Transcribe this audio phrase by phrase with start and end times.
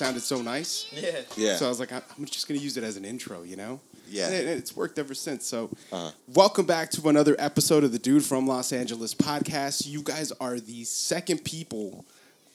[0.00, 0.86] sounded so nice.
[0.92, 1.20] Yeah.
[1.36, 1.56] Yeah.
[1.56, 3.80] So I was like, I- I'm just gonna use it as an intro, you know.
[4.08, 4.26] Yeah.
[4.28, 5.44] And it- it's worked ever since.
[5.44, 6.10] So, Uh-huh.
[6.28, 9.86] welcome back to another episode of the Dude from Los Angeles podcast.
[9.86, 12.06] You guys are the second people.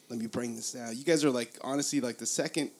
[0.10, 0.98] Let me bring this down.
[0.98, 2.72] You guys are like honestly like the second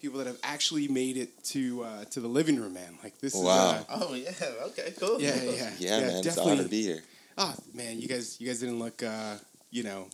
[0.00, 2.96] people that have actually made it to uh, to the living room, man.
[3.02, 3.72] Like this Wow.
[3.74, 3.80] is.
[3.88, 4.32] Uh, Oh yeah.
[4.68, 4.94] Okay.
[5.00, 5.20] Cool.
[5.20, 7.02] yeah, yeah, yeah, yeah, man, it's an honor to be here.
[7.36, 9.34] Oh man, you guys, you guys didn't look, uh,
[9.72, 10.06] you know,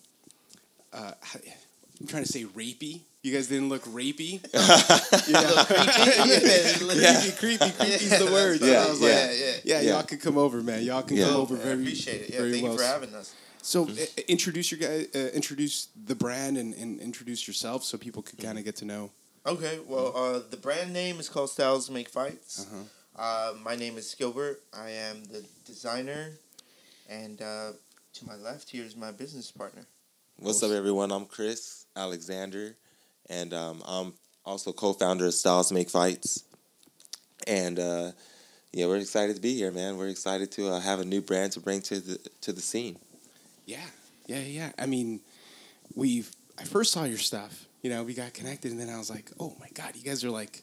[0.94, 1.12] uh,
[2.00, 3.00] I'm trying to say rapey.
[3.26, 4.34] You guys didn't look rapey.
[5.28, 5.64] yeah.
[7.36, 8.60] creepy, creepy, creepy's the word.
[8.60, 9.08] Yeah, I was yeah.
[9.08, 9.52] like, yeah, yeah.
[9.64, 9.92] yeah, Yeah.
[9.94, 10.84] y'all can come over, man.
[10.84, 11.24] Y'all can Yeah.
[11.26, 12.30] come over I very, appreciate it.
[12.30, 12.72] Yeah, very thank well.
[12.74, 13.34] you for having us.
[13.62, 13.94] So, uh,
[14.28, 18.58] introduce your guy, uh, introduce the brand, and, and introduce yourself, so people could kind
[18.58, 19.10] of get to know.
[19.44, 19.80] Okay.
[19.88, 22.64] Well, uh, the brand name is called Styles Make Fights.
[22.64, 23.20] Uh-huh.
[23.20, 24.62] Uh, my name is Gilbert.
[24.72, 26.30] I am the designer,
[27.08, 27.72] and uh,
[28.12, 29.84] to my left here is my business partner.
[30.36, 31.10] What's up, everyone?
[31.10, 32.76] I'm Chris Alexander,
[33.28, 34.12] and um, I'm
[34.44, 36.44] also co-founder of Styles Make Fights.
[37.46, 38.12] And uh,
[38.72, 39.96] yeah, we're excited to be here, man.
[39.96, 42.98] We're excited to uh, have a new brand to bring to the to the scene.
[43.64, 43.78] Yeah,
[44.26, 44.72] yeah, yeah.
[44.78, 45.20] I mean,
[45.94, 46.30] we've.
[46.58, 47.66] I first saw your stuff.
[47.82, 50.24] You know, we got connected, and then I was like, "Oh my god, you guys
[50.24, 50.62] are like,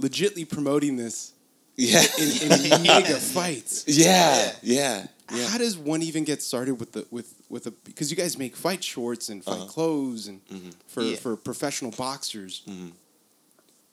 [0.00, 1.32] legitly promoting this
[1.76, 5.48] Yeah, in, in mega fights." yeah, yeah, yeah.
[5.48, 8.54] How does one even get started with the with with a because you guys make
[8.56, 9.66] fight shorts and fight Uh-huh.
[9.66, 10.72] clothes and Mhm.
[10.86, 11.16] for Yeah.
[11.16, 12.62] for professional boxers.
[12.66, 12.92] Mhm.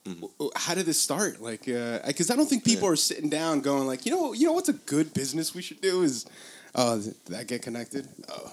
[0.04, 0.50] Mhm.
[0.56, 1.40] How did this start?
[1.42, 4.52] Like, because I don't think people are sitting down going like, you know, you know
[4.52, 6.26] what's a good business we should do is,
[6.76, 8.06] oh, that get connected?
[8.28, 8.52] Oh,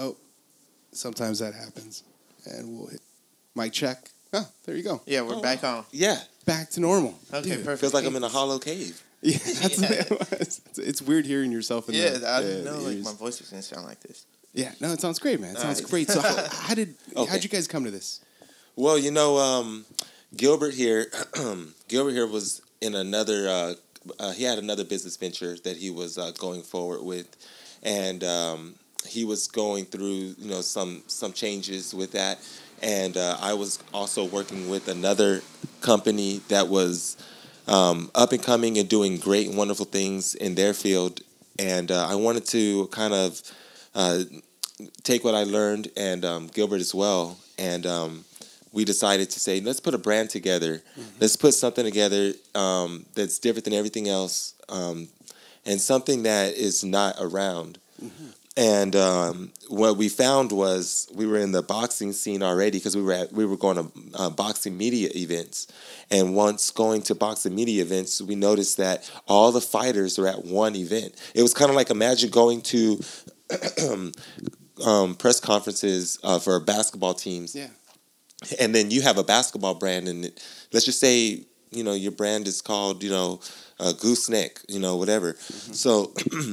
[0.00, 0.16] oh,
[0.92, 2.02] sometimes that happens,
[2.46, 3.02] and we'll hit
[3.54, 4.10] mic check.
[4.32, 5.00] Ah, there you go.
[5.06, 5.78] Yeah, we're Oh, back wow.
[5.78, 5.84] on.
[5.92, 7.18] Yeah, Back to normal.
[7.32, 7.64] Okay, Dude.
[7.64, 7.80] perfect.
[7.80, 9.02] feels like I'm in a hollow cave.
[9.26, 10.04] Yeah, that's Yeah.
[10.32, 13.48] it's, it's weird hearing yourself in Yeah, the, I didn't know like my voice was
[13.48, 14.26] gonna sound like this.
[14.52, 15.52] Yeah, no, it sounds great, man.
[15.56, 15.90] It sounds Alright.
[15.90, 16.10] great.
[16.10, 17.30] So, how, how did Okay.
[17.30, 18.20] how'd you guys come to this?
[18.76, 19.86] Well, you know, um,
[20.36, 21.06] Gilbert here,
[21.88, 23.48] Gilbert here was in another.
[23.48, 23.74] Uh,
[24.20, 27.34] uh, he had another business venture that he was uh, going forward with,
[27.82, 28.74] and um,
[29.06, 32.38] he was going through, you know, some some changes with that.
[32.82, 35.40] And uh, I was also working with another
[35.80, 37.16] company that was
[37.66, 41.20] um, up and coming and doing great and wonderful things in their field.
[41.58, 43.40] And uh, I wanted to kind of
[43.94, 44.20] uh,
[45.02, 47.38] take what I learned and um, Gilbert as well.
[47.58, 48.24] And um,
[48.72, 50.82] we decided to say, let's put a brand together.
[51.20, 55.08] Let's put something together um, that's different than everything else um,
[55.64, 57.78] and something that is not around.
[58.56, 63.02] And um, what we found was we were in the boxing scene already because we
[63.02, 65.66] were at, we were going to uh, boxing media events,
[66.08, 70.44] and once going to boxing media events, we noticed that all the fighters are at
[70.44, 71.14] one event.
[71.34, 73.00] It was kind of like imagine going to
[74.86, 77.68] um, press conferences uh, for basketball teams, Yeah,
[78.60, 80.40] and then you have a basketball brand, and it,
[80.72, 83.40] let's just say you know your brand is called you know
[83.80, 85.34] uh, Gooseneck, you know whatever.
[85.38, 86.12] So,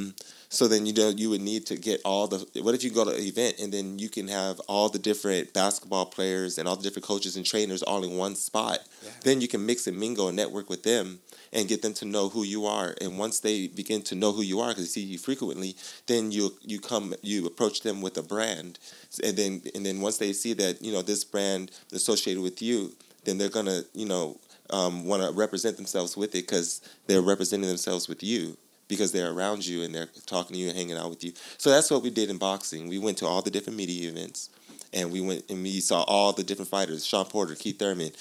[0.52, 2.46] so then you know you would need to get all the.
[2.62, 5.54] What if you go to an event and then you can have all the different
[5.54, 8.80] basketball players and all the different coaches and trainers all in one spot?
[9.02, 9.12] Yeah.
[9.24, 11.20] Then you can mix and mingle and network with them.
[11.54, 14.42] And get them to know who you are, and once they begin to know who
[14.42, 15.76] you are, because they see you frequently,
[16.08, 18.80] then you you come you approach them with a brand,
[19.22, 22.94] and then and then once they see that you know this brand associated with you,
[23.26, 24.40] then they're gonna you know
[24.70, 28.56] um, want to represent themselves with it because they're representing themselves with you
[28.92, 31.32] because they're around you and they're talking to you and hanging out with you.
[31.58, 32.88] So that's what we did in boxing.
[32.90, 34.50] We went to all the different media events.
[34.94, 38.12] And we went and we saw all the different fighters: Shawn Porter, Keith Thurman,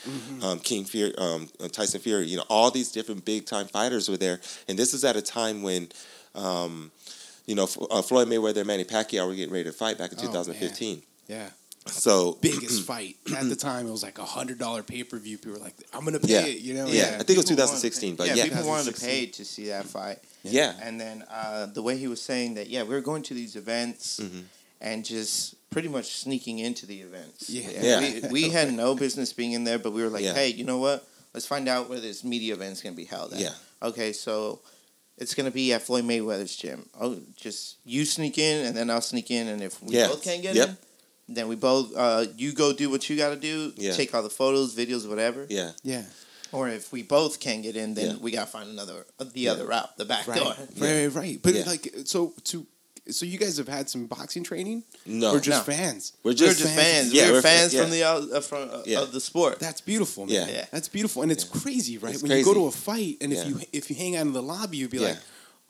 [0.40, 2.26] um, King Fury, um, uh, Tyson Fury.
[2.26, 4.38] You know, all these different big time fighters were there.
[4.68, 5.88] And this is at a time when,
[6.36, 6.92] um,
[7.46, 10.18] you know, uh, Floyd Mayweather and Manny Pacquiao were getting ready to fight back in
[10.20, 10.30] Oh, man.
[10.32, 11.02] 2015.
[11.26, 11.48] yeah.
[11.86, 13.86] So Biggest fight at the time.
[13.86, 15.38] It was like a hundred dollar pay per view.
[15.38, 16.46] People were like, "I'm gonna pay Yeah.
[16.46, 16.86] it," you know?
[16.86, 18.44] Yeah, I think it was People 2016, but yeah, yeah.
[18.44, 20.18] people wanted to pay to see that fight.
[20.42, 23.34] yeah, And then uh, the way he was saying that, yeah, we were going to
[23.34, 24.44] these events Mhm.
[24.80, 27.48] and just pretty much sneaking into the events.
[27.50, 27.68] Yeah.
[27.70, 28.28] And Yeah.
[28.28, 30.34] We, we had no business being in there, but we were like, Yeah.
[30.34, 31.06] hey, you know what?
[31.34, 33.40] Let's find out where this media event's going to be held at.
[33.40, 33.54] Yeah.
[33.82, 34.60] Okay, so
[35.16, 36.88] it's going to be at Floyd Mayweather's gym.
[37.00, 40.08] Oh, just you sneak in, and then I'll sneak in, and if we Yeah.
[40.08, 40.68] both can't get Yep.
[40.70, 40.76] in,
[41.36, 43.92] then we both, uh, you go do what you got to do, Yeah.
[43.92, 45.46] take all the photos, videos, whatever.
[45.48, 46.04] yeah, yeah.
[46.52, 48.16] Or if we both can't get in, then Yeah.
[48.20, 49.52] we got to find another, uh, the Yeah.
[49.52, 50.56] other route, the back Right, door.
[50.78, 51.38] right, right, right.
[51.42, 51.64] But Yeah.
[51.66, 52.66] like, so to
[53.08, 55.72] so you guys have had some boxing training, no, we're just No.
[55.74, 56.12] fans?
[56.22, 56.80] we're We were just, just fans.
[57.08, 57.12] fans.
[57.12, 57.80] Yeah, we were we're fans yeah.
[57.82, 59.00] from the uh, uh, from uh, Yeah.
[59.00, 59.58] of the sport.
[59.58, 60.34] That's beautiful, man.
[60.34, 60.48] Yeah.
[60.48, 60.66] Yeah.
[60.70, 62.14] That's beautiful, and it's crazy, right?
[62.14, 64.32] It's when you go to a fight, and if you if you hang out in
[64.32, 65.08] the lobby, you'd be Yeah.
[65.08, 65.18] like,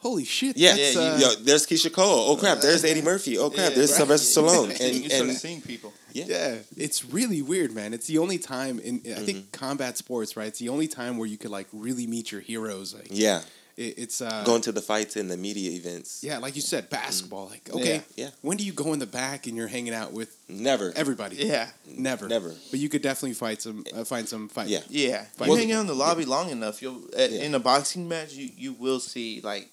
[0.01, 0.57] Holy shit!
[0.57, 2.31] Yeah, that's, Yeah, uh, Yo, there's Keyshia Cole.
[2.31, 3.37] Oh crap, there's Eddie Murphy.
[3.39, 3.99] Oh crap, Yeah, there's right.
[3.99, 4.69] Sylvester Stallone.
[4.95, 5.93] you And start and seeing people.
[6.13, 6.25] yeah.
[6.27, 7.93] Yeah, it's really weird, man.
[7.93, 9.25] It's the only time in I Mm-hmm.
[9.27, 10.47] think combat sports, right?
[10.49, 12.95] It's the only time where you could like really meet your heroes.
[12.95, 13.43] Like, yeah,
[13.77, 16.25] it, it's uh, going to the fights and the media events.
[16.25, 17.49] yeah, like you said, basketball.
[17.49, 18.03] Like, okay, Mm.
[18.17, 18.31] Yeah, yeah.
[18.41, 20.95] when do you go in the back and you're hanging out with Never.
[20.97, 21.37] everybody?
[21.37, 21.69] Yeah.
[21.87, 22.55] never, Never.
[22.71, 24.69] But you could definitely fight some, uh, find some fight.
[24.69, 24.81] Yeah.
[24.89, 25.49] Yeah, Fight.
[25.51, 27.43] you hang out in the lobby long enough, you'll uh, Yeah.
[27.45, 29.69] in a boxing match, you, you will see like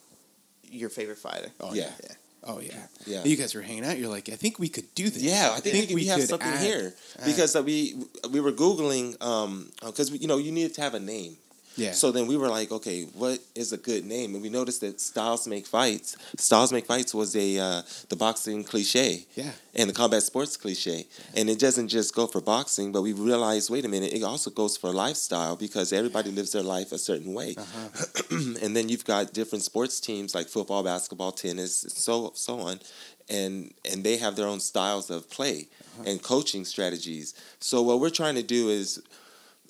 [0.71, 1.49] your favorite fighter.
[1.59, 1.83] Oh Yeah.
[1.83, 1.91] yeah.
[2.09, 2.15] Yeah.
[2.43, 2.87] Oh yeah.
[3.05, 3.23] Yeah.
[3.25, 3.97] You guys were hanging out.
[3.97, 5.21] You're like, I think we could do this.
[5.21, 7.95] Yeah, I think, we, have something add- here add- because uh, we
[8.31, 11.37] we were googling um because you know you needed to have a name.
[11.77, 11.91] Yeah.
[11.93, 14.33] So then we were like, okay, what is a good name?
[14.33, 16.17] And we noticed that Styles Make Fights.
[16.37, 19.25] Styles Make Fights was a uh, the boxing cliche.
[19.35, 19.51] Yeah.
[19.75, 21.05] And the combat sports cliche.
[21.35, 24.49] And it doesn't just go for boxing, but we realized, wait a minute, it also
[24.49, 27.55] goes for lifestyle because everybody lives their life a certain way.
[27.57, 28.37] Uh-huh.
[28.63, 32.79] and then you've got different sports teams like football, basketball, tennis, so so on,
[33.29, 36.09] and and they have their own styles of play Uh-huh.
[36.09, 37.33] and coaching strategies.
[37.59, 38.99] So what we're trying to do is.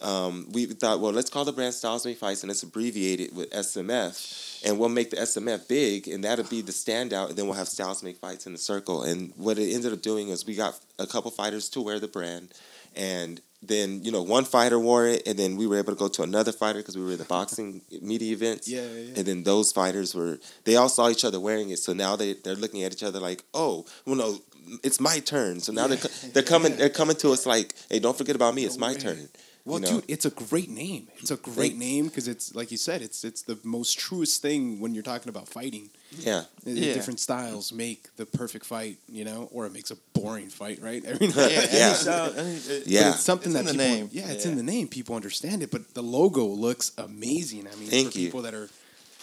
[0.01, 3.33] Um, we thought, well, let's call the brand Styles Make Fights and let's abbreviate it
[3.33, 7.29] with SMF, and we'll make the SMF big, and that'll be the standout.
[7.29, 9.03] And then we'll have Styles Make Fights in the circle.
[9.03, 12.07] And what it ended up doing is we got a couple fighters to wear the
[12.07, 12.53] brand,
[12.95, 16.07] and then you know one fighter wore it, and then we were able to go
[16.07, 18.67] to another fighter because we were at the boxing media events.
[18.67, 19.13] Yeah, yeah, yeah.
[19.17, 22.33] And then those fighters were they all saw each other wearing it, so now they
[22.33, 24.37] they're looking at each other like, oh, well no,
[24.83, 25.59] it's my turn.
[25.59, 25.97] So now they're,
[26.33, 29.29] they're, coming they're coming to us like, hey, don't forget about me, it's my turn.
[29.67, 29.91] Well, you know?
[30.01, 31.07] dude, it's a great name.
[31.17, 34.41] It's a great Thank- name because it's like you said, it's it's the most truest
[34.41, 35.89] thing when you're talking about fighting.
[36.17, 36.93] Yeah, The Yeah.
[36.93, 41.03] Different styles make the perfect fight, you know, or it makes a boring fight, right?
[41.03, 41.51] Every Yeah, night.
[41.51, 41.85] Yeah.
[41.87, 42.33] any style,
[42.85, 43.09] Yeah.
[43.09, 44.09] But it's something It's that in the people, name.
[44.13, 44.51] Yeah, it's Yeah.
[44.51, 44.87] in the name.
[44.87, 47.67] People understand it, but the logo looks amazing.
[47.67, 48.25] I mean, Thank for you.
[48.27, 48.69] people that are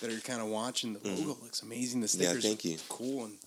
[0.03, 1.27] that are kind of watching, the mm-hmm.
[1.29, 2.03] logo looks amazing.
[2.03, 2.77] The stickers, Yeah, stickers, thank you.
[2.91, 3.39] cool, and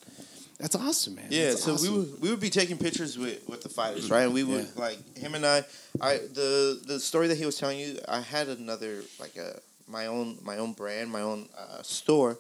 [0.59, 1.27] that's awesome, man.
[1.29, 1.91] Yeah, That's so awesome.
[1.93, 4.23] we would we would be taking pictures with, with the fighters, right?
[4.23, 4.81] And we would Yeah.
[4.81, 5.63] like him and I.
[6.01, 7.99] I the the story that he was telling you.
[8.07, 12.37] I had another like a my own my own brand, my own uh, store,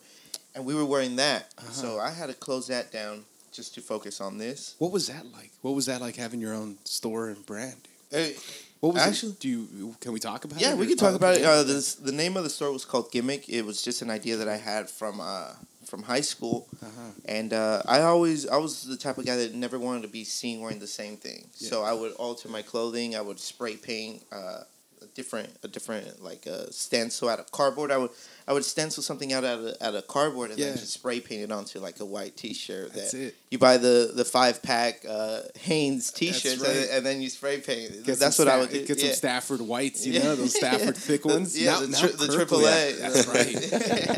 [0.55, 1.53] and we were wearing that.
[1.57, 1.71] Uh-huh.
[1.71, 4.75] So I had to close that down just to focus on this.
[4.79, 5.51] What was that like?
[5.61, 7.87] What was that like having your own store and brand?
[8.11, 8.35] Dude?
[8.35, 8.39] Uh,
[8.79, 9.39] What was Actually- it?
[9.39, 10.63] Do you can we talk about it?
[10.65, 11.41] yeah, we can talk oh, about it.
[11.41, 11.49] yeah.
[11.49, 13.49] Uh, this, the name of the store was called Gimmick.
[13.49, 15.53] It was just an idea that I had from uh,
[15.89, 17.11] from high school, Uh-huh.
[17.25, 20.23] and uh, I always I was the type of guy that never wanted to be
[20.23, 21.49] seen wearing the same thing.
[21.57, 21.69] Yeah.
[21.69, 23.15] So I would alter my clothing.
[23.15, 24.63] I would spray paint uh,
[25.01, 27.91] a different a different like a stencil out of cardboard.
[27.91, 28.11] I would
[28.47, 30.67] I would stencil something out out of, out of cardboard and Yeah.
[30.67, 32.93] then just spray paint it onto like a white T-shirt.
[32.93, 33.35] That's that it.
[33.51, 36.69] You buy the the five pack uh, Hanes T-shirts right.
[36.75, 38.05] and, and then you spray paint.
[38.05, 38.85] Get That's some what I would do.
[38.85, 39.15] Get some Yeah.
[39.15, 40.23] Stafford whites, you Yeah.
[40.23, 41.59] know, those Stafford thick ones.
[41.59, 42.93] Yeah, Now- the tri- the triple A.
[42.99, 43.51] That's right.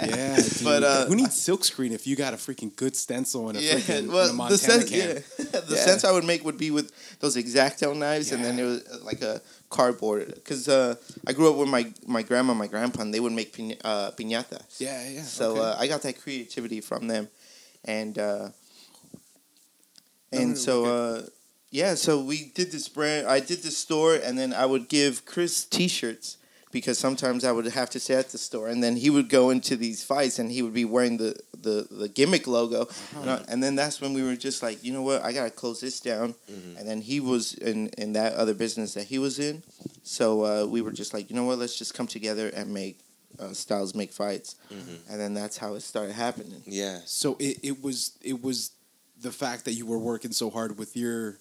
[0.09, 0.63] yeah, dude.
[0.63, 3.97] But, uh, who needs silkscreen if you got a freaking good stencil and a freaking
[3.99, 5.23] and a well, the Montana sense, can?
[5.37, 8.81] the sense I would make would be with those exacto knives, and then it was
[8.87, 10.33] uh, like a cardboard.
[10.35, 10.95] Because uh,
[11.25, 13.77] I grew up with my my grandma, and my grandpa, and they would make pina-
[13.83, 14.79] uh, piñatas.
[14.79, 15.23] Yeah, yeah.
[15.23, 15.61] So okay.
[15.61, 17.27] uh, I got that creativity from them,
[17.85, 18.49] and uh,
[20.31, 21.21] and no, so uh,
[21.71, 23.27] yeah, so we did this brand.
[23.27, 26.37] I did this store, and then I would give Chris T-shirts
[26.71, 29.49] because sometimes I would have to stay at the store, and then he would go
[29.49, 33.19] into these fights, and he would be wearing the the, the gimmick logo, Uh-huh.
[33.21, 35.49] and, I- and then that's when we were just like, you know what, I gotta
[35.51, 36.35] close this down,
[36.77, 39.63] and then he was in in that other business that he was in,
[40.03, 42.99] so uh, we were just like, you know what, let's just come together and make.
[43.39, 44.55] Uh, styles make fights,
[45.09, 46.61] and then that's how it started happening.
[46.65, 48.71] yeah, So it, it was it was
[49.21, 51.37] the fact that you were working so hard with your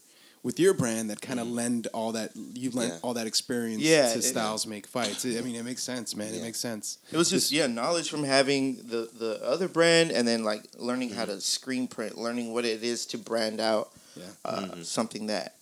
[0.48, 1.56] with your brand that kind of mm-hmm.
[1.56, 2.98] lend all that you lent Yeah.
[3.02, 5.26] all that experience Yeah, to it- Styles make fights.
[5.26, 6.32] I mean, it makes sense, man.
[6.32, 6.96] It makes sense.
[7.12, 11.10] It was just yeah, knowledge from having the the other brand, and then like learning
[11.10, 11.34] how mm-hmm.
[11.34, 14.24] to screen print, learning what it is to brand out Yeah.
[14.46, 14.82] uh, mm-hmm.
[14.84, 15.56] something that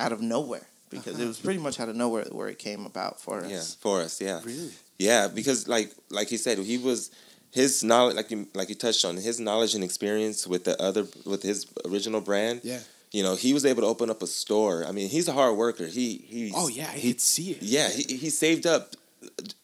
[0.00, 1.28] out of nowhere because it uh-huh.
[1.28, 3.50] was pretty much out of nowhere where it came about for us.
[3.52, 4.40] yeah, for us, yeah.
[4.42, 4.72] Really?
[4.98, 7.12] Yeah, because like like he said, he was
[7.52, 11.06] his knowledge, like you like you touched on, his knowledge and experience with the other
[11.24, 12.62] with his original brand.
[12.64, 12.80] Yeah.
[13.14, 14.84] You know, he was able to open up a store.
[14.84, 15.86] I mean, he's a hard worker.
[15.86, 16.52] He he.
[16.52, 17.62] Oh yeah, I he could see it.
[17.62, 18.96] yeah he he saved up.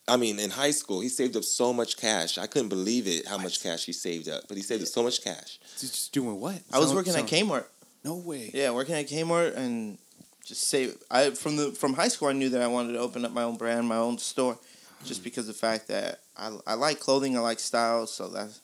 [0.07, 2.37] I mean, in high school, he saved up so much cash.
[2.37, 4.43] I couldn't believe it how much cash he saved up.
[4.47, 5.59] But he saved up so much cash.
[5.77, 6.61] Just doing what?
[6.71, 7.65] I was Sound- working at Kmart.
[8.05, 8.51] No way.
[8.53, 9.97] Yeah, working at Kmart and
[10.45, 10.97] just save.
[11.11, 13.43] I from the from high school, I knew that I wanted to open up my
[13.43, 14.57] own brand, my own store,
[15.03, 15.23] just mm.
[15.25, 18.61] because of the fact that I I like clothing, I like styles, so that's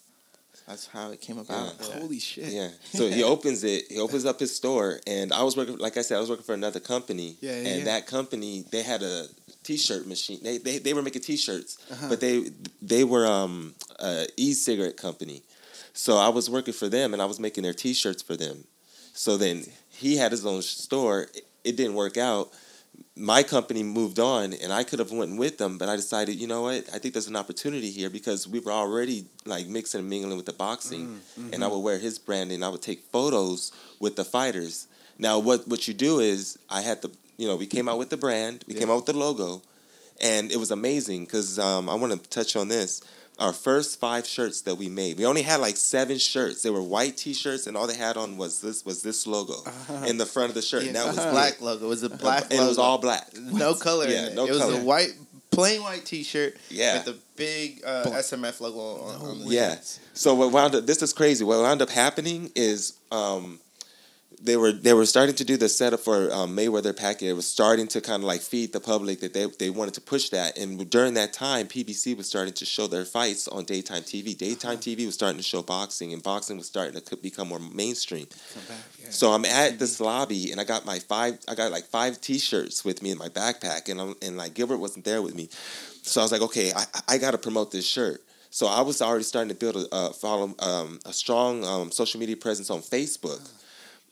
[0.68, 1.74] That's how it came about.
[1.80, 1.98] Yeah.
[1.98, 2.52] Holy shit.
[2.52, 2.68] Yeah.
[2.92, 3.84] So he opens it.
[3.90, 5.78] He opens up his store, and I was working.
[5.78, 7.36] Like I said, I was working for another company.
[7.40, 7.84] Yeah, yeah, And yeah.
[7.86, 9.26] that company, they had a
[9.64, 10.40] T-shirt machine.
[10.42, 12.08] They they, they were making T-shirts, Uh-huh.
[12.10, 12.50] but they
[12.82, 15.42] they were um a e-cigarette company.
[15.94, 18.64] So I was working for them, and I was making their T-shirts for them.
[19.14, 21.22] So then he had his own store.
[21.34, 22.50] It, it didn't work out.
[23.18, 26.46] My company moved on, and I could have went with them, but I decided, you
[26.46, 26.88] know what?
[26.94, 30.46] I think there's an opportunity here because we were already like mixing and mingling with
[30.46, 31.20] the boxing,
[31.52, 34.86] and I would wear his brand, and I would take photos with the fighters.
[35.18, 38.10] Now, what what you do is, I had the, you know, we came out with
[38.10, 39.62] the brand, we came out with the logo,
[40.22, 43.02] and it was amazing because um, I want to touch on this.
[43.38, 46.62] Our first five shirts that we made, we only had like seven shirts.
[46.62, 49.54] They were white T-shirts, and all they had on was this was this logo
[50.06, 51.84] in the front of the shirt, and that it was was black logo.
[51.86, 52.64] It was a black and logo.
[52.64, 53.28] it was all black.
[53.36, 54.34] no color Yeah, in it.
[54.34, 54.62] no color.
[54.64, 55.12] it was a white,
[55.52, 56.94] plain white T-shirt Yeah.
[56.96, 59.76] with the big uh, SMF logo on, on the Yeah.
[60.14, 61.44] So what wound up this is crazy.
[61.44, 63.60] What wound up happening is um,
[64.40, 67.30] they were they were starting to do the setup for um, Mayweather Pacquiao.
[67.30, 70.00] It was starting to kind of like feed the public that they they wanted to
[70.00, 70.56] push that.
[70.56, 74.36] And during that time, PBC was starting to show their fights on daytime TV.
[74.36, 78.26] Daytime TV was starting to show boxing, and boxing was starting to become more mainstream.
[78.26, 78.76] Back.
[79.00, 79.10] Yeah.
[79.10, 82.84] So I'm at this lobby and I got my five I got like five t-shirts
[82.84, 85.48] with me in my backpack and I'm, and like Gilbert wasn't there with me.
[86.02, 88.22] So I was like, okay, I, I got to promote this shirt.
[88.50, 92.18] So I was already starting to build a uh, follow um, a strong um, social
[92.18, 93.40] media presence on Facebook.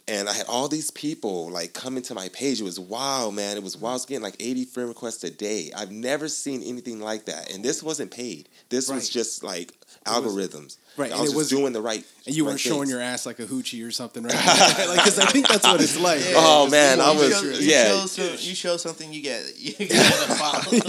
[0.09, 2.61] And I had all these people like coming to my page.
[2.61, 3.57] It was wow, man.
[3.57, 3.91] It was wow.
[3.91, 5.73] I was getting like 80 friend requests a day.
[5.77, 7.53] I've never seen anything like that.
[7.53, 8.49] And this wasn't paid.
[8.69, 9.73] This was just like
[10.07, 10.77] algorithms.
[10.97, 12.05] Right, I was was- doing the right.
[12.25, 12.91] and you right weren't showing things.
[12.93, 14.33] your ass like a hoochie or something, right?
[14.89, 16.21] like, because I think that's what it's like.
[16.21, 17.85] Oh, yeah, Oh, man, I show- was- you yeah.
[17.89, 20.81] Show some, you show something, you get you get a follow.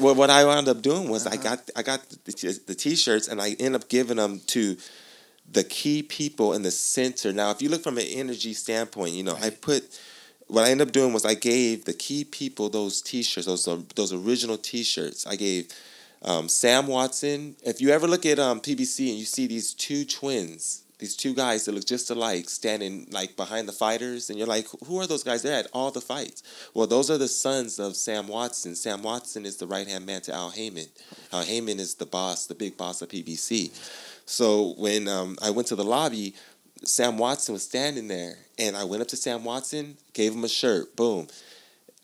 [0.00, 1.42] well, what I wound up doing was I uh-huh.
[1.42, 4.76] got I got the, t- the t-shirts and I end up giving them to
[5.52, 7.32] the key people in the center.
[7.32, 9.98] Now, if you look from an energy standpoint, you know I put
[10.48, 13.86] what I ended up doing was I gave the key people those t-shirts, those um,
[13.94, 15.26] those original t-shirts.
[15.26, 15.68] I gave
[16.22, 17.56] um, Sam Watson.
[17.62, 21.34] If you ever look at um, PBC and you see these two twins, these two
[21.34, 25.06] guys that look just alike standing like behind the fighters, and you're like, who are
[25.06, 25.42] those guys?
[25.42, 26.42] They're at all the fights.
[26.74, 28.74] Well, those are the sons of Sam Watson.
[28.74, 30.86] Sam Watson is the right hand man to Al Haymon.
[31.32, 33.70] Al Haymon is the boss, the big boss of PBC.
[34.26, 36.34] So when um, I went to the lobby,
[36.84, 40.48] Sam Watson was standing there, and I went up to Sam Watson, gave him a
[40.48, 40.96] shirt.
[40.96, 41.28] Boom.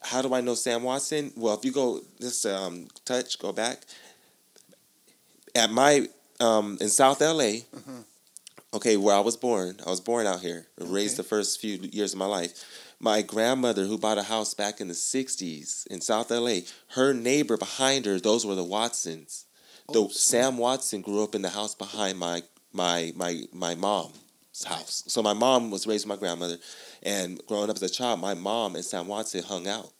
[0.03, 1.33] How do I know Sam Watson?
[1.37, 3.83] Well, if you go just um, touch, go back.
[5.55, 6.07] At my
[6.41, 7.63] um, in South LA,
[8.75, 12.13] okay, where I was born, I was born out here, raised the first few years
[12.13, 12.65] of my life.
[13.01, 16.61] My grandmother, who bought a house back in the '60s in South LA,
[16.91, 19.47] her neighbor behind her, those were the Watsons.
[19.91, 22.43] The Oh, Sam Watson grew up in the house behind my
[22.75, 25.03] my my my mom's house.
[25.07, 26.59] So my mom was raised with my grandmother,
[27.03, 29.91] and growing up as a child, my mom and Sam Watson hung out.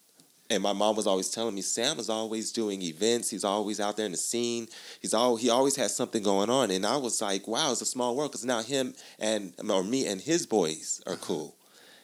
[0.51, 3.31] And my mom was always telling me Sam is always doing events.
[3.31, 4.69] He's always out there in the scene.
[5.01, 6.71] He's all he always has something going on.
[6.71, 10.07] And I was like, wow, it's a small world because now him and or me
[10.07, 11.25] and his boys are uh-huh.
[11.25, 11.57] cool,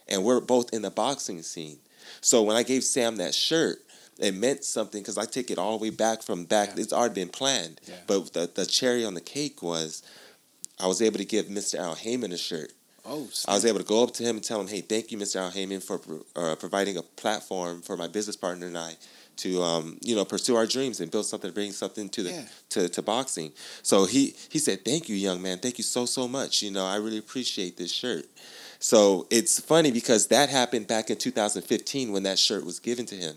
[0.08, 1.80] and we're both in the boxing scene.
[2.22, 3.83] So when I gave Sam that shirt,
[4.18, 6.71] it meant something because I take it all the way back from back.
[6.75, 6.83] Yeah.
[6.83, 7.80] It's already been planned.
[7.87, 7.94] Yeah.
[8.06, 10.02] But the the cherry on the cake was,
[10.80, 11.76] I was able to give Mr.
[11.78, 12.73] Al Haymon a shirt.
[13.06, 15.18] Oh, I was able to go up to him and tell him, "Hey, thank you,
[15.18, 15.37] Mr.
[15.37, 16.00] Al Haymon, for
[16.37, 18.97] uh, providing a platform for my business partner and I
[19.37, 22.44] to, um, you know, pursue our dreams and build something, bring something to the Yeah.
[22.71, 23.52] to, to boxing."
[23.83, 25.59] So he he said, "Thank you, young man.
[25.59, 26.62] Thank you so so much.
[26.62, 28.25] You know, I really appreciate this shirt."
[28.78, 33.14] So it's funny because that happened back in 2015 when that shirt was given to
[33.16, 33.37] him.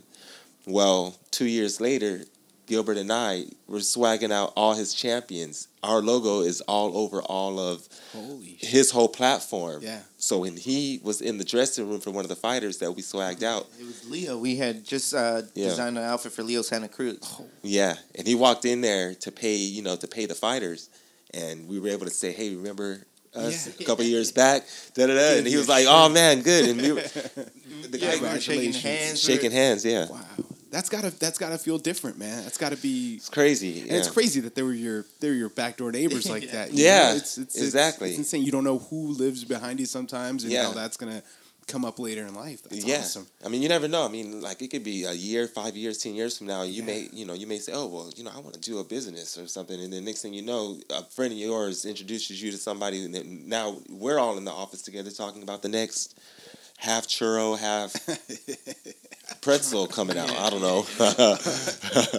[0.67, 2.21] Well, two years later,
[2.65, 5.69] Gilbert and I were swagging out all his champions.
[5.81, 9.81] Our logo is all over all of holy his whole platform.
[9.81, 10.01] Yeah.
[10.17, 13.01] So when he was in the dressing room for one of the fighters that we
[13.01, 14.37] swagged out, It was Leo.
[14.37, 15.69] We had just uh, Yeah.
[15.69, 17.19] designed an outfit for Leo Santa Cruz.
[17.63, 20.89] yeah, and he walked in there to pay, you know, to pay the fighters,
[21.33, 23.73] and we were able to say, "Hey, remember us Yeah.
[23.79, 25.37] a couple years back?" Da da da.
[25.37, 28.39] And he was like, "Oh man, good." And we were, the Yeah, guy we were
[28.41, 29.21] shaking hands.
[29.21, 29.85] shaking hands.
[29.85, 30.19] Yeah, Wow,
[30.71, 32.43] that's gotta that's gotta feel different, man.
[32.43, 33.15] That's gotta be.
[33.15, 33.81] it's crazy.
[33.81, 36.71] And it's crazy that they were your they were your backdoor neighbors like that.
[36.73, 37.15] you Yeah, know?
[37.17, 38.09] it's, it's, it's- exactly.
[38.09, 38.43] It's, insane.
[38.43, 40.63] You don't know who lives behind you sometimes, and Yeah.
[40.65, 41.23] how that's gonna
[41.67, 42.63] come up later in life.
[42.63, 43.27] That's yeah, awesome.
[43.45, 44.05] I mean, you never know.
[44.05, 46.63] I mean, like it could be a year, five years, ten years from now.
[46.63, 46.85] You Yeah.
[46.85, 48.83] may, you know, you may say, "Oh, well, you know, I want to do a
[48.85, 52.51] business or something," and then next thing you know, a friend of yours introduces you
[52.51, 56.17] to somebody, and then now we're all in the office together talking about the next
[56.77, 57.91] half churro, half
[59.41, 60.29] pretzel coming out.
[60.31, 60.85] I don't know.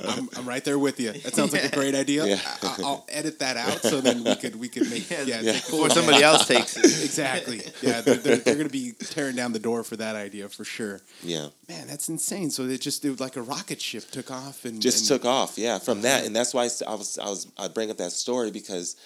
[0.09, 1.13] I'm, I'm right there with you.
[1.13, 2.27] That sounds like a great idea.
[2.27, 2.41] Yeah.
[2.63, 5.53] I, will edit that out so then we could we could make Yeah, yeah, Yeah.
[5.69, 5.85] cool.
[5.85, 6.85] Before somebody else takes it.
[7.05, 10.49] exactly yeah they're, they're, they're going to be tearing down the door for that idea
[10.49, 11.01] for sure.
[11.23, 11.49] yeah.
[11.69, 12.51] Man, that's insane.
[12.51, 15.59] So it just it like a rocket ship took off and just and- took off
[15.59, 17.97] yeah from that and that's why I s- I was I was I bring up
[17.99, 18.97] that story because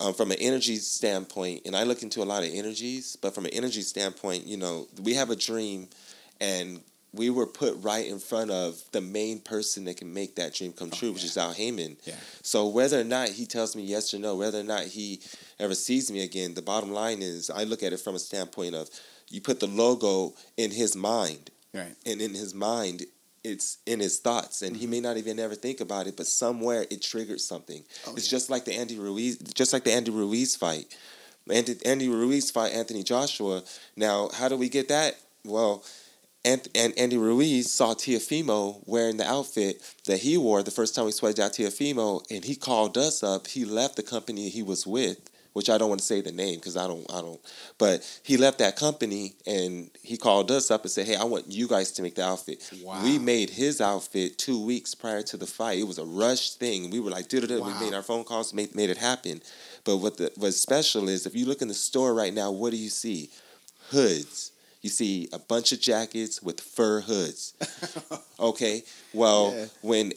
[0.00, 3.44] um, from an energy standpoint and I look into a lot of energies but from
[3.46, 5.88] an energy standpoint you know we have a dream
[6.40, 6.80] and
[7.12, 10.72] we were put right in front of the main person that can make that dream
[10.72, 12.14] come true which is Al Haymon Yeah.
[12.42, 15.20] so whether or not he tells me yes or no whether or not he
[15.58, 18.74] ever sees me again the bottom line is I look at it from a standpoint
[18.74, 18.88] of
[19.28, 21.94] you put the logo in his mind Right.
[22.06, 23.04] and in his mind
[23.42, 24.90] it's in his thoughts and he Mm-hmm.
[24.90, 28.36] may not even ever think about it but somewhere it triggered something Oh, it's yeah.
[28.36, 30.94] just like the andy ruiz just like the andy ruiz fight
[31.50, 33.62] andy, andy ruiz fight anthony joshua
[33.96, 35.82] now how do we get that well
[36.44, 41.04] and, and Andy Ruiz saw Teofimo wearing the outfit that he wore the first time
[41.04, 43.46] we sweated out Teofimo, and he called us up.
[43.46, 45.18] He left the company he was with,
[45.52, 47.40] which I don't want to say the name because I don't, I don't.
[47.76, 51.50] But he left that company and he called us up and said, "Hey, I want
[51.50, 53.02] you guys to make the outfit." Wow.
[53.02, 55.78] We made his outfit two weeks prior to the fight.
[55.78, 56.88] It was a rush thing.
[56.90, 57.66] We were like, "Dude, Wow.
[57.66, 59.42] we made our phone calls, made made it happen."
[59.84, 62.70] But what the what's special is if you look in the store right now, what
[62.70, 63.30] do you see?
[63.90, 64.52] Hoods.
[64.82, 67.54] You see a bunch of jackets with fur hoods.
[68.40, 68.82] Okay.
[69.12, 69.66] Well, Yeah.
[69.82, 70.12] when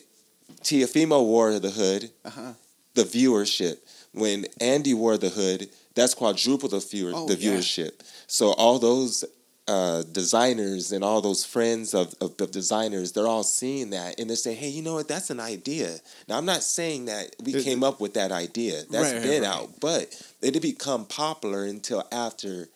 [0.62, 2.54] Teofimo wore the hood, Uh-huh.
[2.94, 3.78] the viewership.
[4.14, 7.52] When Andy wore the hood, that's quadruple the viewer Oh, the yeah.
[7.52, 7.92] viewership.
[8.28, 9.26] So all those
[9.68, 14.30] uh, designers and all those friends of, of, of designers, they're all seeing that and
[14.30, 15.08] they're saying, "Hey, you know what?
[15.08, 18.84] That's an idea." Now, I'm not saying that we It- came up with that idea.
[18.92, 19.50] That's Right, been right.
[19.52, 20.02] out, but
[20.42, 22.68] it didn't become popular until after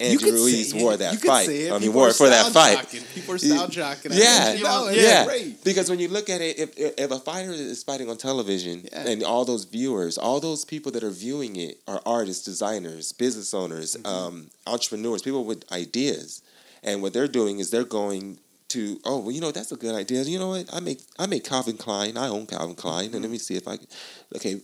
[0.00, 1.48] You could Ruiz wore that could fight.
[1.48, 2.78] I mean, People wore it for that fight.
[2.78, 3.14] jocking.
[3.14, 4.10] People are style jocking.
[4.16, 4.56] Yeah.
[4.62, 5.64] No, yeah, great.
[5.64, 9.08] because when you look at it, if if a fighter is fighting on television Yeah.
[9.08, 13.52] and all those viewers, all those people that are viewing it are artists, designers, business
[13.52, 14.06] owners, Mm-hmm.
[14.06, 16.42] um, entrepreneurs, people with ideas,
[16.84, 19.94] and what they're doing is they're going to oh well you know that's a good
[19.94, 23.14] idea you know what I make I make Calvin Klein I own Calvin Klein Mm-hmm.
[23.14, 23.86] and let me see if I can
[24.36, 24.60] okay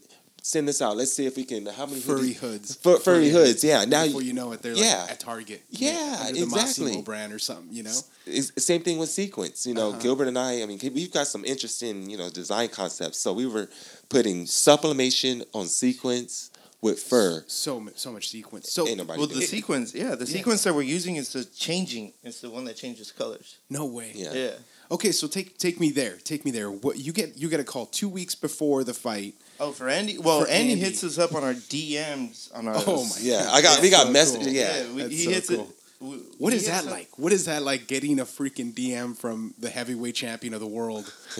[0.46, 2.74] send this out let's see if we can how many Furry hoodies- hoods.
[2.76, 5.00] Fur- furry hoods yeah now Before you know it, they're yeah.
[5.02, 5.62] like at Target.
[5.70, 6.92] Yeah, under the exactly.
[6.92, 7.68] Mossimo brand or something.
[7.74, 7.98] You know.
[8.26, 9.66] it's the same thing with sequins.
[9.66, 10.00] You know, Uh-huh.
[10.00, 10.60] Gilbert and I.
[10.62, 13.18] I mean, we've got some interesting, you know, design concepts.
[13.18, 13.68] So we were
[14.10, 16.50] putting sublimation on sequins
[16.82, 17.42] with fur.
[17.46, 18.70] So so much sequins.
[18.70, 19.48] So Well, the it.
[19.48, 20.32] sequins, yeah, the Yeah.
[20.36, 22.12] sequins that we're using is the changing.
[22.22, 23.56] It's the one that changes colors.
[23.70, 24.12] no way.
[24.14, 24.34] Yeah.
[24.34, 24.50] Yeah.
[24.90, 26.16] Okay, so take take me there.
[26.24, 26.70] Take me there.
[26.70, 27.38] What you get?
[27.38, 29.34] You get a call two weeks before the fight.
[29.60, 30.18] Oh, for Andy.
[30.18, 30.84] Well, For Andy, Andy.
[30.84, 32.74] hits us up on our DMs on our.
[32.86, 33.80] Oh my Yeah, I got.
[33.80, 34.46] we got so messages.
[34.46, 34.52] cool.
[34.54, 34.76] Yeah.
[34.82, 35.60] Yeah, we, That's he so hits cool.
[35.60, 35.66] it.
[36.00, 37.08] we- What he is hits that up- like?
[37.18, 37.86] What is that like?
[37.86, 41.12] Getting a freaking DM from the heavyweight champion of the world,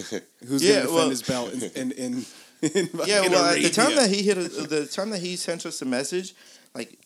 [0.46, 2.12] who's Yeah, gonna defend well- his belt in in, in,
[2.62, 5.36] in Yeah, fucking well, at the time that he hit, a, the time that he
[5.36, 6.34] sent us a message,
[6.74, 6.98] like,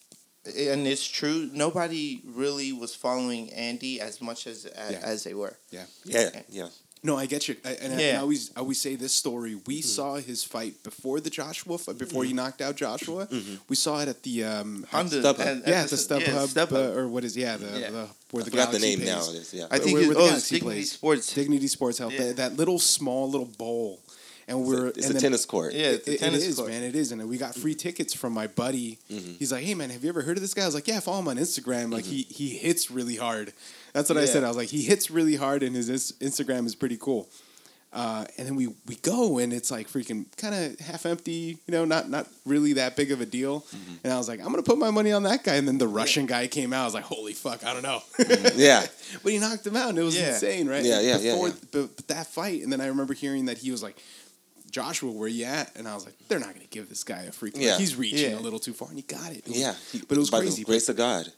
[0.45, 5.01] and it's true, nobody really was following Andy as much as as, Yeah.
[5.03, 5.57] as they were.
[5.71, 6.31] Yeah, yeah.
[6.49, 6.69] Yeah.
[7.03, 7.57] No, I get you.
[7.65, 8.17] I, and I, Yeah.
[8.19, 9.57] I always I always say this story.
[9.67, 13.29] We saw his fight before the Joshua fight, before he knocked out Joshua.
[13.69, 15.39] We saw it at the um, Honda, StubHub.
[15.41, 16.97] at- at yeah, the- the StubHub, yeah, StubHub.
[16.97, 17.91] uh, or what is yeah the, Yeah.
[17.91, 19.21] the where I the forgot the Galaxy name now.
[19.31, 19.67] It is, yeah.
[19.71, 20.93] I think where- it, where the oh, it's Galaxy Dignity plays.
[20.93, 21.35] Sports.
[21.35, 22.13] Dignity Sports Health.
[22.15, 22.19] Yeah.
[22.27, 24.01] That, that little small little bowl,
[24.49, 25.75] and we're it's and a tennis court.
[25.75, 26.71] Yeah, it's a It- it tennis is, court.
[26.71, 26.83] man.
[26.83, 28.99] It is, and we got free tickets from my buddy.
[29.11, 29.35] Mm-hmm.
[29.39, 31.01] He's like, "Hey, man, have you ever heard of this guy?" I was like, "Yeah,
[31.01, 31.93] follow him on Instagram.
[31.93, 33.53] Like, he he hits really hard."
[33.93, 34.45] That's what I said.
[34.45, 35.89] I was like, "He hits really hard, and his
[36.21, 37.29] Instagram is pretty cool."
[37.91, 41.73] Uh, and then we we go, and it's like freaking kind of half empty, you
[41.73, 43.63] know, not not really that big of a deal.
[43.63, 43.95] Mm-hmm.
[44.05, 45.89] And I was like, "I'm gonna put my money on that guy." And then the
[45.89, 46.83] Russian guy came out.
[46.83, 48.03] I was like, "Holy fuck, I don't know."
[48.55, 48.87] Yeah.
[49.23, 50.35] But he knocked him out, and it was Yeah.
[50.35, 50.85] insane, right?
[50.85, 51.55] Yeah, yeah, yeah, Before yeah.
[51.73, 53.97] But, but that fight, and then I remember hearing that he was like,
[54.71, 57.23] "Joshua, where you at?" And I was like, "They're not going to give this guy
[57.23, 57.63] a freaking.
[57.63, 57.71] Yeah.
[57.71, 58.39] Like, he's reaching Yeah.
[58.39, 59.39] a little too far, and he got it.
[59.39, 59.75] It was Yeah.
[59.93, 60.63] He- but it was by crazy.
[60.63, 61.33] The grace of God.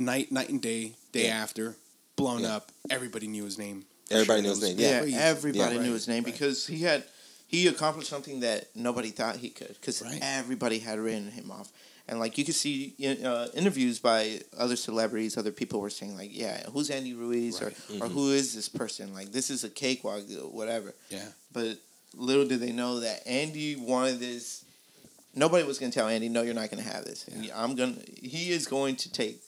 [0.00, 1.42] Night, night and day, day Yeah.
[1.42, 1.76] after,
[2.16, 2.56] blown Yeah.
[2.56, 2.72] up.
[2.88, 3.84] Everybody knew his name.
[4.10, 5.16] Everybody It knew his name, Yeah, crazy.
[5.16, 6.32] everybody Yeah, knew his name right.
[6.32, 7.04] because he had
[7.46, 10.18] he accomplished something that nobody thought he could because Right.
[10.22, 11.68] everybody had written him off.
[12.08, 16.30] And like you could see uh, interviews by other celebrities, other people were saying like,
[16.32, 17.74] "Yeah, who's Andy Ruiz Right.
[18.00, 19.12] or or who is this person?
[19.14, 21.26] Like this is a cakewalk, uh, whatever." Yeah.
[21.52, 21.78] But
[22.14, 24.64] little did they know that Andy wanted this.
[25.34, 27.96] Nobody was going to tell Andy, "No, you're not going to have this." I'm gonna.
[28.20, 29.40] He is going to take.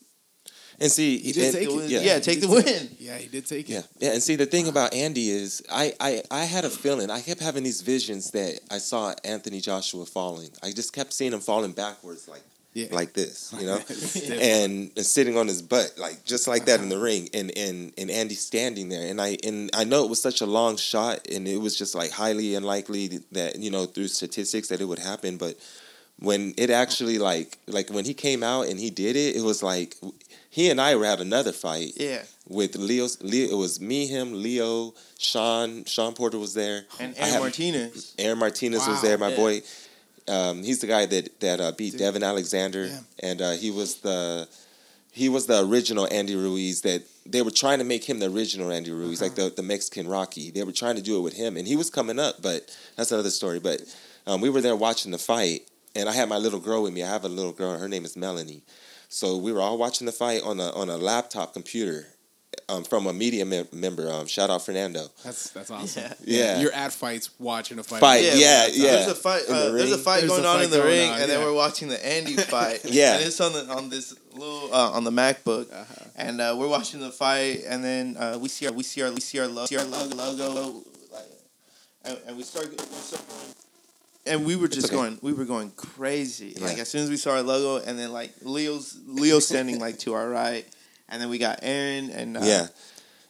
[0.83, 1.91] And see, He did and- take it.
[1.91, 2.19] Yeah, Yeah.
[2.19, 2.91] take the win.
[2.99, 3.73] Yeah, he did take it.
[3.73, 7.11] Yeah, yeah, and see the thing about Andy is I, I I had a feeling
[7.11, 10.51] I kept having these visions that I saw Anthony Joshua falling.
[10.63, 12.43] I just kept seeing him falling backwards, like
[12.75, 12.89] Yeah.
[12.91, 13.79] like this, you know,
[14.41, 17.05] and, and sitting on his butt, like just like that in the uh-huh.
[17.05, 20.41] ring, and and and Andy standing there, and I and I know it was such
[20.41, 24.69] a long shot, and it was just like highly unlikely that you know through statistics
[24.69, 25.55] that it would happen, but
[26.19, 29.63] when it actually like like when he came out and he did it, it was
[29.63, 29.97] like
[30.53, 32.23] he and I were at another fight Yeah.
[32.47, 33.17] with Leo's.
[33.23, 35.85] Leo, it was me, him, Leo, Shawn.
[35.87, 36.85] Shawn Porter was there.
[37.01, 38.13] And Aaron Martinez.
[38.19, 39.37] Aaron Martinez was there, my Yeah.
[39.37, 39.63] boy.
[40.29, 43.01] Um, he's the guy that that uh, beat Devon Alexander, Yeah.
[43.29, 44.47] and uh, he was the
[45.11, 46.83] he was the original Andy Ruiz.
[46.83, 49.49] That they were trying to make him the original Andy Ruiz, like Uh-huh.
[49.49, 50.51] the the Mexican Rocky.
[50.51, 52.61] They were trying to do it with him, and he was coming up, but
[52.97, 53.59] that's another story.
[53.59, 53.81] But
[54.27, 57.03] um, we were there watching the fight, and I had my little girl with me.
[57.03, 57.77] I have a little girl.
[57.79, 58.63] Her name is Melanie.
[59.13, 62.07] So we were all watching the fight on a on a laptop computer
[62.71, 64.11] um, from a media mem- member.
[64.11, 65.05] Um, shout out Fernando.
[65.23, 66.05] That's that's awesome.
[66.25, 66.55] Yeah.
[66.55, 66.61] Yeah.
[66.61, 68.01] You're at fights watching a fight.
[68.01, 68.93] Fight, yeah, yeah.
[68.93, 69.43] There's a fight.
[69.47, 71.31] In the Uh, there's a fight There's going a on in the ring, on, and
[71.31, 72.81] then we're watching the Andy fight.
[72.87, 73.17] Yeah.
[73.17, 76.05] and it's on the on this little uh, on the MacBook, Uh-huh.
[76.17, 79.13] and uh, we're watching the fight, and then uh, we see our we see our
[79.13, 81.25] we see our logo, see our logo, logo like,
[82.07, 83.55] and, and we start, we start going.
[84.25, 84.97] And we were just okay.
[84.97, 86.55] going, we were going crazy.
[86.57, 86.67] Yeah.
[86.67, 89.99] Like as soon as we saw our logo, and then like Leo's Leo standing like
[90.01, 90.65] to our right,
[91.09, 92.67] and then we got Aaron and uh, yeah.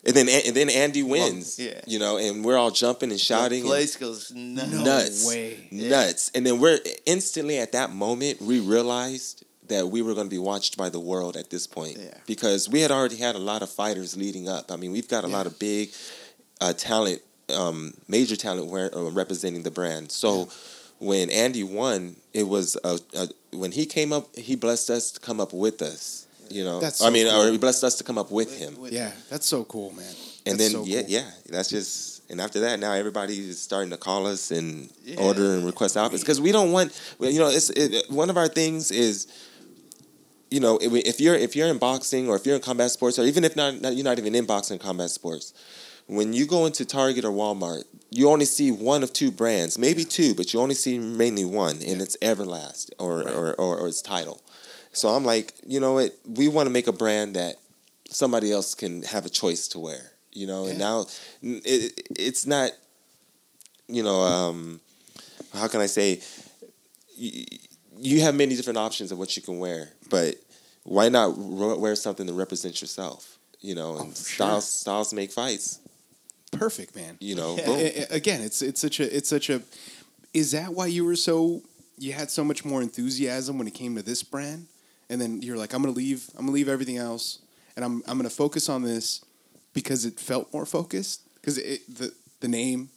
[0.05, 1.59] And then and then Andy wins.
[1.59, 1.81] yeah.
[1.87, 3.61] You know, and we're all jumping and the shouting.
[3.61, 4.71] and place goes nuts.
[4.73, 5.29] No nuts.
[5.29, 5.69] way.
[5.71, 6.31] Nuts.
[6.35, 10.39] And then we're instantly at that moment we realized that we were going to be
[10.39, 12.15] watched by the world at this point Yeah.
[12.27, 14.71] because we had already had a lot of fighters leading up.
[14.71, 15.91] I mean, we've got a lot of big
[16.61, 17.23] uh, talent,
[17.55, 20.11] um, major talent where, uh, representing the brand.
[20.13, 20.49] So
[21.03, 25.21] when Andy won, it was a, a, when he came up, he blessed us to
[25.21, 26.27] come up with us.
[26.49, 27.43] You know, That's I mean, cool.
[27.49, 28.77] or he blessed us to come up with him.
[28.91, 30.05] Yeah, that's so cool, man.
[30.47, 31.11] And That's then so yeah, cool.
[31.11, 35.17] yeah, that's just and after that now everybody is starting to call us and Yeah.
[35.21, 36.89] order and request outfits because we don't want
[37.19, 39.27] well, you know it's it, one of our things is
[40.51, 43.19] you know if if you're if you're in boxing or if you're in combat sports
[43.19, 45.53] or even if not, not you're not even in boxing combat sports
[46.07, 50.05] when you go into Target or Walmart you only see one of two brands maybe
[50.05, 54.03] two but you only see mainly one and it's Everlast or, or, or or its
[54.03, 54.43] title.
[54.93, 56.13] So I'm like you know what?
[56.27, 57.57] We want to make a brand that
[58.11, 60.67] somebody else can have a choice to wear you know?
[60.67, 61.07] And now
[61.43, 62.73] it, it's not
[63.89, 64.81] you know um
[65.53, 66.21] how can i say
[67.17, 67.45] you,
[67.99, 70.37] you have many different options of what you can wear but
[70.85, 73.97] why not wear something that represents yourself you know?
[73.97, 74.71] And Oh, styles sure.
[74.85, 75.79] styles make fights
[76.53, 77.17] Perfect, man.
[77.21, 77.67] you know Yeah.
[77.67, 77.77] boom.
[77.79, 79.63] A- a- Again, it's it's such a it's such a.
[80.33, 81.63] Is that why you were so
[81.99, 84.67] you had so much more enthusiasm when it came to this brand,
[85.11, 86.31] and then you're like, I'm gonna leave.
[86.37, 87.39] I'm gonna leave everything else,
[87.77, 89.25] and I'm I'm gonna focus on this
[89.75, 91.23] because it felt more focused.
[91.41, 92.91] Because it the the name,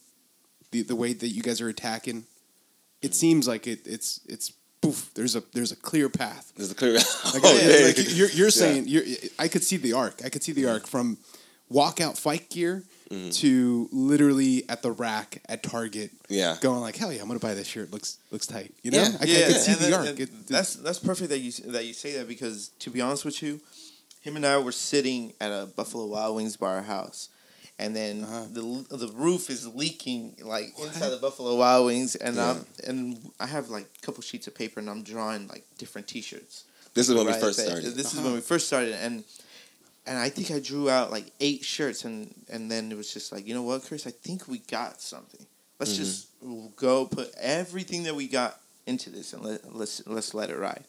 [0.72, 2.26] the the way that you guys are attacking,
[3.02, 3.16] it mm.
[3.16, 5.10] seems like it it's it's poof.
[5.16, 6.52] There's a there's a clear path.
[6.56, 7.04] there's a clear Like,
[7.44, 7.88] Oh, yeah.
[7.88, 8.50] like, you're, you're Yeah.
[8.50, 9.04] saying you're,
[9.40, 10.22] I could see the arc.
[10.24, 10.74] I could see the mm.
[10.74, 11.18] arc from
[11.72, 13.30] walkout fight gear Mm-hmm.
[13.30, 17.54] to literally at the rack at Target, yeah going like, hell yeah, I'm gonna buy
[17.54, 17.92] this shirt.
[17.94, 18.74] Looks looks tight.
[18.82, 19.10] You know, Yeah.
[19.22, 20.20] I, yeah, I could see and the then- arc.
[20.20, 23.44] It- that's that's perfect that you that you say that because to be honest with
[23.44, 23.62] you,
[24.22, 27.30] him and I were sitting at a Buffalo Wild Wings bar house,
[27.78, 28.46] and then Uh-huh.
[28.52, 32.50] the the roof is leaking like inside the Buffalo Wild Wings, and Yeah.
[32.54, 36.08] I'm and I have like a couple sheets of paper and I'm drawing like different
[36.08, 36.64] T-shirts.
[36.96, 38.24] this is when we first started This is Uh-huh.
[38.30, 39.24] when we first started, and
[40.08, 43.32] and I think I drew out like eight shirts, and and then it was just
[43.32, 45.46] like, you know what, Chris, I think we got something.
[45.80, 46.04] Let's Mm-hmm.
[46.04, 50.58] just go put everything that we got into this, and let, let's let's let it
[50.58, 50.86] ride.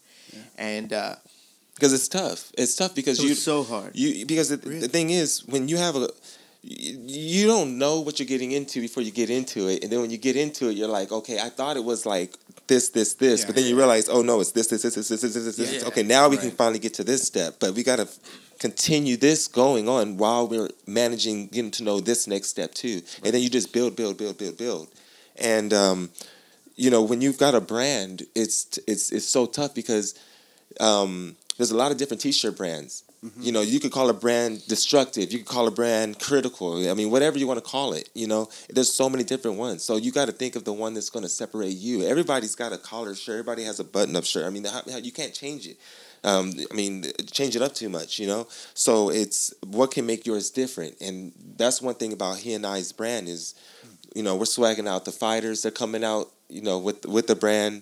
[0.57, 1.15] And uh,
[1.75, 3.91] because it's tough it's tough because it you so hard.
[3.95, 4.79] You because the, Really?
[4.81, 6.09] the thing is when you have a
[6.69, 10.09] you, don't know what you're getting into before you get into it, and then when
[10.11, 12.33] you get into it, you're like, okay, I thought it was like
[12.67, 13.45] this, this, this, Yeah.
[13.45, 15.81] but then you realize, oh no, it's this, this, this, this, this, this, this, this.
[15.81, 15.87] Yeah.
[15.87, 18.07] Okay, now we can finally get to this step, but we got to
[18.59, 23.33] continue this going on while we're managing getting to know this next step too, and
[23.33, 24.87] then you just build, build, build, build, build,
[25.37, 26.09] and um,
[26.75, 30.15] you know when you've got a brand, it's it's it's so tough because
[30.79, 33.03] um, there's a lot of different t-shirt brands.
[33.39, 35.33] You know, you could call a brand destructive.
[35.33, 36.87] You could call a brand critical.
[36.87, 38.09] I mean, whatever you want to call it.
[38.13, 39.83] You know, there's so many different ones.
[39.83, 42.03] So you got to think of the one that's going to separate you.
[42.03, 43.33] Everybody's got a collar shirt.
[43.33, 44.45] Everybody has a button-up shirt.
[44.45, 44.67] I mean,
[45.01, 45.77] you can't change it.
[46.23, 48.19] Um, I mean, change it up too much.
[48.19, 50.95] You know, so it's what can make yours different.
[51.01, 53.55] And that's one thing about he and I's brand is,
[54.15, 55.61] you know, we're swagging out the fighters.
[55.61, 56.31] They're coming out.
[56.49, 57.81] You know, with with the brand.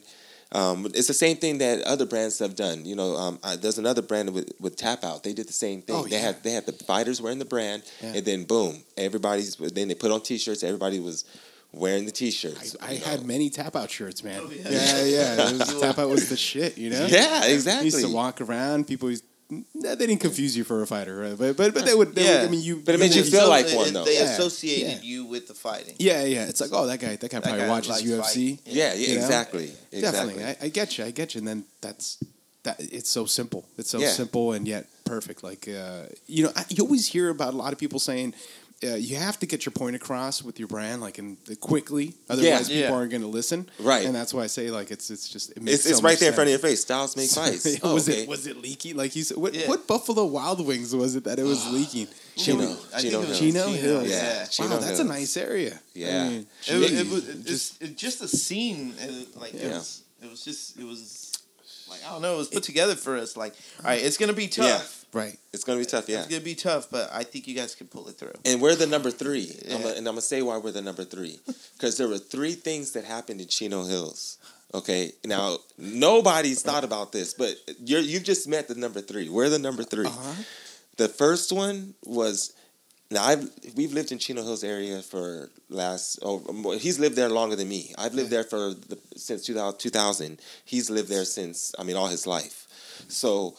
[0.52, 2.86] Um, it's the same thing that other brands have done.
[2.86, 5.24] You know, um, uh, there's another brand with, with Tap Out.
[5.24, 5.96] They did the same thing.
[5.96, 6.28] Oh, they yeah.
[6.28, 8.14] had they had the fighters wearing the brand, Yeah.
[8.16, 9.56] and then boom, everybody's.
[9.58, 10.64] Then they put on T-shirts.
[10.64, 11.26] Everybody was
[11.76, 12.76] wearing the t-shirts.
[12.82, 13.06] I you know.
[13.06, 14.42] had many tap out shirts, man.
[14.44, 15.06] Oh, yeah, yeah.
[15.06, 15.52] yeah.
[15.52, 17.06] Was, tap out was the shit, you know.
[17.06, 17.86] Yeah, You exactly.
[17.86, 18.88] used to walk around.
[18.88, 19.24] People used.
[19.50, 21.38] Nah, they didn't confuse you for a fighter, right?
[21.38, 22.16] but but but they would.
[22.16, 22.40] They Yeah.
[22.42, 22.78] would I mean, you.
[22.84, 24.04] But it made you would- feel like one, though.
[24.04, 25.10] They Yeah, associated yeah.
[25.12, 25.94] you with the fighting.
[26.00, 26.46] Yeah, yeah.
[26.48, 27.16] It's like, oh, that guy.
[27.16, 28.22] That guy probably guy watches UFC.
[28.24, 28.60] fighting.
[28.66, 29.22] Yeah, yeah, You know?
[29.26, 29.72] exactly.
[29.92, 30.02] Exactly.
[30.02, 31.06] Definitely, I, I get you.
[31.06, 31.40] I get you.
[31.40, 32.18] And then that's
[32.64, 32.78] that.
[32.80, 33.66] It's so simple.
[33.78, 34.10] It's so Yeah.
[34.10, 35.44] simple and yet perfect.
[35.44, 38.34] Like uh, you know, I, you always hear about a lot of people saying.
[38.84, 42.14] Uh, you have to get your point across with your brand, like in quickly.
[42.30, 42.82] Otherwise, Yeah.
[42.84, 43.70] people aren't going to listen.
[43.80, 44.06] Right.
[44.06, 46.12] and that's why I say like it's it's just it makes It's, it's so right
[46.12, 46.82] much there in front of your face.
[46.82, 47.80] Styles make fights.
[47.84, 48.24] Oh, was okay.
[48.24, 48.94] it was it leaky?
[48.94, 49.68] Like you said, what Yeah.
[49.70, 52.08] what Buffalo Wild Wings was it that it was leaking?
[52.36, 52.64] Chino.
[52.94, 54.10] I think Chino was Chino Hills.
[54.10, 55.80] Yeah, Wow, Chino that's a nice area.
[55.94, 56.24] Yeah.
[56.26, 60.04] I mean, It, was- it was it just just a scene, and like it was
[60.22, 61.32] it was just it was
[61.90, 63.36] like I don't know, it was put together for us.
[63.38, 65.06] Like, all right, it's gonna be tough.
[65.14, 65.38] right.
[65.54, 66.10] It's gonna be tough.
[66.10, 66.20] Yeah.
[66.20, 68.34] It's gonna be tough, but I think you guys can pull it through.
[68.46, 69.52] And we're the number three.
[69.66, 69.78] I'm Yeah.
[69.78, 71.40] gonna- and I'm gonna say why we're the number three.
[71.78, 74.38] Because there were three things that happened in Chino Hills.
[74.74, 75.12] Okay.
[75.26, 79.30] Now nobody's thought about this, but you're you've just met the number three.
[79.30, 80.44] We're the number 3 Uh-huh.
[80.98, 82.54] The first one was
[83.12, 87.56] now I've we've lived in Chino Hills area for last oh he's lived there longer
[87.56, 87.94] than me.
[87.98, 90.40] I've lived there for the, since 2000, 2000.
[90.64, 92.68] He's lived there since I mean all his life.
[93.08, 93.56] So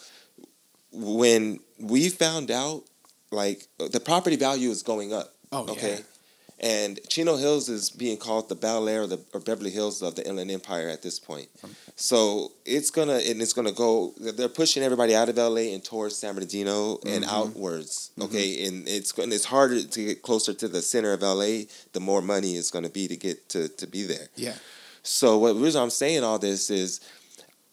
[0.93, 2.85] when we found out
[3.31, 5.35] like the property value is going up.
[5.53, 5.97] Oh, okay.
[5.97, 6.15] yeah.
[6.59, 10.14] And Chino Hills is being called the Bel Air or the or Beverly Hills of
[10.14, 11.49] the Inland Empire at this point.
[11.97, 14.14] So it's gonna and it's gonna go.
[14.19, 17.35] They're pushing everybody out of LA and towards San Bernardino and Mm-hmm.
[17.35, 18.11] outwards.
[18.21, 21.64] Okay, and it's and it's harder to get closer to the center of LA.
[21.92, 24.29] The more money is going to be to get to to be there.
[24.37, 24.55] Yeah.
[25.03, 27.01] So what the reason I'm saying all this is,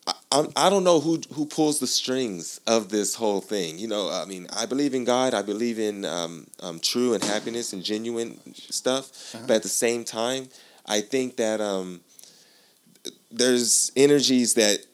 [0.06, 3.80] I, I'm, don't know who who pulls the strings of this whole thing.
[3.80, 5.34] You know, I mean, I believe in God.
[5.34, 9.36] I believe in um, um, true and happiness and genuine stuff.
[9.48, 10.50] But at the same time,
[10.86, 12.02] I think that um,
[13.32, 14.86] there's energies that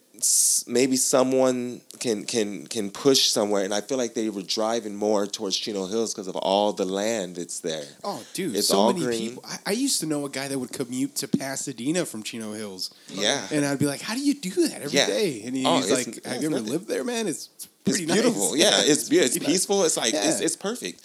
[0.67, 5.27] maybe someone can can can push somewhere, and I feel like they were driving more
[5.27, 7.85] towards Chino Hills because of all the land that's there.
[8.03, 9.19] Oh, dude, It's so many green.
[9.29, 9.43] people.
[9.47, 12.91] I, I used to know a guy that would commute to Pasadena from Chino Hills,
[13.09, 13.45] Yeah.
[13.51, 15.47] and I'd be like, "How do you do that every day?" Yeah.
[15.47, 17.27] And he- Oh, he's like, yeah, "Have you ever it's lived there, man?
[17.27, 18.51] It's It's pretty beautiful.
[18.51, 18.59] nice.
[18.61, 19.25] Yeah, it's beautiful.
[19.25, 19.53] It's pretty nice.
[19.59, 19.83] peaceful.
[19.85, 20.45] It's like it's, Yeah.
[20.45, 21.01] it's perfect.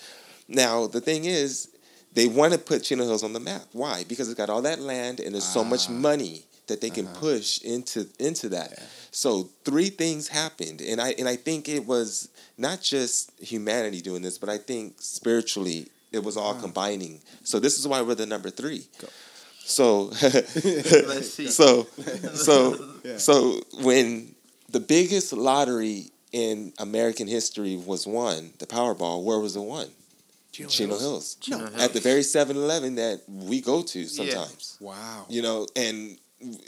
[0.48, 1.68] Now the thing is,
[2.14, 3.62] they want to put Chino Hills on the map.
[3.72, 4.04] Why?
[4.06, 5.64] Because it's got all that land and there's so Ah.
[5.64, 6.96] much money that they Uh-huh.
[6.96, 8.78] can push into into that.
[9.14, 14.22] So three things happened, and I and I think it was not just humanity doing
[14.22, 17.20] this, but I think spiritually it was all combining.
[17.44, 18.86] So this is why we're the number three.
[19.60, 21.46] So Let's see.
[21.60, 21.86] so
[22.34, 23.18] so Yeah.
[23.18, 24.34] so when
[24.70, 29.86] the biggest lottery in American history was won, the Powerball, where was it won?
[30.50, 31.36] Chino, Chino Hills.
[31.48, 31.58] No.
[31.58, 31.80] Mm-hmm.
[31.80, 34.76] At the very 7-Eleven that we go to sometimes.
[34.80, 35.26] Wow.
[35.28, 36.18] You know, and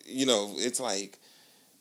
[0.05, 1.19] you know, it's like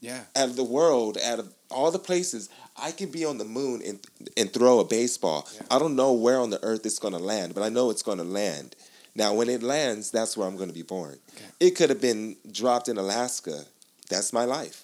[0.02, 0.22] Yeah.
[0.36, 3.82] out of the world, out of all the places, I can be on the moon
[3.86, 4.00] and
[4.38, 5.48] and throw a baseball.
[5.56, 5.62] Yeah.
[5.72, 8.04] I don't know where on the earth it's going to land, but I know it's
[8.04, 8.76] going to land.
[9.16, 11.18] Now, when it lands, that's where I'm going to be born.
[11.36, 11.46] Okay.
[11.62, 13.64] It could have been dropped in Alaska.
[14.10, 14.84] That's my life.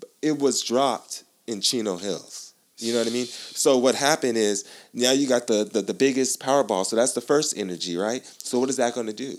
[0.00, 2.54] But it was dropped in Chino Hills.
[2.78, 3.26] You know what I mean?
[3.26, 6.84] So what happened is now you got the the, the biggest Powerball.
[6.86, 8.24] So that's the first energy, right?
[8.38, 9.38] So what is that going to do?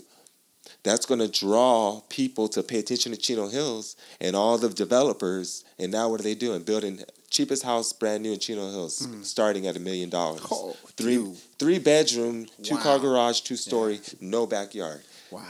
[0.84, 5.64] That's going to draw people to pay attention to Chino Hills and all the developers.
[5.78, 6.62] And now what are they doing?
[6.62, 9.22] Building cheapest house brand new in Chino Hills, hmm.
[9.22, 10.42] starting at a million dollars.
[10.52, 11.36] Oh, Three dude.
[11.58, 15.02] three bedroom, two car garage, two story, no backyard.
[15.32, 15.42] Wow.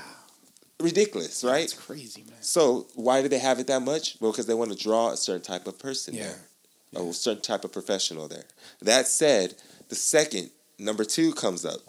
[0.80, 1.60] Ridiculous, right?
[1.60, 2.40] That's crazy, man.
[2.40, 4.16] So why do they have it that much?
[4.20, 6.32] Well, because they want to draw a certain type of person Yeah.
[6.92, 8.44] there, a certain type of professional there.
[8.82, 9.54] That said,
[9.88, 11.80] the second number two comes up.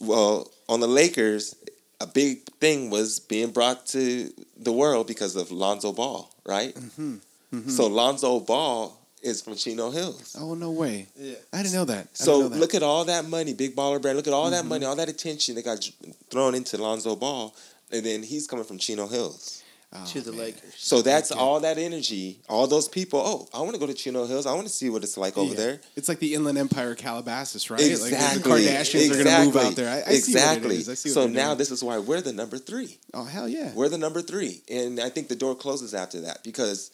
[0.00, 1.54] Well, on the Lakers,
[2.00, 6.74] a big thing was being brought to the world because of Lonzo Ball, right?
[6.74, 7.68] Mm-hmm.
[7.70, 10.36] So Lonzo Ball is from Chino Hills.
[10.38, 11.06] Oh no way!
[11.16, 11.36] Yeah.
[11.52, 11.92] I didn't know that.
[11.94, 12.58] I didn't So know that.
[12.60, 14.16] look at all that money, big baller brand.
[14.18, 14.68] Look at all that Mm-hmm.
[14.68, 15.88] money, all that attention that got
[16.30, 17.54] thrown into Lonzo Ball,
[17.90, 19.62] and then he's coming from Chino Hills.
[19.92, 20.40] Oh, to the man.
[20.40, 20.74] Lakers.
[20.76, 21.40] So that's Okay.
[21.40, 23.20] all that energy, all those people.
[23.24, 24.44] Oh, I want to go to Chino Hills.
[24.44, 25.56] I want to see what it's like over Yeah.
[25.56, 25.80] there.
[25.94, 27.80] It's like the Inland Empire Calabasas, right?
[27.80, 28.42] Like Exactly.
[28.42, 29.88] the Kardashians are going to move out there.
[29.88, 30.24] I, I exactly.
[30.32, 30.88] see what it is.
[30.88, 31.58] I see what so now doing.
[31.58, 32.98] this is why we're the number three.
[33.14, 33.72] Oh hell yeah!
[33.74, 36.90] We're the number three, and I think the door closes after that because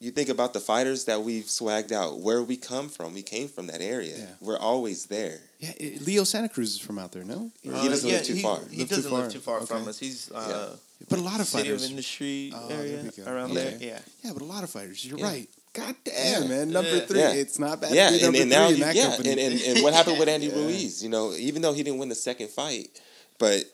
[0.00, 2.20] you think about the fighters that we've swagged out.
[2.20, 4.16] Where we come from, we came from that area.
[4.16, 4.26] Yeah.
[4.40, 5.40] We're always there.
[5.58, 7.50] Yeah, Leo Santa Cruz is from out there, no?
[7.62, 8.60] He doesn't live too he, far.
[8.70, 9.20] He Live doesn't far.
[9.20, 9.98] live too far from us.
[9.98, 10.74] He's uh,
[11.08, 11.84] But a lot of city fighters.
[11.84, 13.30] of industry Oh, there area we go.
[13.30, 13.76] around Okay.
[13.78, 13.78] there.
[13.80, 13.98] Yeah.
[14.24, 15.04] Yeah, but a lot of fighters.
[15.04, 15.24] You're Yeah.
[15.26, 15.48] right.
[15.72, 16.48] God damn, Yeah.
[16.48, 16.70] man.
[16.70, 17.06] Number Yeah.
[17.06, 17.20] three.
[17.20, 17.32] Yeah.
[17.32, 17.94] It's not bad.
[17.94, 19.94] yeah, to be and, number and now in you, that yeah, and, and, and what
[19.98, 20.54] happened with Andy Yeah.
[20.56, 21.02] Ruiz?
[21.02, 22.90] You know, even though he didn't win the second fight,
[23.38, 23.64] but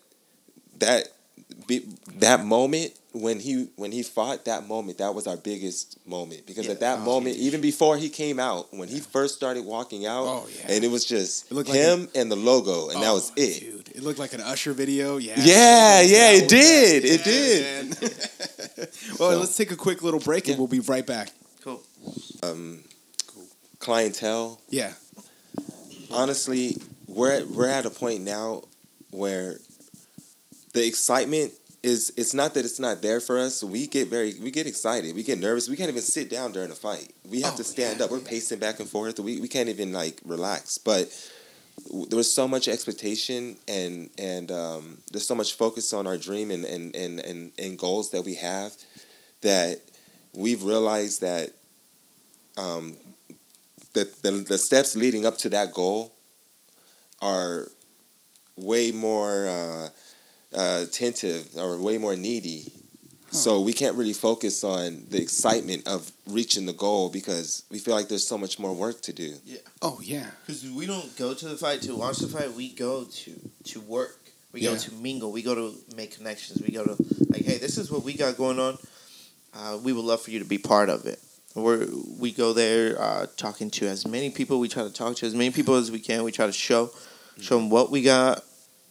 [0.79, 1.09] that
[2.19, 6.65] that moment when he when he fought that moment that was our biggest moment because
[6.65, 6.73] Yeah.
[6.73, 7.45] at that Oh, moment huge.
[7.47, 10.71] even before he came out when he first started walking out Oh, yeah.
[10.75, 13.31] and it was just It looked like him and the logo and that Oh, was
[13.35, 13.66] it Dude,
[13.97, 15.17] it looked like an Usher video.
[15.17, 15.33] Yeah.
[15.39, 17.03] Yeah, yeah, it did.
[17.03, 17.09] that.
[17.13, 18.89] It did.
[19.19, 20.59] well, So- let's take a quick little break and Yeah.
[20.59, 21.31] we'll be right back.
[21.63, 21.81] Cool.
[22.43, 22.83] um,
[23.79, 24.93] clientele Yeah.
[26.11, 28.63] honestly, we're at, we're at a point now
[29.11, 29.57] where
[30.73, 31.51] the excitement
[31.83, 33.63] is it's not that it's not there for us.
[33.63, 35.15] We get very we get excited.
[35.15, 35.69] We get nervous.
[35.69, 37.13] We can't even sit down during a fight.
[37.29, 38.11] We have Oh, to stand yeah, up.
[38.11, 39.19] We're pacing back and forth.
[39.19, 40.77] We we can't even like relax.
[40.77, 41.11] But w-
[42.09, 46.51] there was so much expectation and and um, there's so much focus on our dream
[46.51, 48.73] and and, and, and and goals that we have
[49.41, 49.81] that
[50.33, 51.51] we've realized that
[52.57, 52.95] um,
[53.93, 56.13] the, the the steps leading up to that goal
[57.21, 57.67] are
[58.55, 59.89] way more uh,
[60.55, 62.71] uh, attentive or way more needy.
[63.31, 67.93] So we can't really focus on the excitement of reaching the goal because we feel
[67.93, 69.33] like there's so much more work to do.
[69.45, 69.59] Yeah.
[69.81, 70.27] Oh yeah.
[70.45, 72.53] Because we don't go to the fight to watch the fight.
[72.53, 74.19] We go to to work.
[74.53, 75.31] We go to mingle.
[75.31, 76.61] We go to make connections.
[76.61, 76.95] We go to
[77.29, 78.77] like, hey, this is what we got going on.
[79.53, 81.19] Uh, we would love for you to be part of it.
[81.53, 81.87] We're,
[82.19, 84.59] we go there uh, talking to as many people.
[84.59, 86.23] We try to talk to as many people as we can.
[86.23, 86.91] We try to show
[87.39, 88.43] show them what we got,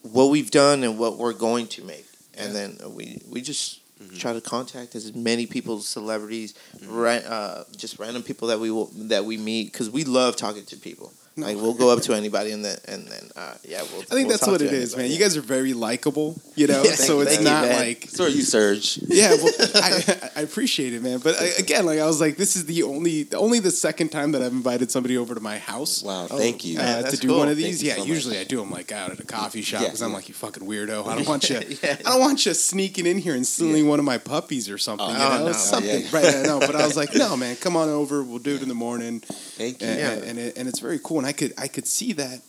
[0.03, 2.07] what we've done, and what we're going to make.
[2.35, 3.81] And then we we just
[4.15, 6.55] try to contact as many people, celebrities,
[6.87, 10.65] ra- uh, just random people that we will, that we meet because we love talking
[10.67, 11.13] to people.
[11.39, 11.47] No.
[11.47, 14.01] Like we'll go up to anybody and then and then uh, yeah, we'll.
[14.01, 15.11] I think that's what it is, man.
[15.11, 16.83] You guys are very likable, you know.
[16.87, 17.79] Yeah, so thank it's you, not man.
[17.79, 18.99] like So are you, Serge?
[19.09, 19.35] yeah.
[19.35, 21.19] Well, I, I appreciate it, man.
[21.19, 24.33] But I, again, like I was like, this is the only only the second time
[24.33, 26.03] that I've invited somebody over to my house.
[26.03, 26.79] Wow, thank you.
[26.79, 27.39] uh, Man, to do cool.
[27.39, 27.83] one of these.
[27.83, 28.09] you Yeah, so much.
[28.09, 30.35] usually I do them like out at a coffee shop Yeah, because I'm like, you
[30.35, 31.07] fucking weirdo.
[31.07, 31.61] I don't want you.
[31.83, 31.97] Yeah.
[32.07, 35.07] I don't want you sneaking in here and stealing one of my puppies or something.
[35.07, 36.01] Oh, you know, Oh, something.
[36.01, 36.09] yeah.
[36.13, 36.35] Right?
[36.37, 36.61] I know.
[36.61, 38.23] But I was like, no, man, come on over.
[38.23, 39.21] We'll do it in the morning.
[39.21, 39.89] Thank you.
[39.89, 40.13] And, Yeah.
[40.31, 41.26] and, and, and it's very cool.
[41.27, 42.41] And I could I could see that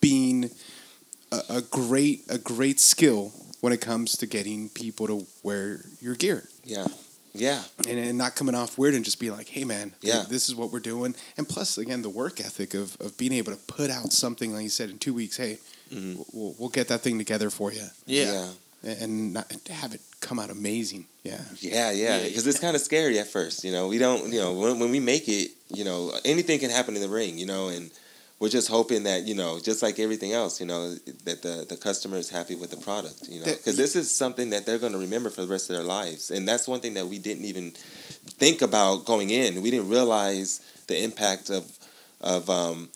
[0.00, 0.48] being
[1.32, 6.14] a, a great a great skill when it comes to getting people to wear your
[6.14, 6.86] gear Yeah,
[7.32, 10.22] yeah, and, and not coming off weird and just be like, hey man, Yeah.
[10.28, 11.16] this is what we're doing.
[11.36, 14.62] And plus, again, the work ethic of, of being able to put out something like
[14.62, 15.36] you said in two weeks.
[15.36, 15.58] Hey,
[15.92, 16.24] Mhm.
[16.32, 18.48] we'll, we'll get that thing together for you Yeah.
[18.84, 21.06] and, and not, have it come out amazing.
[21.24, 22.28] Yeah, Yeah, yeah, Yeah.
[22.28, 23.64] because it's kind of scary at first.
[23.64, 24.30] You know, we don't.
[24.32, 27.38] You know, when, when we make it, you know, anything can happen in the ring.
[27.38, 27.90] You know, and
[28.40, 30.94] we're just hoping that you know, just like everything else, you know,
[31.24, 33.28] that the the customer is happy with the product.
[33.28, 35.76] You know, because this is something that they're going to remember for the rest of
[35.76, 39.62] their lives, and that's one thing that we didn't even think about going in.
[39.62, 41.70] We didn't realize the impact of
[42.20, 42.88] of um,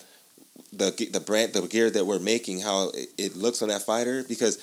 [0.72, 4.24] the the brand the gear that we're making, how it, it looks on that fighter,
[4.28, 4.58] because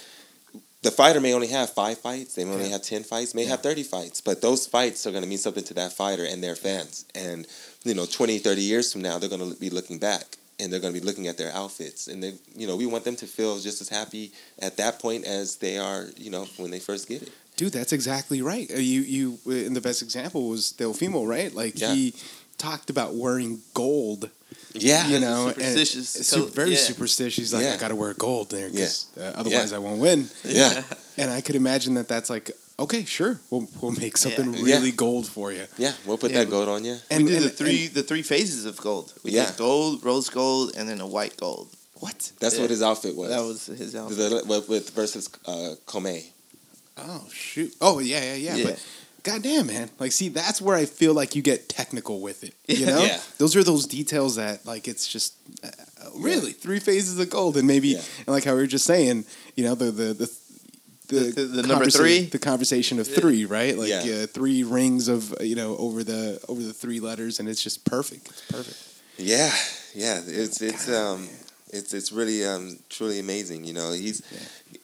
[0.81, 3.63] the fighter may only have five fights, they may only have ten fights, may have
[3.63, 6.55] thirty fights, but those fights are going to mean something to that fighter and their
[6.55, 7.05] fans.
[7.15, 7.47] And
[7.85, 10.79] you know, 20, 30 years from now, they're going to be looking back and they're
[10.79, 13.27] going to be looking at their outfits, and they, you know, we want them to
[13.27, 17.07] feel just as happy at that point as they are, you know, when they first
[17.07, 17.29] get it.
[17.57, 18.69] dude, that's exactly right.
[18.71, 21.53] Uh, You you uh, and the best example was Teofimo, right?
[21.53, 21.93] Like Yeah.
[21.93, 22.13] he
[22.57, 24.29] talked about wearing gold.
[24.73, 26.15] Yeah, you know, and superstitious.
[26.15, 26.77] it's su- very Yeah.
[26.91, 27.37] superstitious.
[27.37, 27.73] He's like, Yeah.
[27.75, 29.29] I got to wear gold there because Yeah.
[29.29, 29.77] uh, otherwise Yeah.
[29.77, 30.29] I won't win.
[30.43, 30.83] yeah,
[31.17, 34.63] And I could imagine that that's like, okay, sure, we'll we'll make something Yeah.
[34.75, 35.65] really gold for you.
[35.77, 35.93] yeah.
[36.05, 36.97] We'll put Yeah, that gold on you.
[37.09, 39.13] And we did and- the three the three phases of gold.
[39.23, 39.47] We Yeah.
[39.47, 41.69] did gold, rose gold, and then a white gold.
[41.99, 42.31] what?
[42.39, 42.61] That's Yeah.
[42.61, 43.29] what his outfit was.
[43.29, 44.17] That was his outfit.
[44.17, 46.25] the, with, with versus uh, Commey.
[46.97, 47.73] Oh shoot!
[47.81, 48.55] Oh yeah, yeah, yeah.
[48.55, 48.63] Yeah.
[48.65, 48.79] But
[49.23, 52.53] goddamn, man, like, see, that's where I feel like you get technical with it.
[52.67, 53.19] You know, Yeah.
[53.37, 55.33] those are those details that like it's just
[55.63, 55.69] uh,
[56.15, 58.01] really three phases of gold, and maybe Yeah.
[58.19, 60.31] and like how we were just saying, you know, the the the.
[61.07, 62.25] The, The- the- the number three?
[62.25, 63.77] the conversation of three, right?
[63.77, 64.23] Like Yeah.
[64.23, 67.61] uh, three rings of uh, you know over the over the three letters, and it's
[67.63, 68.27] just perfect.
[68.29, 68.77] It's perfect.
[69.17, 69.51] Yeah,
[69.93, 70.21] yeah.
[70.25, 71.27] It's it's um
[71.71, 73.65] it's it's really um truly amazing.
[73.65, 74.21] You know, he's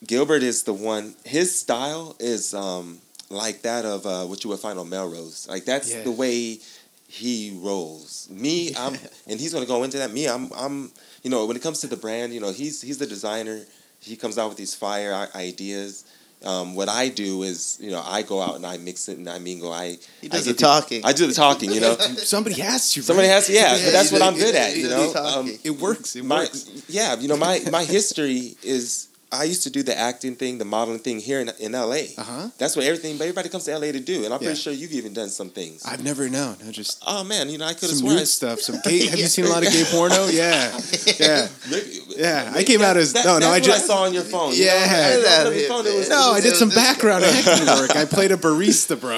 [0.05, 1.15] Gilbert is the one.
[1.25, 5.47] His style is um like that of uh, what you would find on Melrose.
[5.49, 6.03] Like that's Yeah.
[6.03, 6.59] the way
[7.07, 8.27] he rolls.
[8.29, 10.11] Me, I'm, and he's gonna go into that.
[10.11, 10.91] Me, I'm, I'm.
[11.23, 13.65] You know, when it comes to the brand, you know, he's he's the designer.
[13.99, 16.03] He comes out with these fire ideas.
[16.43, 19.29] Um, what I do is, you know, I go out and I mix it and
[19.29, 19.71] I mingle.
[19.71, 21.05] I He I does the get talking.
[21.05, 21.71] I do the talking.
[21.71, 23.03] You know, Somebody has to.
[23.03, 23.53] somebody has to.
[23.53, 24.21] Yeah, Somebody but that's what.
[24.23, 24.75] I'm good at.
[24.75, 25.51] You know, um.
[25.63, 26.15] It works.
[26.15, 26.83] It my works.
[26.87, 30.65] yeah, you know my my history is I used to do the acting thing, the
[30.65, 32.09] modeling thing here in in L.A.
[32.17, 32.49] Uh-huh.
[32.57, 33.17] That's what everything.
[33.17, 33.91] but Everybody comes to L.A.
[33.93, 35.85] to do, and I'm pretty sure you've even done some things.
[35.85, 36.57] I've never known.
[36.67, 38.15] I just oh man, you know I could have some sworn.
[38.17, 38.59] nude stuff.
[38.59, 39.07] Some gay.
[39.07, 40.27] Have you seen a lot of gay porno?
[40.31, 40.77] Yeah,
[41.19, 41.47] yeah.
[41.69, 43.87] Maybe- Yeah, I maybe came out as- that- no, no, that's I what just- I
[43.87, 44.53] saw on your phone.
[44.53, 44.73] you Yeah.
[44.73, 44.81] know?
[44.83, 46.59] I Get looked out up of your phone, it was- No, I It did was
[46.59, 46.83] some this guy.
[46.93, 47.95] background acting work.
[47.95, 49.17] I played a barista, bro.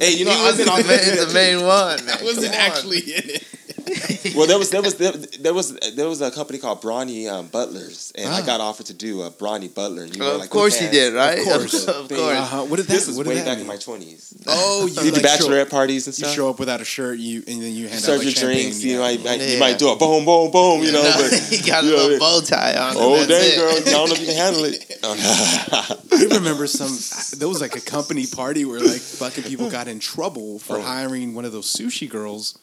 [0.00, 2.04] Hey, you know, He I wasn't the main, the main one.
[2.06, 2.18] Man.
[2.18, 2.60] I wasn't Come on.
[2.70, 3.44] actually in it.
[4.36, 7.48] well, there was there was there, there was there was a company called Brawny um,
[7.48, 8.46] Butlers, and I Ah.
[8.46, 10.04] got offered to do a Brawny Butler.
[10.04, 11.38] And you wear, Of like, course those he did, right?
[11.38, 11.86] Of course.
[11.88, 12.20] of course.
[12.38, 12.64] Uh-huh.
[12.64, 12.92] What did that?
[12.92, 13.62] This was what way that back mean?
[13.62, 14.34] in my twenties.
[14.46, 16.34] Oh, you Did the like show- bachelorette parties and You stuff.
[16.36, 18.60] show up without a shirt, you and then you hand Serve out your like champagne,
[18.62, 18.84] drinks.
[18.84, 18.98] You yeah.
[19.00, 19.58] might, might you Yeah.
[19.58, 20.82] might do a boom, boom, boom.
[20.82, 22.94] You know, No, but he got a you know, bow tie on.
[22.96, 23.56] Oh and dang, that's it.
[23.56, 23.72] girl!
[23.76, 24.98] I don't know if you can handle it.
[25.02, 26.92] I remember some.
[27.38, 30.82] There was like a company party where like fucking people got in trouble for Oh.
[30.82, 32.58] hiring one of those sushi girls,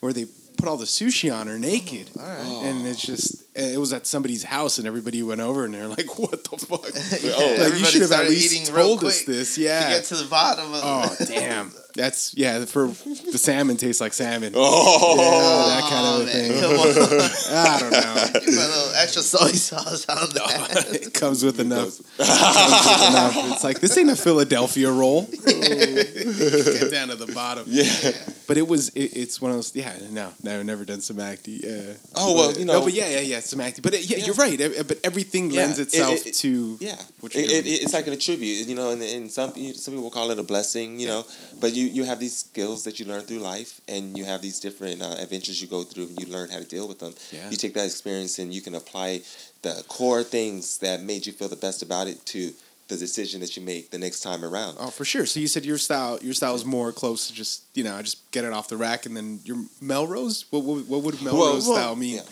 [0.00, 0.26] where they
[0.56, 2.38] put all the sushi on her naked, oh, right.
[2.42, 2.64] Oh.
[2.64, 6.18] and it's just it was at somebody's house, and everybody went over and they're like,
[6.18, 6.84] "What the fuck?"
[7.22, 7.56] Yeah, Oh.
[7.70, 9.54] like you should have at least told us this.
[9.56, 9.88] To Yeah.
[9.90, 11.72] get to the bottom of Oh damn.
[11.96, 12.64] That's yeah.
[12.66, 14.52] For the salmon tastes like salmon.
[14.56, 16.52] oh, Yeah, that kind of a thing.
[17.56, 18.14] I don't know.
[18.40, 20.86] Put a little extra soy sauce on that.
[20.92, 21.98] it comes with enough.
[21.98, 23.52] It comes with enough.
[23.54, 25.22] It's like this ain't a Philadelphia roll.
[25.22, 27.64] Get down to the bottom.
[27.66, 28.12] yeah.
[28.46, 28.90] But it was.
[28.90, 29.74] It, it's one of those.
[29.74, 29.92] Yeah.
[30.10, 30.32] No.
[30.42, 30.62] No.
[30.62, 31.16] Never done some.
[31.16, 31.94] Yeah.
[32.14, 33.40] Oh, well, But- you No, know- but yeah, yeah, yeah.
[33.40, 33.82] Some acting.
[33.82, 34.26] But it, yeah, Yeah.
[34.26, 34.60] you're right.
[34.60, 36.76] eh, But everything Yeah, lends it- itself it- to.
[36.80, 39.94] Yeah, What you're it, it, it's like an attribute, you know, and, and some some
[39.94, 41.24] people call it a blessing, you know.
[41.60, 44.60] But you, you have these skills that you learn through life, and you have these
[44.60, 47.14] different uh, adventures you go through, and you learn how to deal with them.
[47.32, 47.50] Yeah.
[47.50, 49.22] You take that experience and you can apply
[49.62, 52.52] the core things that made you feel the best about it to
[52.88, 54.76] the decision that you make the next time around.
[54.78, 55.26] Oh, for sure.
[55.26, 58.30] So you said your style, your style is more close to just you know, just
[58.30, 60.44] get it off the rack, and then your Melrose.
[60.50, 62.16] What what, what would Melrose well, style mean?
[62.16, 62.22] yeah.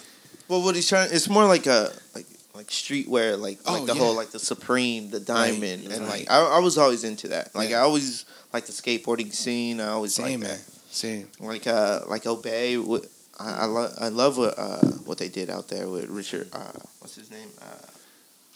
[0.46, 3.94] Well, what he's trying, it's more like a like like streetwear, like Oh, like the
[3.94, 3.98] yeah.
[4.00, 6.20] whole like the Supreme, the diamond, and right.
[6.20, 7.54] like I, I was always into that.
[7.54, 7.78] Like Yeah.
[7.78, 9.80] I always like the skateboarding scene.
[9.80, 10.58] I always Same like man.
[10.90, 11.28] Same.
[11.40, 12.76] Like uh like Obey.
[12.78, 13.06] What
[13.38, 16.48] I I, lo- I love what uh what they did out there with Richard.
[16.52, 17.48] Uh, what's his name?
[17.60, 17.64] Uh,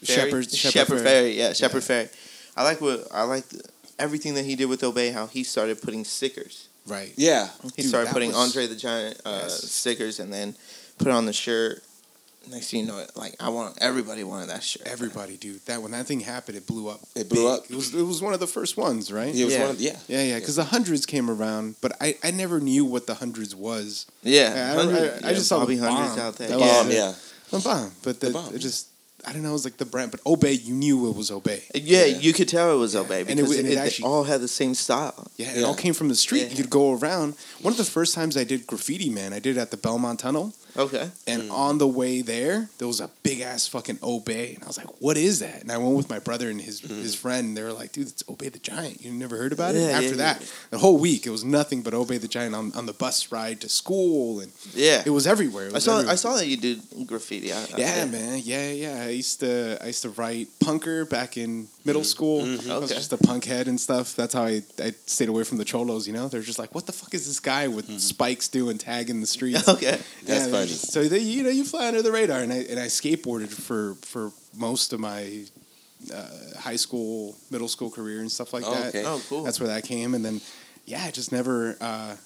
[0.05, 0.49] Shepard.
[0.53, 1.05] Shepard, Fairey.
[1.05, 1.37] Fairey.
[1.37, 2.09] Yeah, Shepard Fairey.
[2.57, 3.45] I like what I like
[3.99, 5.11] everything that he did with Obey.
[5.11, 6.69] How he started putting stickers.
[6.87, 7.13] Right.
[7.17, 9.71] Yeah, He Dude, started putting was- Andre the Giant uh, Yes.
[9.71, 10.55] stickers and then
[10.97, 11.83] put on the shirt.
[12.51, 14.87] Next thing you know, like I want everybody wanted that shirt.
[14.87, 15.65] Everybody, dude.
[15.67, 17.01] That when that thing happened, it blew up.
[17.15, 17.59] It blew big.
[17.59, 17.65] up.
[17.71, 19.35] It was it was one of the first ones, right?
[19.35, 19.61] it was Yeah.
[19.63, 19.97] one of yeah.
[20.09, 23.55] Yeah, yeah, because the hundreds came around, but I, I never knew what the hundreds
[23.55, 24.07] was.
[24.23, 26.27] Yeah, Yeah, I- hundred- I- I just saw Bobby the hundreds bomb.
[26.27, 26.49] out there.
[26.49, 26.83] That yeah.
[26.85, 27.15] was yeah.
[27.51, 28.55] The bomb, but the, The bomb.
[28.55, 28.89] it just
[29.27, 29.51] I don't know.
[29.51, 31.65] It was like the brand, but Obey, you knew it was Obey.
[31.75, 32.19] Yeah, Yeah.
[32.19, 33.01] you could tell it was Yeah.
[33.01, 34.75] Obey And it because wa- it, and it it- they actually- all had the same
[34.75, 35.27] style.
[35.37, 35.67] Yeah, it Yeah.
[35.67, 36.49] all came from the street.
[36.51, 36.59] Yeah.
[36.59, 37.35] You'd go around.
[37.61, 40.21] One of the first times I did graffiti, man, I did it at the Belmont
[40.21, 41.11] Tunnel, Okay.
[41.27, 41.53] and Mm.
[41.53, 45.01] on the way there, there was a big ass fucking Obey, and I was like,
[45.01, 47.03] "What is that?" And I went with my brother and his Mm.
[47.03, 47.49] his friend.
[47.49, 49.05] And they were like, "Dude, it's Obey the Giant.
[49.05, 51.83] You never heard about it?" Yeah, After yeah, that, the whole week it was nothing
[51.83, 55.03] but Obey the Giant on, on the bus ride to school, and Yeah.
[55.05, 55.67] it was everywhere.
[55.67, 56.13] It I saw everywhere.
[56.13, 57.53] I saw that you did graffiti.
[57.53, 58.43] I, I- Yeah, man.
[58.45, 59.08] Yeah, yeah.
[59.09, 62.41] I used to I used to write punker back in middle school.
[62.41, 62.71] I was Mm-hmm.
[62.85, 62.95] Okay.
[62.95, 64.15] just a punk head and stuff.
[64.15, 66.07] That's how I, I stayed away from the cholos.
[66.07, 69.21] You know, they're just like, what the fuck is this guy with spikes doing tagging
[69.21, 69.67] the streets?
[69.77, 69.99] Okay.
[70.25, 70.67] That's they're funny.
[70.69, 73.51] just- so they, you know, you fly under the radar, and I and I skateboarded
[73.51, 75.45] for for most of my
[76.15, 76.29] uh,
[76.59, 78.89] high school, middle school career and stuff like Oh, that.
[78.89, 79.05] okay.
[79.05, 79.43] Oh, cool.
[79.43, 80.41] That's where that came, and then
[80.87, 81.77] yeah, I just never.
[81.81, 82.17] Uh,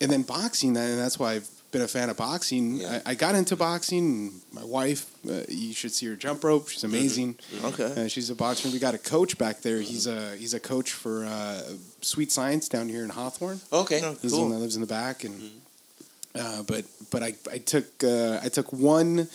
[0.00, 2.76] and then boxing, and that's why I've been a fan of boxing.
[2.76, 3.00] Yeah.
[3.06, 4.40] I, I got into boxing.
[4.52, 6.68] My wife, uh, you should see her jump rope.
[6.68, 7.38] She's amazing.
[7.64, 7.84] Okay.
[8.04, 8.68] Uh, she's a boxer.
[8.70, 9.80] We got a coach back there.
[9.80, 11.62] He's a he's a coach for uh,
[12.00, 13.60] Sweet Science down here in Hawthorne.
[13.72, 14.00] Okay.
[14.02, 15.50] Oh, He's the one that lives in the back, and
[16.34, 19.28] uh, but but I I took uh, I took one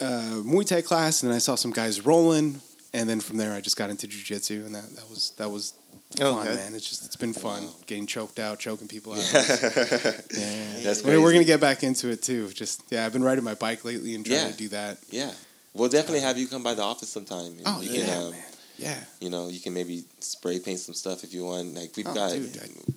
[0.00, 2.60] uh, Muay Thai class, and then I saw some guys rolling,
[2.92, 5.74] and then from there I just got into jujitsu, and that, that was that was
[6.18, 6.54] fun, Okay.
[6.54, 6.74] man.
[6.74, 9.30] It's just it's been fun getting choked out, choking people out.
[9.34, 10.12] yeah.
[10.30, 12.48] yeah, That's We're, we're gonna get back into it too.
[12.48, 14.50] Just yeah, I've been riding my bike lately and trying Yeah.
[14.50, 14.98] to do that.
[15.10, 15.32] Yeah,
[15.74, 17.46] we'll definitely have you come by the office sometime.
[17.58, 18.42] and Oh you yeah, can, um, man.
[18.78, 18.98] Yeah.
[19.20, 21.74] You know, you can maybe spray paint some stuff if you want.
[21.74, 22.32] Like we've Oh, got.
[22.32, 22.92] dude, I-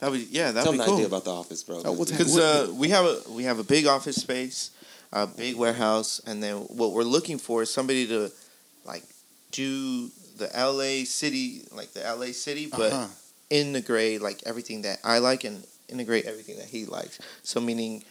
[0.00, 1.82] That would yeah, that'd tell be them the idea about the office, bro.
[1.84, 4.70] Oh, we'll Because uh, we have a we have a big office space,
[5.12, 8.30] a big warehouse, and then what we're looking for is somebody to
[8.84, 9.02] like
[9.50, 10.08] do
[10.38, 13.08] the LA city, like the LA city, but Uh-huh.
[13.50, 17.18] integrate like everything that I like and integrate everything that he likes.
[17.42, 18.04] So meaning,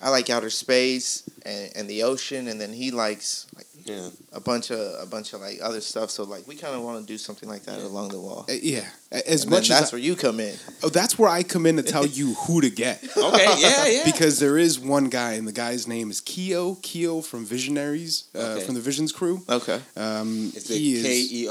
[0.00, 4.08] I like outer space and, and the ocean, and then he likes like Yeah.
[4.32, 6.10] a bunch of a bunch of like other stuff.
[6.10, 8.44] So like we kind of want to do something like that along the wall.
[8.48, 10.54] Uh, yeah, as And much then as that's where you come in.
[10.82, 13.02] oh, that's where I come in to tell you who to get.
[13.16, 13.54] Okay.
[13.58, 13.86] Yeah.
[13.86, 14.02] Yeah.
[14.04, 16.76] because there is one guy, and the guy's name is Keo.
[16.82, 18.64] Keo from Visionaries, uh, Okay.
[18.66, 19.42] from the Visions crew.
[19.48, 19.80] Okay.
[19.96, 21.48] Um, is he it is K E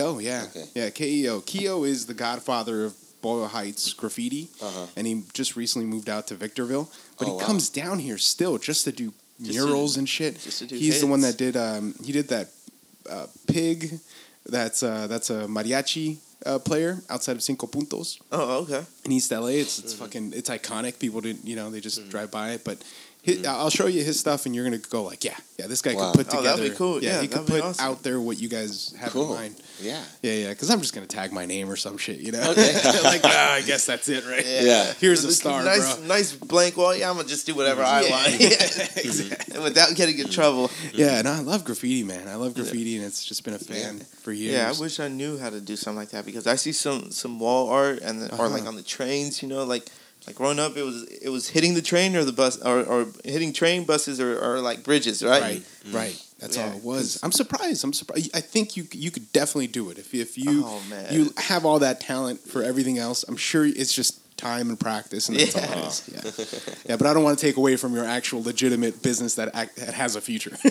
[0.00, 0.18] O?
[0.18, 0.64] Yeah, Okay.
[0.74, 1.40] yeah, Keo.
[1.40, 4.86] Keo is the godfather of Boyle Heights graffiti, Uh-huh.
[4.96, 6.88] and he just recently moved out to Victorville.
[7.18, 7.46] But Oh, he wow.
[7.46, 10.40] comes down here still just to do Just murals to- and shit.
[10.40, 11.56] just to do He's the one that did.
[11.56, 12.48] Um, he did that
[13.08, 13.98] uh, pig.
[14.46, 16.16] That's uh, that's a mariachi
[16.46, 18.82] uh, player outside of Cinco Puntos Oh, okay.
[19.04, 19.48] in East LA.
[19.48, 19.84] It's Mm-hmm.
[19.86, 20.98] it's fucking it's iconic.
[20.98, 22.78] People didn't you know they just drive by it, but.
[23.36, 23.46] Mm-hmm.
[23.46, 25.66] I'll show you his stuff, and you're gonna go like, yeah, yeah.
[25.66, 26.12] This guy Wow.
[26.12, 26.56] could put Oh, together.
[26.58, 27.02] that'd be cool.
[27.02, 27.84] Yeah, he could put awesome.
[27.84, 29.56] out there what you guys have in mind.
[29.80, 30.02] Yeah.
[30.22, 30.48] Yeah, yeah.
[30.50, 32.50] Because I'm just gonna tag my name or some shit, you know.
[32.50, 32.72] Okay.
[33.04, 34.44] like, ah, I guess that's it, right?
[34.46, 34.92] Yeah.
[35.00, 36.06] Here's a star, nice, bro.
[36.06, 36.94] nice blank wall.
[36.94, 38.22] Yeah, I'm gonna just do whatever I Yeah.
[38.96, 39.60] exactly.
[39.60, 40.70] Without getting in trouble.
[40.94, 42.28] Yeah, and I love graffiti, man.
[42.28, 44.54] I love graffiti, and it's just been a fan for years.
[44.54, 47.10] Yeah, I wish I knew how to do something like that because I see some
[47.10, 48.68] some wall art and the, or like Uh-huh.
[48.70, 49.88] on the trains, you know, like
[50.28, 53.06] like growing up, it was it was hitting the train or the bus or, or
[53.24, 55.42] hitting train buses or, or like bridges, right?
[55.42, 55.94] Right, mm.
[55.94, 56.22] right.
[56.38, 57.18] That's Yeah, all it was.
[57.22, 57.82] I'm surprised.
[57.82, 58.30] I'm surprised.
[58.34, 61.12] I think you you could definitely do it if if you Oh, man.
[61.12, 63.24] you have all that talent for everything else.
[63.26, 66.08] I'm sure it's just time and practice, and that's all it is.
[66.10, 66.96] Yeah, yeah.
[66.96, 69.92] But I don't want to take away from your actual legitimate business that act, that
[69.94, 70.56] has a future.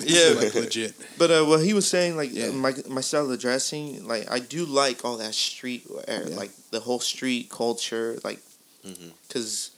[0.00, 0.34] Yeah.
[0.40, 0.94] like legit.
[1.18, 2.50] But uh, what he was saying, like Yeah.
[2.50, 6.36] my my style of dressing, like I do like all that street wear, Yeah.
[6.36, 8.40] like the whole street culture, like
[8.86, 9.08] Mm-hmm.
[9.28, 9.72] because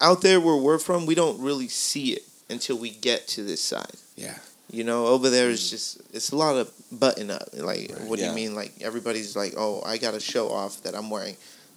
[0.00, 3.60] out there where we're from, we don't really see it until we get to this
[3.60, 3.96] side.
[4.14, 4.38] Yeah.
[4.72, 5.70] You know, over there it's mm.
[5.70, 7.48] just it's a lot of button up.
[7.52, 8.30] Like, what do Yeah.
[8.30, 8.54] you mean?
[8.54, 11.36] Like everybody's like, oh, I got to show off that I'm wearing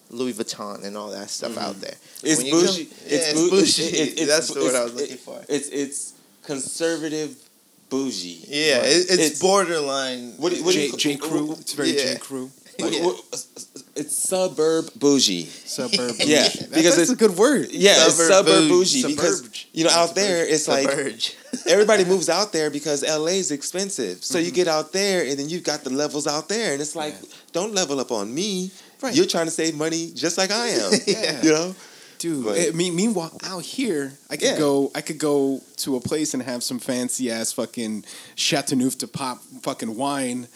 [0.10, 1.82] Louis Vuitton and all that stuff out mm-hmm.
[1.82, 1.96] there.
[2.24, 2.84] It's you come- bougie.
[3.06, 3.84] yeah, it's, bou- bougie.
[3.84, 5.42] it- it- That's the word I was looking it- for.
[5.50, 7.36] It's it's conservative
[7.90, 8.46] bougie.
[8.48, 10.34] Yeah, Like, it, it's, borderline.
[10.38, 11.52] What what do J, you- J Crew.
[11.60, 12.14] It's very Yeah.
[12.14, 12.50] J Crew.
[12.80, 13.12] what- Yeah.
[13.96, 15.46] it's suburb bougie.
[15.66, 16.16] Suburb.
[16.20, 17.72] Yeah, That- because that's it's- a good word.
[17.72, 19.02] Yeah, it's Suburb suburb bougie.
[19.04, 21.36] bougie because you know out there it's The like.
[21.68, 24.24] Everybody moves out there because LA is expensive.
[24.24, 24.46] So Mm-hmm.
[24.46, 27.14] you get out there and then you've got the levels out there and it's like
[27.14, 27.28] Yeah.
[27.54, 28.72] don't level up on me.
[29.02, 29.16] Right.
[29.16, 30.92] You're trying to save money just like I am.
[31.08, 31.42] Yeah.
[31.44, 31.76] You know?
[32.26, 34.58] Dude, But- I mean, meanwhile, out here, I could Yeah.
[34.58, 34.92] go.
[34.96, 38.04] I could go to a place and have some fancy ass fucking
[38.34, 40.48] Chateauneuf to pop fucking wine,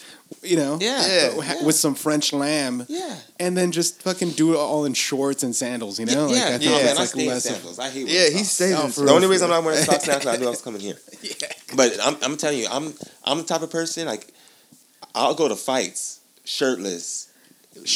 [0.42, 1.06] you know, Yeah.
[1.38, 1.54] Yeah.
[1.60, 3.16] uh, with some French lamb, Yeah.
[3.40, 6.26] and then just fucking do it all in shorts and sandals, you know?
[6.26, 7.78] Like, yeah, I yeah, think man, that's I like stay in less of- sandals.
[7.78, 9.86] I hate Yeah, wearing he stays Oh, The real, only for reason I'm not wearing
[9.86, 10.98] socks now because I knew I was coming here.
[11.22, 11.34] Yeah.
[11.76, 14.34] But I'm, I'm telling you, I'm I'm the type of person like
[15.14, 17.28] I'll go to fights shirtless,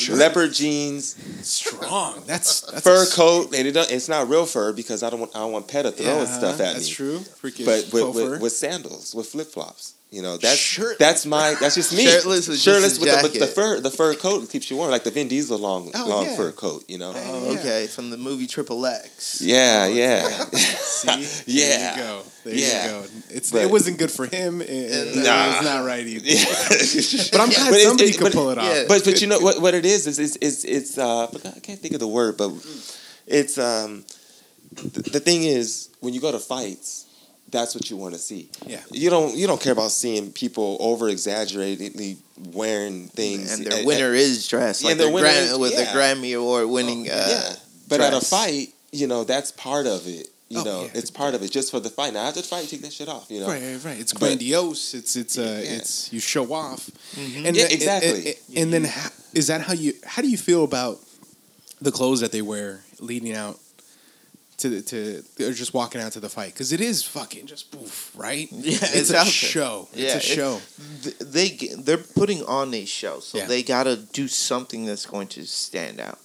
[0.09, 1.15] leopard jeans,
[1.45, 2.23] Strong.
[2.25, 5.35] That's, that's fur coat, and it don't, it's not real fur because I don't want
[5.35, 6.73] I don't want PETA throwing Yeah, stuff at That's me.
[6.75, 7.19] That's true.
[7.19, 10.97] Freaking But with, with, with sandals, with flip flops, you know that's Shirtless.
[10.99, 12.05] that's my that's just me.
[12.05, 14.77] Shirtless with just shirtless a with the, but the fur the fur coat keeps you
[14.77, 16.35] warm like the Vin Diesel long Oh, long yeah.
[16.37, 16.83] fur coat.
[16.87, 17.11] You know.
[17.15, 17.59] Oh, Yeah.
[17.59, 19.41] okay, from the movie Triple X.
[19.41, 20.27] Yeah, yeah.
[20.53, 21.27] See?
[21.59, 21.95] Yeah.
[21.95, 22.21] There you go.
[22.43, 22.85] There Yeah.
[22.85, 23.05] you go.
[23.29, 24.61] It's, But- it wasn't good for him.
[24.61, 25.55] It, it, Nah.
[25.55, 26.25] it's not right either.
[27.31, 28.65] But I'm glad But somebody it- could but- pull it off.
[28.65, 28.83] yeah.
[28.87, 31.79] but but you know what what it is is it's it's, it's uh I can't
[31.79, 32.51] think of the word but
[33.25, 34.05] it's um
[34.73, 37.02] the, the thing is when you go to fights
[37.53, 38.81] that's what you want to see Yeah.
[38.91, 42.17] you don't you don't care about seeing people over exaggeratedly
[42.51, 45.71] wearing things And their at- winner is dressed like their the winner Gram- is- with
[45.73, 45.85] yeah.
[45.93, 47.07] the Grammy Award winning.
[47.07, 47.55] at, uh, yeah
[47.87, 50.91] but at a fight you know that's part of it you Oh, know yeah.
[50.99, 52.93] it's part of it just for the fight now after the fight you take that
[52.93, 53.99] shit off you know Right, right, right.
[53.99, 54.93] It's But- grandiose.
[54.93, 55.77] It's it's uh, Yeah.
[55.77, 57.45] it's you show off, Mm-hmm.
[57.45, 58.35] and Yeah, then- exactly.
[58.49, 60.99] And, and then how, is that how you how do you feel about
[61.81, 63.59] the clothes that they wear leading out
[64.57, 66.53] to to or just walking out to the fight?
[66.53, 68.47] Because it is fucking just poof, right?
[68.51, 69.31] Yeah, it's, it's a out there.
[69.31, 69.87] show.
[69.93, 70.61] Yeah, it's a it- show.
[71.03, 71.49] Th- they
[71.79, 73.47] they're putting on a show, so Yeah.
[73.47, 76.19] they got to do something that's going to stand out,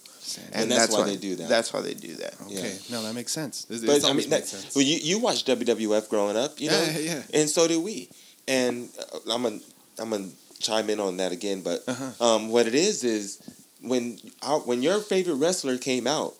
[0.53, 1.49] And that's why they do that.
[1.49, 2.35] That's why they do that.
[2.45, 3.65] Okay, no, that makes sense.
[3.69, 4.75] It's, But it's I mean, that, sense.
[4.75, 8.09] well, you you watched WWF growing up, you know, Yeah, yeah, and so did we.
[8.47, 9.59] And uh, I'm gonna
[9.99, 12.11] I'm gonna chime in on that again, but Uh-huh.
[12.35, 13.39] um, what it is is
[13.81, 16.33] when our, when your favorite wrestler came out,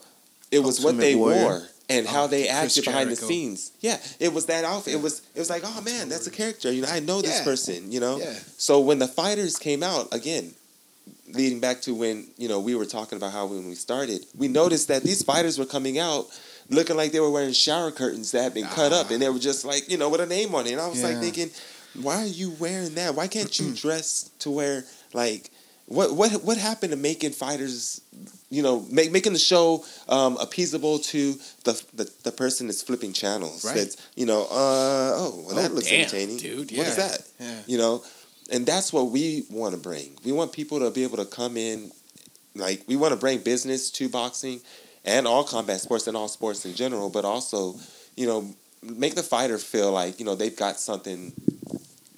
[0.52, 1.42] it was what they Warrior.
[1.44, 3.72] wore and oh, how Oh, they Chris acted behind the scenes.
[3.80, 4.94] Yeah, it was that outfit.
[4.94, 6.72] It was it was like, oh man, that's a character.
[6.72, 7.44] You know, I know this Yeah.
[7.44, 7.92] person.
[7.92, 8.34] You know, Yeah.
[8.58, 10.54] so when the fighters came out again,
[11.34, 14.48] leading back to when you know we were talking about how when we started, we
[14.48, 16.28] noticed that these fighters were coming out
[16.72, 19.40] looking like they were wearing shower curtains that had been cut up, and they were
[19.40, 20.74] just like you know with a name on it.
[20.74, 21.50] And I was like thinking,
[22.02, 23.16] why are you wearing that?
[23.16, 25.50] Why can't you dress to wear like
[25.90, 28.00] what what what happened to making fighters,
[28.50, 31.34] you know, make, making the show um, appeasable to
[31.66, 33.66] the, the the person that's flipping channels.
[33.66, 33.76] Right.
[33.76, 36.78] That's you know, uh, oh, well, that Oh, looks damn, entertaining, dude, Yeah.
[36.80, 37.22] What is that?
[37.40, 37.60] yeah.
[37.66, 38.04] You know,
[38.52, 40.16] and that's what we want to bring.
[40.24, 41.92] We want people to be able to come in,
[42.56, 44.62] like we want to bring business to boxing,
[45.06, 47.76] and all combat sports and all sports in general, but also,
[48.16, 51.34] you know, make the fighter feel like you know they've got something.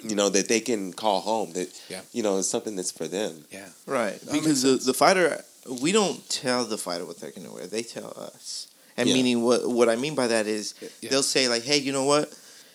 [0.03, 1.53] You know that they can call home.
[1.53, 2.01] That Yeah.
[2.11, 3.45] you know it's something that's for them.
[3.51, 3.67] Yeah.
[3.85, 4.19] Right.
[4.21, 5.43] That Because the, the fighter,
[5.81, 7.67] we don't tell the fighter what they're going to wear.
[7.67, 8.67] They tell us.
[8.97, 9.15] And Yeah.
[9.15, 11.09] meaning what what I mean by that is Yeah.
[11.11, 12.31] they'll say like, "Hey, you know what?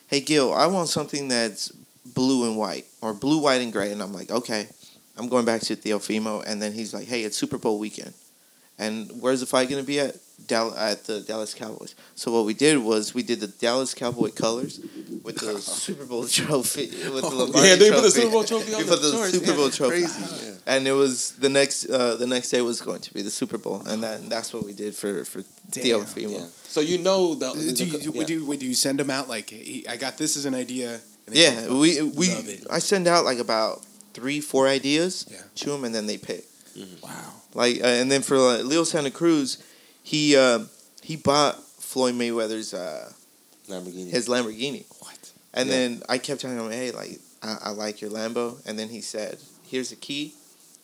[0.08, 1.72] Hey, Gil, I want something that's
[2.04, 4.68] blue and white or blue, white, and gray." And I'm like, "Okay."
[5.18, 8.12] I'm going back to Teofimo, and then he's like, "Hey, it's Super Bowl weekend,
[8.78, 10.16] and where's the fight going to be at?
[10.46, 14.30] Dal- at the Dallas Cowboys." So what we did was we did the Dallas Cowboy
[14.30, 14.78] colors
[15.24, 18.10] with the Super Bowl trophy with the Lombardi yeah, they put the.
[18.10, 19.32] Super Bowl trophy on We the put the shorts.
[19.32, 20.46] Super Yeah, Bowl trophy Crazy.
[20.46, 20.52] Yeah.
[20.76, 23.56] and it was the next uh, the next day was going to be the Super
[23.58, 26.06] Bowl, and then that's what we did for for Theo Damn.
[26.06, 26.32] Fimo.
[26.38, 26.46] Yeah.
[26.68, 28.24] So you know the, the- Do you, yeah.
[28.26, 30.54] do, you, wait, do you send them out like, hey, I got this as an
[30.54, 31.00] idea?
[31.32, 32.66] Yeah, we we Love it.
[32.70, 35.40] I send out like about three four ideas Yeah.
[35.64, 36.44] to them, and then they pick.
[37.02, 37.32] wow.
[37.56, 39.58] Like uh, and then for uh, Leo Santa Cruz,
[40.02, 40.60] he uh,
[41.02, 43.10] he bought Floyd Mayweather's uh,
[43.68, 44.10] Lamborghini.
[44.10, 45.32] his Lamborghini, What?
[45.54, 45.74] and Yeah.
[45.76, 49.00] then I kept telling him, hey, like I, I like your Lambo, and then he
[49.00, 49.38] said,
[49.70, 50.34] here's the key,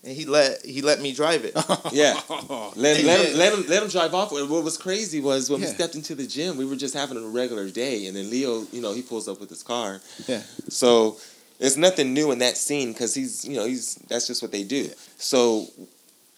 [0.02, 1.54] and he let he let me drive it.
[1.92, 2.18] Yeah.
[2.30, 4.32] Let, let, him, let him let him drive off.
[4.32, 5.68] And What was crazy was when Yeah.
[5.68, 8.64] we stepped into the gym, we were just having a regular day, and then Leo,
[8.72, 10.00] you know, he pulls up with his car.
[10.26, 10.42] Yeah.
[10.70, 11.18] So
[11.58, 14.64] there's nothing new in that scene because he's, you know, he's that's just what they
[14.64, 14.88] do.
[15.18, 15.66] So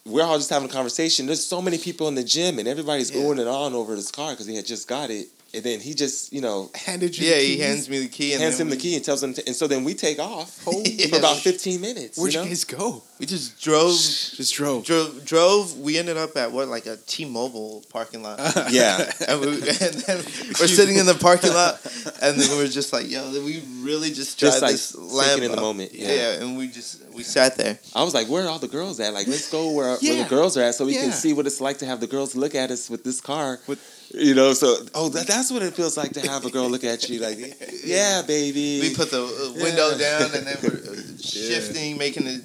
[0.07, 1.27] we're all just having a conversation.
[1.27, 3.23] There's so many people in the gym, and everybody's Yeah.
[3.23, 5.95] going and on over this car because he had just got it, and then he
[5.95, 8.67] just, you know, Handed you yeah, the he hands me the key, and hands then
[8.67, 11.07] him the key and tells him, to, and so then we take off Yeah.
[11.07, 12.19] for about 15 minutes.
[12.19, 13.03] Where'd you you, guys go?
[13.25, 14.85] We just drove Just drove.
[14.85, 15.79] drove drove.
[15.79, 18.39] We ended up at what like a T-Mobile parking lot.
[18.71, 19.11] yeah.
[19.29, 20.19] and, we, and then
[20.61, 21.81] we're sitting in the parking lot,
[22.21, 25.43] and then we were just like, "Yo, we really just tried Just, like, this Lambo
[25.43, 26.09] in the moment, Yeah.
[26.13, 26.43] yeah.
[26.43, 27.79] and we just we sat there.
[27.95, 29.15] I was like, where are all the girls at?
[29.15, 31.63] Like, let's go where, where the girls are at so we can see what it's
[31.63, 33.59] like to have the girls look at us with this car.
[33.67, 33.81] With-
[34.13, 36.85] you know, so, oh, that, that's what it feels like to have a girl look
[36.85, 37.39] at you like,
[37.85, 38.81] yeah, baby.
[38.81, 40.19] We put the uh, window Yeah.
[40.19, 42.43] down, and then we're uh, shifting, making it.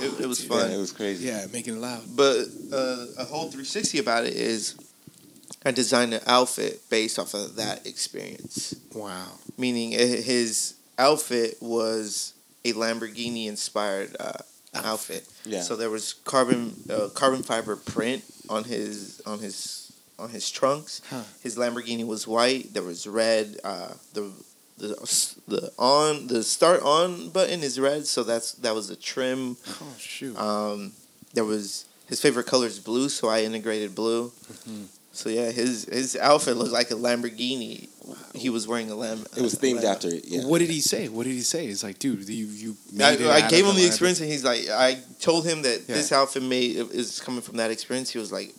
[0.00, 0.70] It, it was yeah, fun.
[0.70, 1.26] it was crazy.
[1.26, 2.02] Yeah, making it loud.
[2.14, 4.76] But uh, a whole 360 about it is,
[5.64, 8.74] I designed an outfit based off of that experience.
[8.94, 9.26] Wow.
[9.56, 12.34] Meaning, his outfit was
[12.64, 14.32] a Lamborghini inspired uh,
[14.74, 15.26] outfit.
[15.44, 15.62] Yeah.
[15.62, 21.00] So there was carbon uh, carbon fiber print on his on his on his trunks.
[21.10, 21.22] Huh.
[21.42, 22.74] His Lamborghini was white.
[22.74, 23.58] There was red.
[23.64, 24.30] Uh, the
[24.78, 24.88] the
[25.48, 28.06] the on the start on button is red.
[28.06, 29.56] So that's that was a trim.
[29.68, 30.36] Oh shoot.
[30.38, 30.92] Um,
[31.34, 34.28] there was his favorite color is blue, so I integrated blue.
[34.28, 34.84] Mm-hmm.
[35.12, 37.88] So yeah, his his outfit looked like a Lamborghini.
[38.34, 39.26] He was wearing a lamb.
[39.36, 40.46] It was themed after it, yeah.
[40.46, 41.08] What did he say?
[41.08, 41.66] What did he say?
[41.66, 42.76] He's like, dude, you you.
[43.02, 45.44] I, it I out gave of him the Lambo- experience, and he's like, I told
[45.44, 45.94] him that Yeah.
[45.96, 48.10] this outfit made is coming from that experience.
[48.10, 48.54] He was like,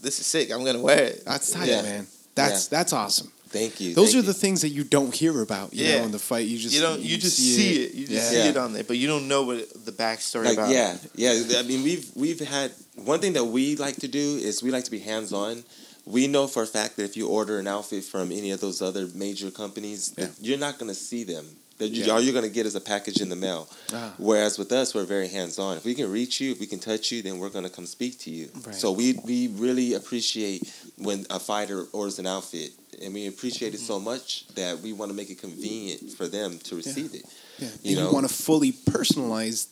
[0.00, 0.50] "This is sick.
[0.52, 1.82] I'm gonna wear it." That's tight, Yeah.
[1.82, 2.06] man.
[2.34, 3.32] That's that's awesome.
[3.50, 3.94] Thank you.
[3.94, 4.44] Those thank are the you.
[4.44, 5.72] things that you don't hear about.
[5.72, 5.98] You Yeah.
[5.98, 7.00] know, in the fight, you just you don't.
[7.00, 7.94] You, just see it.
[7.94, 8.42] You just Yeah.
[8.42, 10.70] see it on there, but you don't know what the backstory like about.
[10.70, 14.62] yeah yeah i mean we've we've had one thing that we like to do is
[14.62, 15.64] we like to be hands on
[16.04, 18.80] we know for a fact that if you order an outfit from any of those
[18.82, 20.28] other major companies Yeah.
[20.40, 21.46] you're not going to see them
[21.78, 22.12] that you, Yeah.
[22.12, 24.12] all you're going to get is a package in the mail Ah.
[24.18, 26.78] whereas with us we're very hands on if we can reach you if we can
[26.78, 28.74] touch you then we're going to come speak to you Right.
[28.74, 30.62] so we we really appreciate
[30.96, 32.72] when a fighter orders an outfit
[33.02, 36.58] and we appreciate it so much that we want to make it convenient for them
[36.64, 37.24] to receive it
[37.58, 37.68] Yeah.
[37.82, 38.12] You You, know?
[38.12, 39.66] want to fully personalize,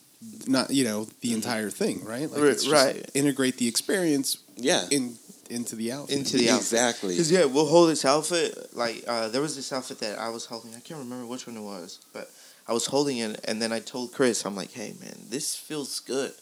[0.46, 2.30] not you know the entire thing, right?
[2.30, 3.10] Like Right, it's just right.
[3.14, 5.16] Integrate the experience yeah in
[5.50, 6.16] into the outfit.
[6.16, 6.62] into the outfit.
[6.62, 8.74] exactly Because yeah, we'll hold this outfit.
[8.74, 10.74] Like uh, there was this outfit that I was holding.
[10.74, 12.30] I can't remember which one it was, but
[12.68, 16.00] I was holding it, and then I told Chris, I'm like, "Hey man, this feels
[16.00, 16.32] good."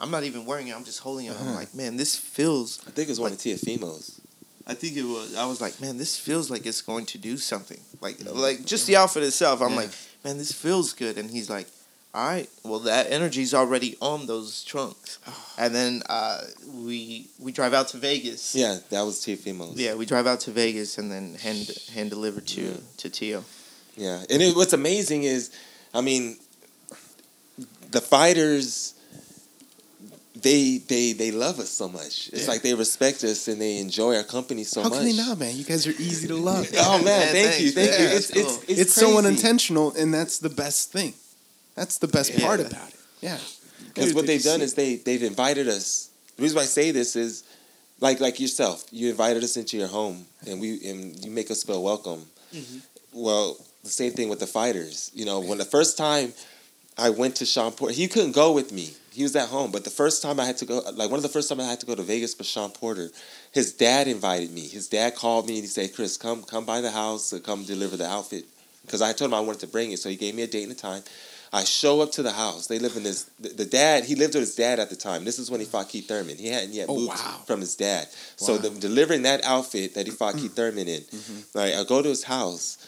[0.00, 0.74] I'm not even wearing it.
[0.76, 1.36] I'm just holding it.
[1.40, 1.56] I'm Uh-huh.
[1.56, 4.20] like, "Man, this feels." I think it was one of Teofimo's.
[4.66, 5.34] I think it was.
[5.36, 8.86] I was like, "Man, this feels like it's going to do something." Like, like just
[8.86, 9.60] the outfit itself.
[9.60, 9.76] I'm Yeah.
[9.76, 9.90] like,
[10.24, 11.68] "Man, this feels good," and he's like.
[12.14, 12.48] All right.
[12.62, 15.18] Well, that energy's already on those trunks,
[15.58, 16.42] and then uh,
[16.72, 18.54] we we drive out to Vegas.
[18.54, 19.76] Yeah, that was Teofimo's.
[19.80, 22.76] Yeah, we drive out to Vegas and then hand hand deliver to Yeah.
[22.98, 23.44] to Tio.
[23.96, 25.50] Yeah, and it, what's amazing is,
[25.92, 26.36] I mean,
[27.90, 28.94] the fighters,
[30.40, 32.28] they they they love us so much.
[32.32, 32.46] It's Yeah.
[32.52, 34.98] like they respect us and they enjoy our company so How much.
[34.98, 35.56] can they not, man?
[35.56, 36.68] You guys are easy to love.
[36.76, 38.00] Oh man, Man, thank thanks, you, thank man.
[38.02, 38.06] you.
[38.08, 38.64] That's It's, it's cool.
[38.68, 39.18] it's It's, so crazy.
[39.18, 41.14] unintentional, and that's the best thing.
[41.74, 42.46] That's the best Yeah.
[42.46, 42.94] part about it.
[43.20, 43.38] Yeah.
[43.92, 46.08] Because what they've done is they they've invited us.
[46.36, 47.44] The reason why I say this is,
[48.00, 51.62] like like yourself, you invited us into your home, and we and you make us
[51.62, 52.26] feel welcome.
[52.52, 52.78] Mm-hmm.
[53.12, 55.10] Well, the same thing with the fighters.
[55.14, 56.32] You know, when the first time
[56.98, 58.94] I went to Shawn Porter, he couldn't go with me.
[59.12, 61.22] He was at home, but the first time I had to go, like one of
[61.22, 63.10] the first time I had to go to Vegas for Shawn Porter,
[63.52, 64.62] his dad invited me.
[64.66, 67.62] His dad called me and he said, "Chris, come come by the house, and come
[67.64, 68.44] deliver the outfit."
[68.82, 70.64] Because I told him I wanted to bring it, so he gave me a date
[70.64, 71.04] and a time.
[71.54, 72.66] I show up to the house.
[72.66, 73.24] They live in this.
[73.38, 75.24] The, the dad, he lived with his dad at the time.
[75.24, 76.36] This is when he fought Keith Thurman.
[76.36, 77.42] He hadn't yet Oh, moved wow.
[77.46, 78.08] from his dad.
[78.36, 78.58] So Wow.
[78.62, 81.40] the, delivering that outfit that he fought Keith Thurman in, Mm-hmm.
[81.58, 82.78] like I go to his house,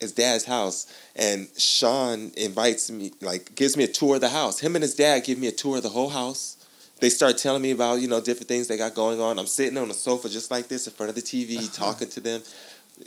[0.00, 4.58] his dad's house, and Shawn invites me, like gives me a tour of the house.
[4.58, 6.56] Him and his dad give me a tour of the whole house.
[7.00, 9.38] They start telling me about you know different things they got going on.
[9.38, 11.68] I'm sitting on the sofa just like this in front of the TV, Uh-huh.
[11.92, 12.40] talking to them.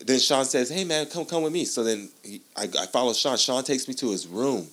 [0.05, 3.13] Then Shawn says, "Hey man, come come with me." So then he, I, I follow
[3.13, 3.37] Shawn.
[3.37, 4.67] Shawn takes me to his room.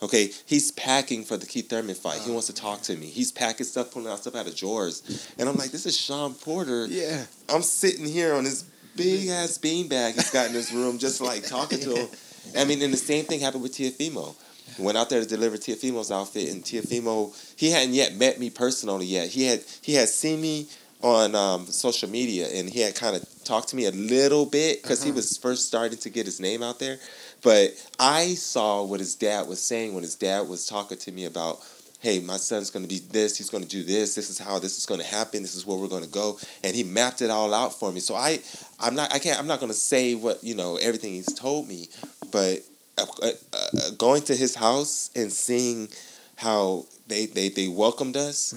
[0.00, 2.20] Okay, he's packing for the Keith Thurman fight.
[2.20, 3.06] he wants to talk to me.
[3.06, 5.02] He's packing stuff, pulling out stuff out of drawers,
[5.38, 7.24] and I'm like, "This is Shawn Porter." Yeah.
[7.48, 8.64] I'm sitting here on this
[8.96, 12.08] big ass beanbag he's got in his room, just like talking to him.
[12.56, 14.34] I mean, and the same thing happened with Teofimo.
[14.78, 19.06] Went out there to deliver Teofimo's outfit, and Teofimo he hadn't yet met me personally
[19.06, 19.28] yet.
[19.28, 20.68] He had he had seen me
[21.02, 24.82] on um, social media, and he had kind of talked to me a little bit
[24.82, 26.98] because he was first starting to get his name out there.
[27.42, 31.24] But I saw what his dad was saying when his dad was talking to me
[31.24, 31.60] about
[32.00, 34.58] hey, my son's going to be this, he's going to do this, this is how
[34.58, 37.22] this is going to happen, this is where we're going to go, and he mapped
[37.22, 37.98] it all out for me.
[38.00, 38.38] So I,
[38.78, 41.68] I'm not, I can't, I'm not going to say what you know everything he's told
[41.68, 41.88] me,
[42.30, 42.60] but
[42.96, 45.88] uh, uh, uh, going to his house and seeing
[46.36, 48.54] how they they they welcomed us.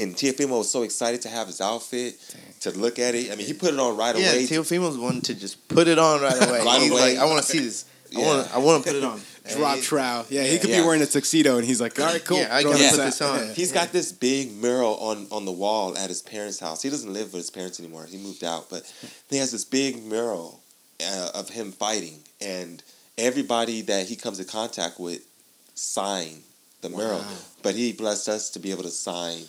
[0.00, 2.14] And Teofimo was so excited to have his outfit,
[2.60, 3.30] to look at it.
[3.30, 4.24] I mean, he put it on right away.
[4.24, 4.46] Yeah, away.
[4.46, 6.64] Teofimo's one to just put it on right away.
[6.64, 7.14] Right He's away.
[7.14, 7.84] like, I want to see this.
[8.14, 8.26] I Yeah.
[8.26, 8.54] want.
[8.54, 9.20] I want to put it on.
[9.56, 10.24] Drop And trow.
[10.30, 10.80] Yeah, he could Yeah.
[10.80, 13.20] be wearing a tuxedo, and he's like, "All right, cool." Yeah, I gotta put this
[13.20, 13.48] on.
[13.48, 13.52] Yeah.
[13.54, 16.80] He's got this big mural on, on the wall at his parents' house.
[16.82, 18.06] He doesn't live with his parents anymore.
[18.06, 18.84] He moved out, but
[19.28, 20.60] he has this big mural
[21.04, 22.82] uh, of him fighting, and
[23.18, 25.22] everybody that he comes in contact with
[25.74, 26.42] sign
[26.82, 27.18] the mural.
[27.18, 27.36] Wow.
[27.62, 29.44] But he blessed us to be able to sign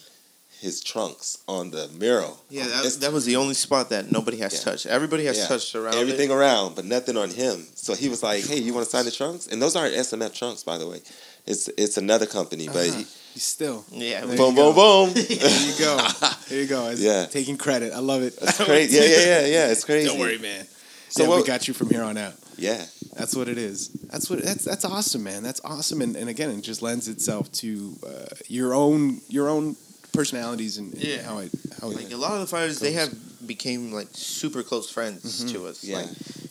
[0.64, 2.34] his trunks on the mural.
[2.49, 4.59] Yeah, It's- that, that was the only spot that nobody has Yeah.
[4.68, 4.86] touched.
[4.88, 5.47] Everybody has Yeah.
[5.47, 6.34] touched around everything It.
[6.34, 7.68] around, but nothing on him.
[7.76, 10.34] So he was like, "Hey, you want to sign the trunks?" And those aren't SMF
[10.34, 11.01] trunks, by the way.
[11.45, 12.97] It's it's another company, but Uh-huh.
[12.99, 13.84] he, He's still.
[13.91, 15.14] Yeah, There boom, boom, boom.
[15.14, 15.24] There
[15.68, 15.97] you go.
[16.49, 16.88] There you go.
[16.89, 17.26] It's Yeah.
[17.26, 17.91] Taking credit.
[17.91, 18.39] I love it.
[18.39, 18.95] That's crazy.
[18.97, 19.72] Yeah, yeah, yeah, yeah.
[19.74, 20.07] It's crazy.
[20.07, 20.66] Don't worry, man.
[21.09, 22.34] So yeah, what- we got you from here on out.
[22.57, 22.82] Yeah.
[23.18, 23.89] That's what it is.
[24.11, 25.41] That's what that's that's awesome, man.
[25.43, 29.76] That's awesome, and, and again, it just lends itself to uh, your own your own
[30.14, 31.24] personalities and, and Yeah.
[31.24, 31.51] how it
[31.82, 33.14] how like a lot of the fighters, they have
[33.45, 35.84] became like super close friends to us.
[35.84, 35.97] Yeah.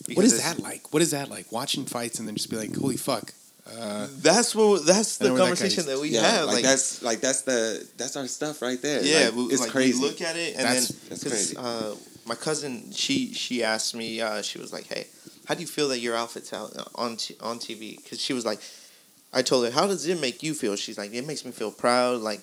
[0.07, 0.93] Like, What is that like?
[0.93, 1.51] What is that like?
[1.51, 3.33] Watching fights and then just be like, "Holy fuck!"
[3.65, 4.85] Uh, That's what.
[4.85, 6.45] That's the where that conversation that we yeah, have.
[6.45, 9.01] like, Like, that's like that's the that's our stuff right there.
[9.03, 9.99] yeah, Like, we, it's like, crazy.
[9.99, 11.55] We look at it, and That's- then that's crazy.
[11.57, 11.95] Uh,
[12.25, 14.21] my cousin, she she asked me.
[14.21, 15.07] Uh, she was like, "Hey,
[15.47, 18.33] how do you feel that your outfit's out uh, on t- on TV?" Because she
[18.33, 18.59] was like,
[19.33, 21.71] I told her, "How does it make you feel?" She's like, "It makes me feel
[21.71, 22.21] proud.
[22.21, 22.41] Like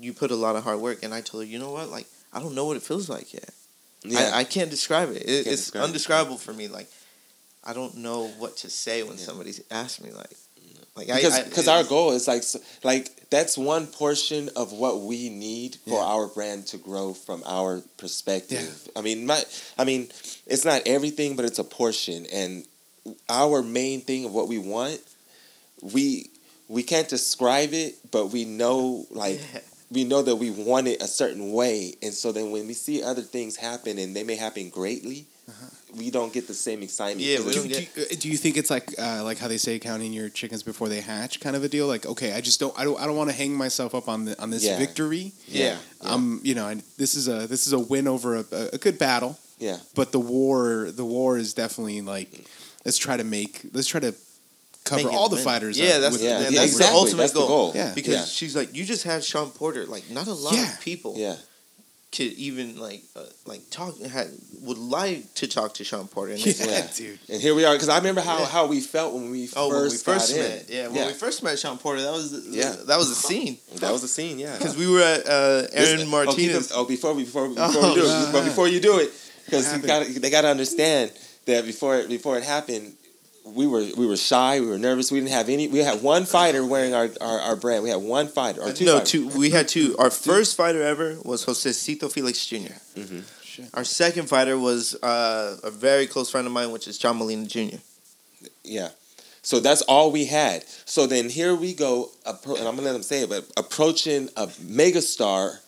[0.00, 1.88] you put a lot of hard work." And I told her, "You know what?
[1.90, 3.50] Like I don't know what it feels like yet.
[4.04, 5.16] yeah, I, I can't describe it.
[5.22, 5.86] it Can't it's describe it.
[5.86, 6.68] undescribable for me.
[6.68, 6.88] Like
[7.64, 9.24] I don't know what to say when Yeah.
[9.24, 10.30] somebody asks me like."
[10.96, 12.42] Like because I, I, because our goal is like
[12.82, 16.04] like that's one portion of what we need for Yeah.
[16.14, 18.68] our brand to grow from our perspective.
[18.86, 18.98] Yeah.
[18.98, 19.40] I mean, my
[19.78, 20.08] I mean,
[20.46, 22.66] it's not everything, but it's a portion, and
[23.28, 25.00] our main thing of what we want,
[25.80, 26.30] we
[26.68, 29.60] we can't describe it, but we know like Yeah.
[29.90, 33.02] We know that we want it a certain way, and so then when we see
[33.02, 35.26] other things happen and they may happen greatly,
[35.96, 37.26] we don't get the same excitement.
[37.26, 39.80] Yeah, do, don't do, you- do you think it's like uh, like how they say
[39.80, 41.88] counting your chickens before they hatch, kind of a deal?
[41.88, 44.26] Like, okay, I just don't I don't I don't want to hang myself up on
[44.26, 44.78] the on this Yeah.
[44.78, 45.32] victory.
[45.48, 48.44] yeah, yeah, Um, you know, I, this is a this is a win over a,
[48.72, 49.36] a good battle.
[49.58, 49.78] yeah.
[49.96, 52.44] but the war the war is definitely like
[52.84, 54.14] let's try to make let's try to
[54.84, 55.44] cover all the win.
[55.44, 57.48] fighters Yeah, that's- with- Yeah, and with- yeah, that's the ultimate That's the goal.
[57.48, 57.72] goal.
[57.74, 57.92] Yeah.
[57.94, 58.24] because Yeah.
[58.24, 59.86] she's like, you just had Shawn Porter.
[59.86, 60.72] Like, not a lot Yeah.
[60.72, 61.36] of people Yeah.
[62.12, 64.28] could even like uh, like talk had,
[64.62, 66.32] would like to talk to Shawn Porter.
[66.32, 69.30] And yeah, dude And here we are, because I remember how, how we felt when
[69.30, 70.48] we oh, first when we first got in.
[70.50, 72.74] met, yeah, when we first met Shawn Porter, that was Yeah.
[72.86, 74.56] that was a scene that was a scene, yeah.
[74.58, 76.72] because we were at uh, Aaron This- Martinez.
[76.72, 78.98] Oh, oh, before we before, before Oh, we do it, uh, but before you do
[78.98, 79.12] it,
[79.44, 81.12] because What you got they got to understand
[81.46, 82.96] that before before it happened,
[83.44, 85.68] we were we were shy, we were nervous, we didn't have any.
[85.68, 87.82] We had one fighter wearing our, our, our brand.
[87.82, 88.84] We had one fighter or two.
[88.84, 89.10] no, fighters.
[89.10, 89.28] two.
[89.28, 89.96] We had two.
[89.98, 93.22] Our first fighter ever was Josecito Felix junior Mhm.
[93.44, 93.66] Shit.
[93.74, 97.46] Our second fighter was uh, a very close friend of mine, which is John Molina
[97.46, 97.76] Jr.
[98.62, 98.90] Yeah.
[99.42, 100.64] So that's all we had.
[100.84, 104.46] So then here we go, and I'm gonna let them say it, but approaching a
[104.46, 105.58] megastar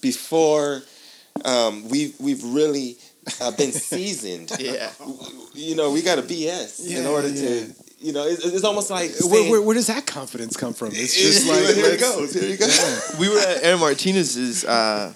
[0.00, 0.82] before
[1.44, 2.96] um, we've we've really
[3.40, 4.52] uh, been seasoned.
[4.58, 4.90] Yeah.
[5.54, 7.34] You know, we got a BS in order yeah.
[7.48, 7.74] to.
[8.00, 10.88] You know, it's, it's almost like Where, saying- where, where does that confidence come from?
[10.88, 12.32] It's It's- just like here it goes.
[12.32, 12.66] Here you go.
[13.18, 15.12] we were at Aaron Martinez's uh,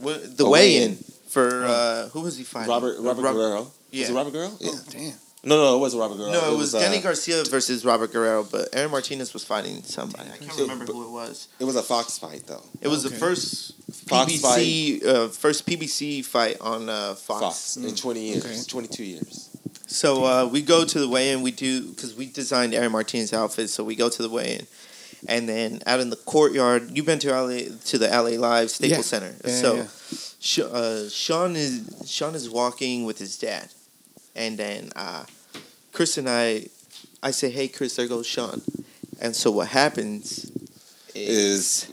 [0.00, 0.96] the A weigh-in weigh-in.
[1.28, 2.68] for uh, who was he fighting?
[2.70, 3.66] Robert Robert Rob- Guerrero.
[3.90, 4.02] Yeah.
[4.02, 4.52] Was it Robert Guerrero?
[4.60, 4.70] Yeah.
[4.72, 5.12] Oh, damn.
[5.46, 6.32] No, no, it wasn't Robert Guerrero.
[6.32, 10.28] No, it, was, uh, Danny Garcia versus Robert Guerrero, but Aaron Martinez was fighting somebody.
[10.28, 11.46] I can't So, remember but- who it was.
[11.60, 12.64] It was a Fox fight though.
[12.80, 13.14] It was Okay.
[13.14, 13.72] the first
[14.08, 17.40] Fox PBC uh, first PBC fight on uh, Fox.
[17.40, 18.60] Fox in 20 years, Okay.
[18.66, 19.50] 22 years.
[19.86, 21.42] So uh, we go to the weigh-in.
[21.42, 23.70] We do because we designed Aaron Martinez's outfit.
[23.70, 24.66] So we go to the weigh-in,
[25.28, 26.90] and then out in the courtyard.
[26.92, 29.02] You've been to LA to the LA Live Staples Yeah.
[29.20, 29.36] Center.
[29.44, 30.64] Yeah, so yeah.
[30.64, 33.68] Uh, Shawn is Shawn is walking with his dad,
[34.34, 35.24] and then uh,
[35.96, 36.66] Chris and I,
[37.22, 38.60] I say, "Hey, Chris, there goes Shawn,"
[39.18, 40.52] and so what happens
[41.14, 41.88] is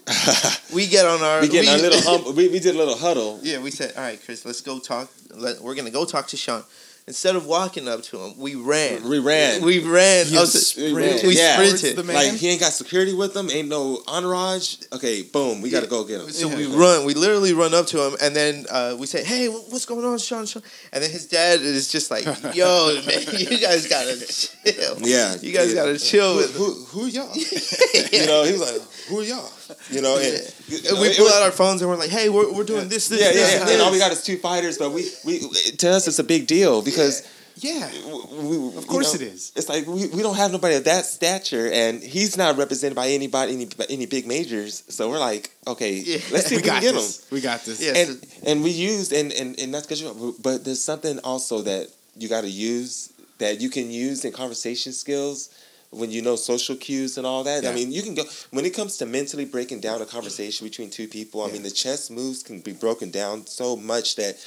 [0.74, 2.98] we get on our we get we- a little hum- we, we did a little
[2.98, 3.40] huddle.
[3.42, 5.10] Yeah, we said, all right, Chris, let's go talk.
[5.34, 6.66] Let, we're gonna go talk to Shawn.
[7.06, 9.04] Instead of walking up to him, we ran.
[9.10, 9.62] We ran.
[9.62, 10.26] We ran.
[10.30, 11.56] You up to- sprinted we Yeah.
[11.56, 11.80] sprinted.
[11.82, 12.16] towards the man?
[12.16, 14.76] Like he ain't got security with him, ain't no entourage.
[14.94, 15.90] Okay, boom, we got to Yeah.
[15.90, 16.32] go get him.
[16.32, 16.56] So Yeah.
[16.56, 17.04] we run.
[17.04, 20.18] We literally run up to him, and then uh, we say, "Hey, what's going on,
[20.18, 20.64] Shawn?" Shawn?
[20.94, 22.24] And then his dad is just like,
[22.56, 24.98] "Yo, man, you guys gotta chill.
[25.02, 25.76] Yeah, you guys yeah.
[25.76, 27.36] gotta chill Who, with." who, who are y'all?
[28.14, 29.52] You know, he was like, "Who are y'all?"
[29.92, 32.88] You know, and, we pull out our phones and we're like, "Hey, we're, we're doing
[32.90, 33.74] this, this, yeah, this, yeah, and yeah.
[33.76, 36.48] And all we got is two fighters, but we, we to us it's a big
[36.48, 37.24] deal because
[37.58, 37.90] Yeah.
[38.32, 39.52] we, we- Of course you know, it is.
[39.56, 43.08] It's like we, we don't have nobody of that stature, and he's not represented by
[43.10, 44.84] anybody, any any big majors.
[44.90, 46.18] So we're like, okay, Yeah.
[46.32, 47.02] let's see We if we can got get him.
[47.02, 47.28] this.
[47.32, 47.80] We got this.
[47.82, 47.94] Yeah.
[48.02, 50.00] and and we used and and, and that's good.
[50.42, 54.92] but there's something also that you got to use that you can use in conversation
[54.94, 55.50] skills
[55.94, 57.64] when you know social cues and all that.
[57.64, 57.70] Yeah.
[57.72, 60.90] I mean, you can go when it comes to mentally breaking down a conversation between
[60.90, 61.42] two people.
[61.42, 61.54] I Yeah.
[61.54, 64.38] mean, the chess moves can be broken down so much that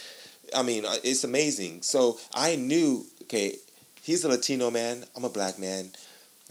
[0.55, 1.83] I mean, uh, it's amazing.
[1.83, 3.57] So I knew, okay,
[4.03, 5.05] he's a Latino man.
[5.17, 5.91] I'm a black man.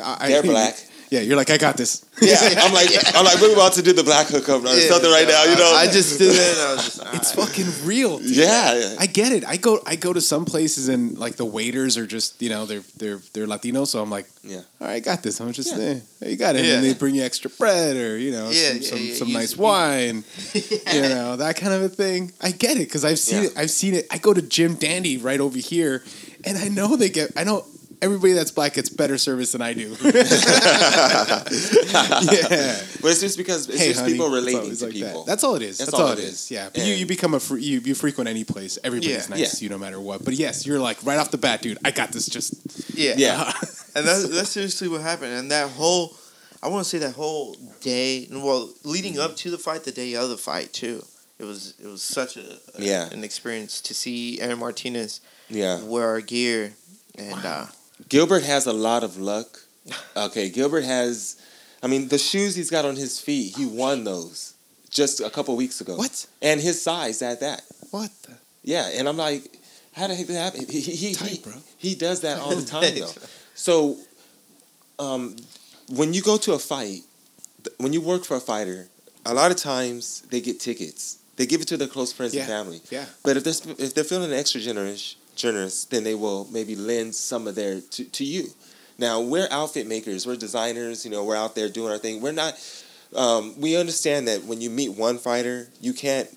[0.04, 0.76] I, They're black.
[1.12, 2.04] Yeah, you're like, I got this.
[2.20, 4.89] Yeah, I'm like, I'm like, we're about to do the black hookup or Yeah.
[4.89, 5.43] something right now.
[5.43, 6.58] You know, I just did it.
[6.58, 8.18] I was just, It's fucking real.
[8.18, 8.36] dude.
[8.36, 8.96] yeah.
[9.00, 9.46] I get it.
[9.46, 12.66] I go I go to some places and like the waiters are just you know
[12.66, 14.62] they're they're they're Latino, so I'm like, Yeah.
[14.82, 15.39] all right, I got this.
[15.39, 16.00] I'm just Yeah.
[16.24, 16.66] eh, you got it.
[16.66, 16.74] Yeah.
[16.78, 19.14] And they bring you extra bread or you know Yeah, some yeah, some, yeah.
[19.16, 20.24] some nice wine,
[20.56, 22.32] you know that kind of a thing.
[22.41, 23.50] I get it because I've seen Yeah.
[23.50, 23.58] it.
[23.58, 24.08] I've seen it.
[24.10, 26.04] I go to Jim Dandy right over here,
[26.43, 27.30] and I know they get.
[27.38, 27.64] I know.
[28.02, 29.89] Everybody that's black gets better service than I do.
[30.04, 30.26] yeah.
[33.02, 34.14] But it's just because it's hey, just honey.
[34.14, 35.24] people relating to like people.
[35.24, 35.32] That.
[35.32, 35.78] That's all it is.
[35.78, 36.34] That's That's, all all it it is.
[36.46, 36.52] is.
[36.52, 38.78] Yeah, but you, And- you become a free, you you frequent any place.
[38.84, 39.36] Everybody's Yeah.
[39.36, 40.24] nice to you no matter what.
[40.26, 41.78] But yes, you're like right off the bat, dude.
[41.86, 42.26] I got this.
[42.28, 42.54] Just
[42.98, 43.52] yeah, Yeah.
[43.96, 45.34] and that's that's seriously what happened.
[45.34, 46.16] And that whole,
[46.64, 50.14] I want to say that whole day, well, leading up to the fight, the day
[50.16, 51.04] of the fight too.
[51.38, 53.10] It was it was such a, a- Yeah.
[53.12, 55.20] an experience to see Aaron Martinez
[55.50, 55.84] Yeah.
[55.84, 56.74] wear our gear,
[57.18, 57.66] and uh,
[58.10, 59.60] Gilbert has a lot of luck.
[60.18, 61.38] Okay, Gilbert has,
[61.84, 64.54] I mean, the shoes he's got on his feet, he won those
[64.89, 65.96] just a couple weeks ago.
[65.96, 66.26] what?
[66.41, 67.62] And his size at that.
[67.91, 68.10] What?
[68.24, 68.34] The?
[68.64, 69.43] Yeah, and I'm like,
[69.93, 70.66] how the heck did that happen?
[70.70, 71.46] He, he, Tight,
[71.78, 73.12] he, he does that all the time, though.
[73.54, 73.98] So,
[75.00, 75.36] um,
[75.89, 77.02] when you go to a fight,
[77.78, 78.88] when you work for a fighter,
[79.26, 81.20] a lot of times they get tickets.
[81.36, 82.41] They give it to their close friends Yeah.
[82.43, 82.82] and family.
[82.89, 83.06] Yeah.
[83.24, 87.47] But if they're if they're feeling extra generous, generous, then they will maybe lend some
[87.47, 88.47] of their to, to you.
[88.97, 91.05] Now we're outfit makers, we're designers.
[91.05, 92.21] You know, we're out there doing our thing.
[92.21, 92.53] We're not.
[93.15, 96.27] Um, we understand that when you meet one fighter, you can't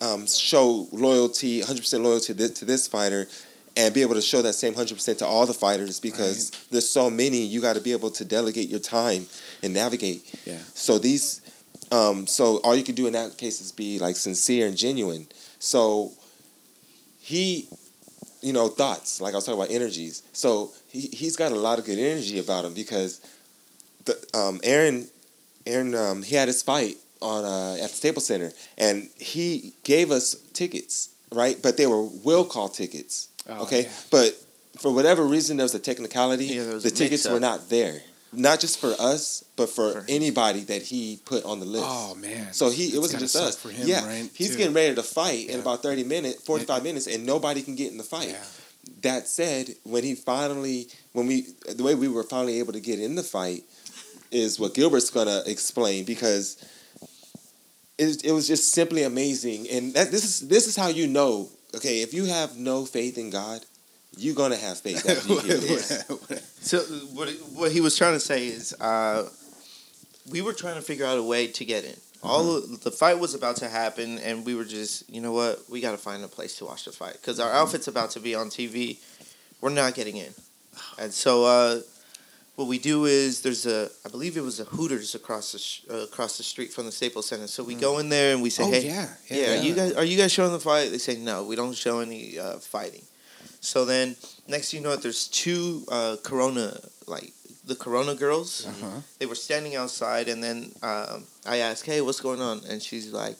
[0.00, 3.26] um, show loyalty, hundred percent loyalty to this, to this fighter,
[3.76, 6.88] and be able to show that same hundred percent to all the fighters because there's
[6.88, 7.38] so many.
[7.38, 9.26] You got to be able to delegate your time
[9.62, 10.34] and navigate.
[10.44, 10.58] Yeah.
[10.74, 11.40] So these,
[11.90, 15.26] um, so all you can do in that case is be like sincere and genuine.
[15.58, 16.12] So
[17.20, 17.68] he,
[18.46, 20.22] you know, thoughts like I was talking about energies.
[20.32, 23.20] So he he's got a lot of good energy about him because
[24.04, 25.08] the um, Aaron,
[25.66, 30.10] Aaron, um, he had his fight on uh, at the Staples Center, and he gave
[30.10, 31.56] us tickets, right?
[31.60, 33.82] But they were will call tickets, Oh, okay?
[33.82, 33.88] yeah.
[34.10, 34.28] But
[34.78, 36.46] for whatever reason, there was a technicality.
[36.46, 38.00] Yeah, was the a tickets were not there,
[38.36, 41.84] not just for us, but for, For anybody that he put on the list.
[41.86, 42.52] Oh man.
[42.52, 43.56] So he it wasn't just us.
[43.56, 44.30] for him, yeah, right?
[44.34, 47.74] he's getting ready to fight in about thirty minutes, forty five minutes, and nobody can
[47.74, 48.30] get in the fight.
[48.30, 48.44] Yeah.
[49.02, 53.00] That said, when he finally, when we, the way we were finally able to get
[53.00, 53.64] in the fight,
[54.30, 56.56] is what Gilbert's gonna explain because
[57.98, 61.48] it, it was just simply amazing, and that, this is this is how you know.
[61.74, 63.64] Okay, if you have no faith in God,
[64.16, 66.04] you're gonna have faith after you hear this.
[66.60, 66.80] So
[67.14, 69.28] what what he was trying to say is, uh,
[70.30, 71.94] we were trying to figure out a way to get in.
[72.22, 72.74] All Mm-hmm.
[72.74, 75.80] of, the fight was about to happen, and we were just, you know what, we
[75.80, 78.34] got to find a place to watch the fight because our outfit's about to be
[78.34, 78.98] on TV.
[79.60, 80.32] We're not getting in,
[80.98, 81.80] and so uh,
[82.56, 85.82] what we do is there's a, I believe it was a Hooters across the sh-
[85.90, 87.46] uh, across the street from the Staples Center.
[87.46, 89.92] So we go in there and we say, Oh hey, yeah, yeah, are you guys
[89.92, 90.90] are you guys showing the fight?
[90.90, 93.02] They say no, we don't show any uh, fighting.
[93.72, 94.14] So then
[94.46, 97.32] next thing you know it, there's two uh, Corona like
[97.66, 98.64] the Corona girls.
[98.66, 99.00] Uh-huh.
[99.18, 103.08] They were standing outside, and then um, I asked, "Hey, what's going on?" And she's
[103.12, 103.36] like,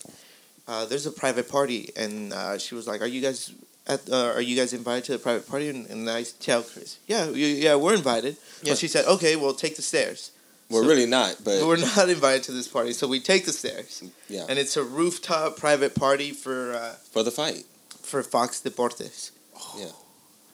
[0.67, 3.53] uh, "There's a private party," and uh, she was like, "Are you guys?"
[3.89, 5.69] At, uh, are you guys invited to the private party?
[5.69, 8.35] And, and I tell Chris, yeah, yeah, yeah, we're invited.
[8.63, 8.71] Yeah.
[8.71, 10.33] Well, she said, okay, well, take the stairs.
[10.69, 13.53] We're So- really not, but We're not invited to this party, so we take the
[13.53, 17.63] stairs, yeah, and it's a rooftop private party for uh, for the fight.
[18.03, 19.31] for Fox Deportes.
[19.79, 19.95] Yeah.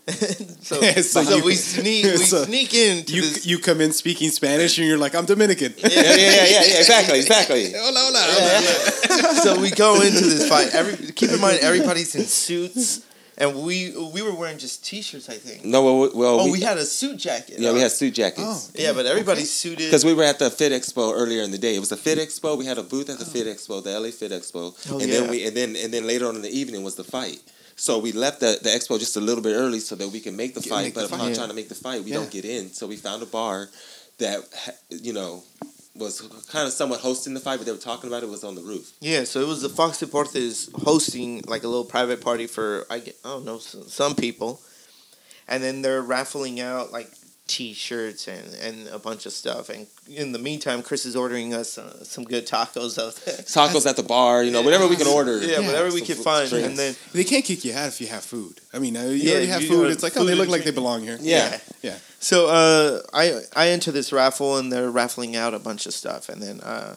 [0.61, 3.47] so, So so, you- we sneak we so sneak into You this.
[3.47, 5.75] you come in speaking Spanish and you're like, I'm Dominican.
[5.79, 7.73] Yeah, yeah, yeah, yeah, yeah, exactly, exactly.
[7.73, 9.35] Hola, hola, hola.
[9.43, 10.75] so we go into this fight.
[10.75, 13.03] Every keep in mind everybody's in suits,
[13.39, 15.29] and we we were wearing just t-shirts.
[15.29, 15.65] I think.
[15.65, 17.57] No, well, well Oh, we, we, had a suit jacket.
[17.59, 18.43] yeah, we had suit jackets.
[18.75, 18.81] Oh.
[18.83, 19.85] Yeah, but everybody's suited.
[19.87, 21.77] Because we were at the Fit Expo earlier in the day.
[21.77, 22.59] It was a Fit Expo.
[22.59, 23.29] We had a booth at the oh.
[23.29, 25.21] Fit Expo, the LA Fit Expo, Oh, and yeah.
[25.21, 27.41] then we and then and then later on in the evening was the fight.
[27.77, 30.37] So we left the, the expo just a little bit early so that we can
[30.37, 30.83] make the Get- fight.
[30.85, 31.17] make but fight.
[31.17, 31.35] upon Yeah.
[31.35, 32.19] trying to make the fight, we Yeah.
[32.19, 32.73] don't get in.
[32.73, 33.71] So we found a bar
[34.19, 34.45] that
[34.91, 35.43] you know
[35.95, 36.21] was
[36.51, 38.63] kind of somewhat hosting the fight, but they were talking about it was on the
[38.63, 38.93] roof.
[39.01, 43.01] Yeah, so it was the Fox Deportes hosting like a little private party for I,
[43.01, 44.61] get, I don't know some people,
[45.49, 47.11] and then they're raffling out like
[47.49, 49.69] T-shirts and, and a bunch of stuff.
[49.69, 53.35] And in the meantime, Chris is ordering us uh, some good tacos out there.
[53.39, 55.39] Tacos at the bar, you know, whatever we can order.
[55.39, 56.69] Yeah, whatever we Some can food, find, drinks.
[56.69, 58.61] and then They can't kick you out if you have food.
[58.73, 59.91] I mean, uh, you Yeah, already have you food.
[59.91, 61.19] It's like, oh, they look like they belong here.
[61.21, 61.59] Yeah.
[61.83, 61.97] Yeah.
[62.21, 66.29] So uh, I I enter this raffle and they're raffling out a bunch of stuff,
[66.29, 66.95] and then uh,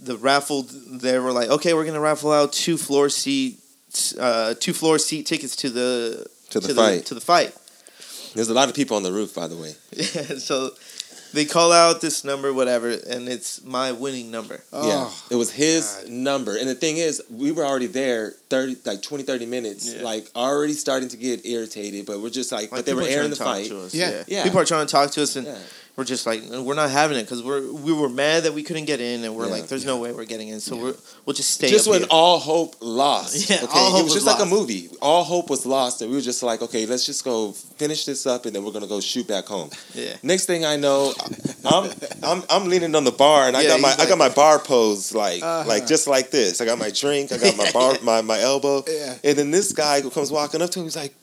[0.00, 3.58] the raffle they were like, okay, we're gonna raffle out two floor seat,
[4.18, 7.06] uh, two floor seat tickets to the To the fight.
[7.06, 7.52] to the fight.
[8.34, 9.74] There's a lot of people on the roof, by the way.
[9.96, 10.70] Yeah, so
[11.34, 14.62] they call out this number, whatever, and it's my winning number.
[14.72, 15.10] yeah.
[15.30, 16.08] It was his God.
[16.10, 16.56] number.
[16.56, 20.02] And the thing is, we were already there 30 like 20 30 minutes, Yeah.
[20.02, 23.30] like already starting to get irritated, but we're just like, Like but they were airing
[23.30, 23.66] the fight.
[23.68, 24.10] to us, Yeah.
[24.10, 24.24] yeah.
[24.28, 24.42] Yeah.
[24.44, 25.58] People are trying to talk to us, and Yeah.
[25.98, 28.84] We're just like, we're not having it because we're we were mad that we couldn't
[28.84, 29.50] get in, and we're Yeah.
[29.54, 30.94] like, there's no way we're getting in, so we're
[31.26, 31.68] we'll just stay.
[31.68, 32.08] Just when here.
[32.08, 33.50] all hope lost.
[33.50, 33.66] Yeah, okay?
[33.74, 34.90] all hope it was was just like a movie.
[35.02, 38.28] All hope was lost, and we were just like, okay, let's just go finish this
[38.28, 39.70] up, and then we're gonna go shoot back home.
[39.92, 40.14] yeah.
[40.22, 41.12] Next thing I know,
[41.64, 41.90] I'm
[42.22, 44.28] I'm I'm leaning on the bar, and I Yeah, got my he's I got my
[44.28, 45.68] bar pose like Uh-huh.
[45.68, 46.60] like just like this.
[46.60, 49.16] I got my drink, I got my bar my my elbow, Yeah.
[49.24, 51.14] and then this guy who comes walking up to him, he's like,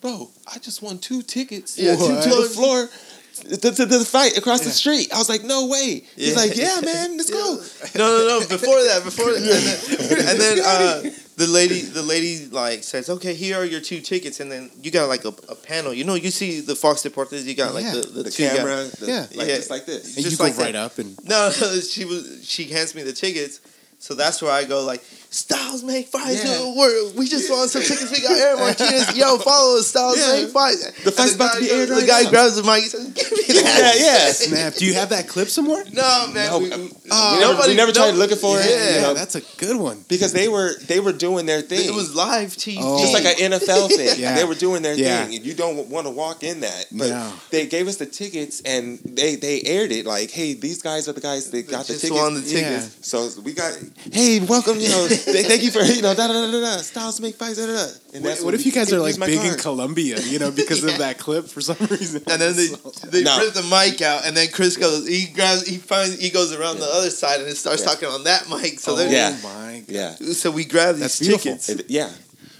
[0.00, 2.88] "Bro, I just won two tickets Yeah, to, to the floor."
[3.36, 6.34] To, to, to the fight across the street, I was like, "No way!" He's Yeah.
[6.36, 7.60] like, "Yeah, man, let's go."
[7.94, 8.46] No, no, no.
[8.48, 11.02] Before that, before that, and then, and then uh,
[11.36, 14.90] the lady, the lady like says, "Okay, here are your two tickets," and then you
[14.90, 15.92] got like a, a panel.
[15.92, 17.44] You know, you see the Fox Deportes.
[17.44, 17.92] You got like Yeah.
[17.92, 19.26] the, the, The two guys- camera, the, Yeah.
[19.34, 19.56] like Yeah.
[19.56, 20.16] just like this.
[20.16, 20.64] And Just you go like that.
[20.64, 22.40] right up and No, no, she was.
[22.48, 23.60] She hands me the tickets,
[23.98, 24.82] so that's where I go.
[24.82, 26.44] Like Styles make fights.
[26.44, 26.62] Yeah.
[26.62, 28.10] Uh, We're, we just want some tickets.
[28.10, 29.16] We got Aaron Martinez.
[29.16, 29.88] Yo, follow us.
[29.88, 30.42] Styles Yeah.
[30.42, 30.84] make fights.
[31.04, 32.30] The fight's And about to be aired goes- The right guy now.
[32.30, 32.82] grabs the mic.
[32.84, 34.32] He says, "Give me that." Yeah, yeah.
[34.32, 34.74] snap.
[34.74, 35.84] Do you have that clip somewhere?
[35.92, 36.50] No, man.
[36.50, 38.66] No, we, we we- never, nobody- we never tried no- looking for it.
[38.70, 38.94] Yeah.
[38.96, 40.04] you know, that's a good one.
[40.08, 41.86] because they were they were doing their thing.
[41.88, 42.78] It was live TV.
[42.80, 43.00] Oh.
[43.00, 44.18] just like an NFL thing.
[44.18, 44.34] Yeah.
[44.36, 45.24] They were doing their Yeah.
[45.26, 46.86] thing, and you don't want to walk in that.
[46.92, 47.32] But No.
[47.50, 51.12] they gave us the tickets, and they they aired it like, "Hey, these guys are
[51.12, 52.78] the guys that got the just tickets." won the Yeah.
[52.80, 52.96] tickets.
[53.02, 53.72] so we got,
[54.12, 56.76] hey, welcome, you know, th- thank you for you know, da da da da da,
[56.78, 57.82] styles make fights, da da da.
[58.14, 59.58] And What, that's what if you guys are like my big in.
[59.58, 60.92] Colombia, you know, because Yeah.
[60.92, 62.22] of that clip for some reason?
[62.30, 62.68] And then they
[63.10, 63.38] they No.
[63.38, 65.06] rip the mic out, and then Chris goes.
[65.06, 65.66] He grabs.
[65.66, 66.18] He finds.
[66.18, 67.88] He goes around the other side and it starts Yeah.
[67.90, 68.78] talking on that mic.
[68.80, 69.36] So oh then, Yeah.
[69.42, 70.16] my god.
[70.20, 71.68] Yeah, so we grab these That's tickets.
[71.68, 72.10] It- yeah,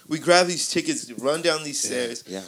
[0.08, 2.42] We grab these tickets, run down these stairs, yeah.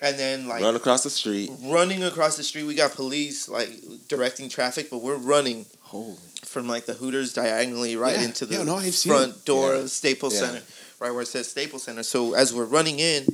[0.00, 1.50] and then like Run across the street.
[1.64, 2.64] running across the street.
[2.64, 3.70] We got police like
[4.08, 6.16] directing traffic, but we're running Oh.
[6.52, 8.24] From like the Hooters diagonally right Yeah.
[8.26, 9.44] into the Yeah, no, I've front it.
[9.44, 9.80] door Yeah.
[9.80, 10.40] of Staples Yeah.
[10.40, 10.62] Center,
[11.00, 12.02] right where it says Staples Center.
[12.02, 13.26] So as we're running in,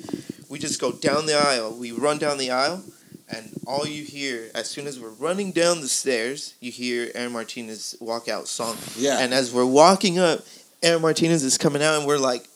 [0.49, 1.73] we just go down the aisle.
[1.75, 2.83] We run down the aisle,
[3.29, 7.33] and all you hear as soon as we're running down the stairs, you hear Aaron
[7.33, 8.79] Martinez walk out song.
[8.97, 9.19] Yeah.
[9.19, 10.47] And as we're walking up,
[10.83, 12.49] Aaron Martinez is coming out, and we're like,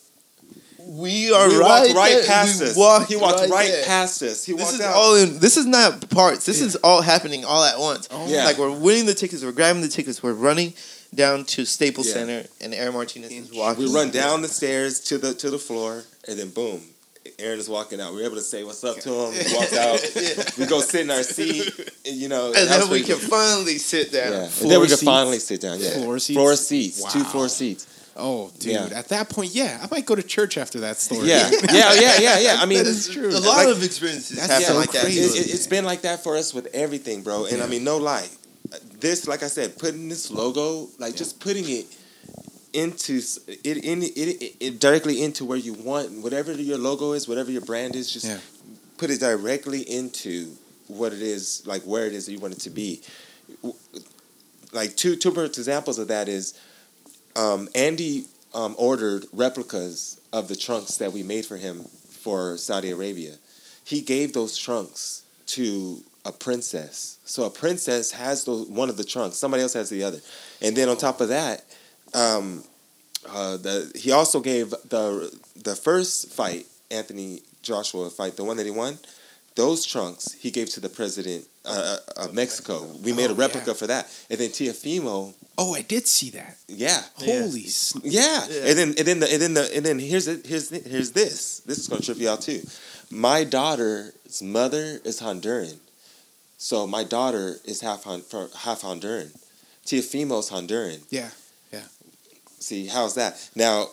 [1.00, 2.26] we are we right, walked right there.
[2.26, 2.76] past We us.
[2.76, 3.84] walked he walked right, there.
[3.84, 4.44] past us.
[4.44, 4.94] He This walked is out.
[4.94, 5.38] all in.
[5.38, 6.44] This is not parts.
[6.44, 8.08] This is all happening all at once.
[8.10, 8.26] Oh.
[8.28, 8.44] Yeah.
[8.44, 9.42] Like we're winning the tickets.
[9.44, 10.22] We're grabbing the tickets.
[10.22, 10.74] We're running
[11.14, 12.14] down to Staples Yeah.
[12.14, 13.84] Center, and Aaron Martinez is walking.
[13.84, 16.80] we run down the stairs to the to the floor, and then boom,
[17.38, 18.14] Aaron is walking out.
[18.14, 19.30] We are able to say what's up to him.
[19.32, 20.00] We walked out.
[20.58, 21.72] We go sit in our seat.
[22.06, 24.32] And, you know, And that then we can finally sit down.
[24.32, 24.44] Yeah.
[24.60, 25.02] And then we could seats?
[25.04, 25.78] finally sit down.
[25.80, 25.90] Yeah.
[25.90, 26.36] Floor seats?
[26.36, 27.12] Floor seats.
[27.12, 27.24] Two Wow.
[27.30, 27.86] floor seats.
[28.16, 28.72] Oh, dude.
[28.72, 28.88] Yeah.
[28.94, 31.28] At that point, yeah, I might go to church after that story.
[31.28, 31.50] Yeah.
[31.72, 31.94] yeah.
[31.94, 32.18] Yeah.
[32.20, 32.38] Yeah.
[32.38, 32.56] Yeah.
[32.60, 33.28] I mean, That is true.
[33.30, 35.02] A lot Like- of experiences That's happen so like that.
[35.02, 35.20] crazy.
[35.20, 35.50] it, too.
[35.50, 37.46] it, it's been like that for us with everything, bro.
[37.46, 38.28] And I mean, no lie.
[39.00, 41.86] This, like I said, putting this logo, like just putting it
[42.72, 47.28] into it, in it, it, it directly into where you want whatever your logo is,
[47.28, 48.38] whatever your brand is, just Yeah.
[48.98, 50.52] put it directly into
[50.88, 53.02] what it is, like where it is that you want it to be.
[54.72, 56.54] Like two two perfect examples of that is
[57.36, 58.24] um, Andy
[58.54, 63.36] um, ordered replicas of the trunks that we made for him for Saudi Arabia.
[63.84, 67.18] He gave those trunks to a princess.
[67.24, 69.36] So a princess has those, one of the trunks.
[69.36, 70.20] Somebody else has the other.
[70.60, 71.64] And then on top of that,
[72.14, 72.62] um,
[73.28, 78.66] uh, the he also gave the the first fight, Anthony Joshua fight, the one that
[78.66, 78.98] he won.
[79.54, 82.84] Those trunks he gave to the president uh, uh, of Mexico.
[83.04, 83.74] We made Oh, a replica yeah.
[83.74, 84.08] for that.
[84.30, 86.56] And then Teofimo, Oh, I did see that.
[86.68, 87.40] yeah, Yeah.
[87.42, 88.46] Holy sn- yeah.
[88.48, 88.64] Yeah.
[88.68, 91.60] And then and then the, and then the, and then here's it here's here's this.
[91.66, 92.62] This is gonna trip you out too.
[93.10, 95.76] My daughter's mother is Honduran,
[96.56, 99.30] so my daughter is half Hon- for- half Honduran.
[99.84, 101.00] Teofimo's Honduran.
[101.10, 101.30] Yeah.
[101.72, 101.84] Yeah.
[102.58, 103.88] See how's that now?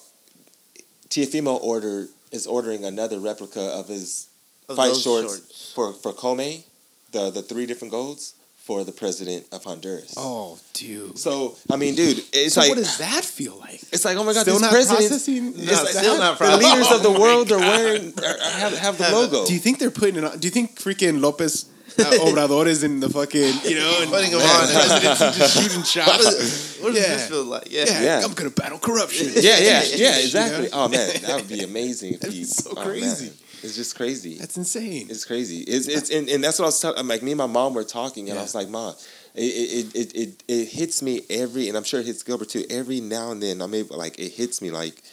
[1.09, 4.27] Teofimo ordered is ordering another replica of his
[4.69, 6.63] Of fight those shorts, for for Commey,
[7.11, 8.33] the the three different golds
[8.69, 10.13] for the president of Honduras.
[10.15, 11.17] Oh, dude.
[11.17, 13.81] So I mean, dude, it's so like what does that feel like?
[13.91, 15.07] it's like oh my god, Still these not presidents.
[15.07, 15.47] processing?
[15.55, 16.69] It's No, like- still not the processing.
[16.69, 19.45] leaders of the Oh my world are wearing are, have have the logo.
[19.47, 20.37] Do you think they're putting it on?
[20.37, 21.65] Do you think freaking Lopez
[21.97, 24.67] uh, Obrador is in the fucking, you know, and Putting him man, on.
[24.69, 26.25] presidency just shooting What, shots?
[26.27, 27.15] is, what does Yeah.
[27.15, 27.67] this feel like?
[27.71, 27.85] Yeah.
[27.87, 28.23] Yeah, Yeah.
[28.23, 29.31] I'm gonna battle corruption.
[29.33, 30.19] yeah, yeah, You yeah, know?
[30.19, 30.69] exactly.
[30.71, 32.13] Oh man, that would be amazing.
[32.13, 33.25] If That'd be so oh, crazy.
[33.33, 33.33] man.
[33.63, 34.35] It's just crazy.
[34.37, 35.07] That's insane.
[35.09, 35.59] It's crazy.
[35.59, 37.07] It's it's and, and that's what I was telling.
[37.07, 38.41] Like me and my mom were talking, and Yeah.
[38.41, 38.95] I was like, "Mom,
[39.35, 42.65] it it, it it it hits me every, and I'm sure it hits Gilbert too.
[42.69, 45.03] Every now and then, I'm able like it hits me like,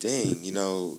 [0.00, 0.98] dang, you know,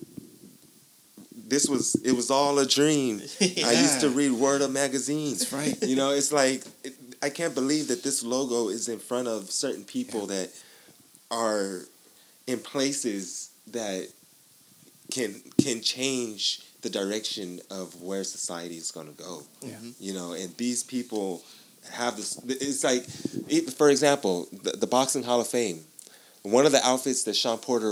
[1.46, 3.20] this was it was all a dream.
[3.40, 5.88] I used to read Word of magazines, That's right.
[5.88, 9.50] You know, it's like it, I can't believe that this logo is in front of
[9.50, 10.50] certain people that
[11.30, 11.82] are
[12.46, 14.08] in places that
[15.10, 19.42] can can change the direction of where society is going to go.
[19.60, 19.76] Yeah.
[19.98, 21.42] You know, and these people
[21.92, 22.40] have this.
[22.46, 23.04] It's like,
[23.48, 25.80] it- for example, the, the Boxing Hall of Fame.
[26.42, 27.90] One of the outfits that Shawn Porter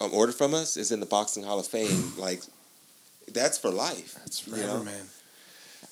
[0.00, 2.12] um, ordered from us is in the Boxing Hall of Fame.
[2.18, 2.42] like,
[3.32, 4.14] that's for life.
[4.18, 4.84] That's you forever, know?
[4.84, 5.04] man.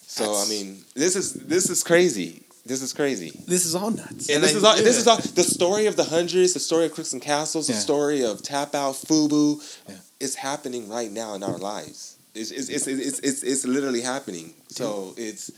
[0.07, 2.43] So I mean, this is this is crazy.
[2.65, 3.31] This is crazy.
[3.47, 4.29] This is all nuts.
[4.29, 4.77] And And this I- is all.
[4.77, 5.17] This is all.
[5.19, 7.79] The story of the hundreds, the story of Crooks and Castles, the Yeah.
[7.81, 9.97] story of Tap Out, Fubu, Yeah.
[10.21, 12.17] Is happening right now in our lives.
[12.35, 14.55] It's it's it's it's, it's, it's literally happening.
[14.69, 15.51] So it's.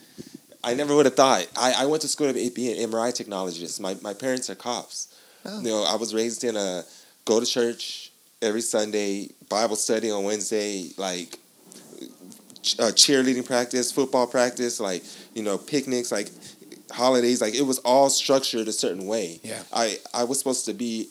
[0.64, 1.46] I never would have thought.
[1.56, 3.80] I, I went to school to be an MRI technologist.
[3.80, 5.14] My my parents are cops.
[5.44, 5.60] Oh.
[5.60, 6.84] You know, I was raised in a
[7.24, 11.38] go to church every Sunday, Bible study on Wednesday, like
[12.62, 15.02] ch- uh, cheerleading practice, football practice, like
[15.34, 16.28] you know picnics, like
[16.90, 17.40] holidays.
[17.40, 19.40] Like it was all structured a certain way.
[19.42, 19.62] Yeah.
[19.72, 21.08] I I was supposed to be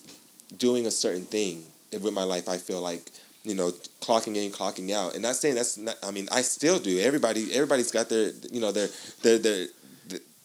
[0.58, 2.48] doing a certain thing with my life.
[2.48, 3.12] I feel like
[3.48, 3.72] you know
[4.02, 5.96] clocking in, clocking out, and not saying that's not.
[6.04, 7.00] I mean, I still do.
[7.00, 8.90] Everybody everybody's got their you know their
[9.24, 9.68] their their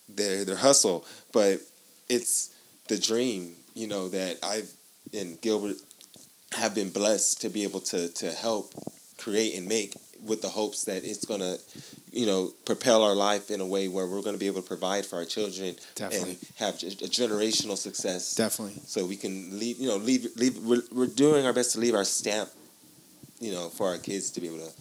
[0.09, 1.61] their their hustle, but
[2.09, 2.55] it's
[2.89, 3.55] the dream.
[3.75, 4.71] You know that I've
[5.13, 5.77] and Gilbert
[6.53, 8.73] have been blessed to be able to to help
[9.19, 9.95] create and make
[10.25, 11.57] with the hopes that it's gonna
[12.13, 14.69] you know propel our life in a way where we're going to be able to
[14.69, 16.31] provide for our children Definitely.
[16.31, 18.81] and have a a generational success Definitely.
[18.87, 21.95] so we can leave you know leave leave we're, we're doing our best to leave
[21.95, 22.51] our stamp
[23.43, 24.73] you know for our kids to be able to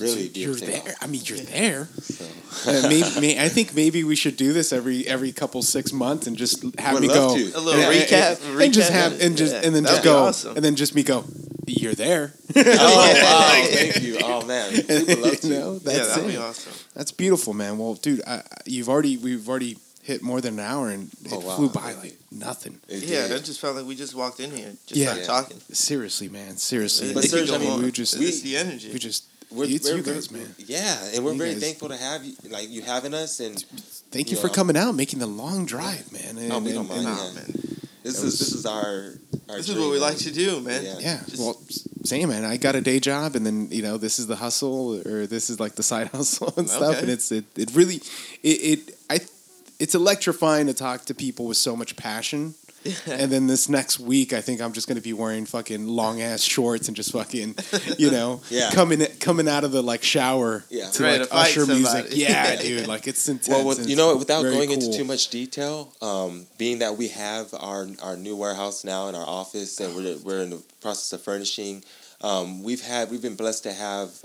[0.00, 0.92] really be you're able to take there.
[0.94, 1.02] off.
[1.02, 1.84] I mean, you're there.
[2.00, 2.24] So.
[2.70, 6.26] Uh, maybe, may, I think maybe we should do this every every couple six months
[6.26, 7.42] and just have Would me go to.
[7.54, 8.50] A little and, and- recap.
[8.52, 10.56] and, and just have and just Yeah, and then that'd just go awesome.
[10.56, 11.24] and then just me go.
[11.66, 12.32] You're there.
[12.56, 16.24] oh wow thank you oh man we would love to You know, yeah, that's that'd
[16.24, 16.28] it.
[16.32, 16.72] be awesome.
[16.94, 17.78] That's beautiful, man.
[17.78, 19.76] Well, dude, I, I- you've already we've already
[20.10, 21.56] hit more than an hour and it Oh, wow.
[21.56, 22.80] flew by like nothing.
[22.88, 23.36] It Yeah, did.
[23.36, 25.06] I just felt like we just walked in here, just Yeah.
[25.12, 25.60] started talking.
[25.72, 26.56] Seriously, man.
[26.56, 27.14] Seriously.
[27.14, 28.90] But It Serge, I mean, we just we- the energy.
[28.92, 30.54] we just We're- it's we're- you guys, man.
[30.58, 33.64] yeah and we're You very guys- thankful to have you like you having us and
[34.12, 34.42] Thank you Yeah.
[34.42, 36.36] for coming out, making the long drive, man.
[36.36, 37.06] And, Oh, we don't and- mind.
[37.06, 37.78] and- Nah, man.
[38.02, 39.14] this That is this is our,
[39.48, 40.08] our This is what we man.
[40.08, 40.82] like to do, man.
[40.84, 40.98] Yeah.
[40.98, 41.20] Yeah.
[41.28, 42.44] Just- well, s- same man.
[42.44, 45.48] I got a day job, and then you know this is the hustle, or this
[45.50, 46.96] is like the side hustle and stuff.
[47.02, 48.00] And it's it, it really
[48.42, 49.20] it, it I
[49.80, 52.54] it's electrifying to talk to people with so much passion
[53.06, 56.40] and then this next week, I think I'm just gonna be wearing fucking long ass
[56.40, 57.56] shorts and just fucking,
[57.98, 58.70] you know, Yeah.
[58.70, 60.88] coming coming out of the like shower Yeah.
[60.88, 61.86] to Ready like to fight usher music.
[61.86, 62.16] somebody.
[62.16, 63.48] Yeah, dude, like it's intense.
[63.48, 67.08] Well, with, you know, without very going into too much detail, um, being that we
[67.08, 71.12] have our our new warehouse now in our office, and we're we're in the process
[71.12, 71.84] of furnishing,
[72.22, 74.24] um, we've had we've been blessed to have.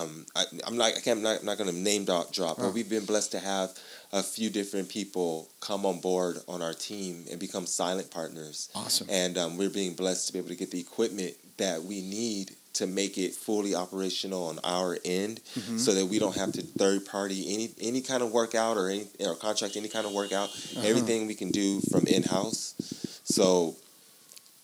[0.00, 2.58] Um, I, I'm not I can't, I'm not, I'm not going to name drop, drop,
[2.58, 3.70] but we've been blessed to have
[4.12, 8.68] a few different people come on board on our team and become silent partners.
[8.74, 9.08] Awesome.
[9.10, 12.52] And um, we're being blessed to be able to get the equipment that we need
[12.74, 15.78] to make it fully operational on our end, Mm-hmm.
[15.78, 19.06] so that we don't have to third party any any kind of workout or any
[19.20, 20.50] or contract any kind of workout.
[20.50, 20.82] Uh-huh.
[20.84, 22.74] Everything we can do from in house.
[23.24, 23.76] So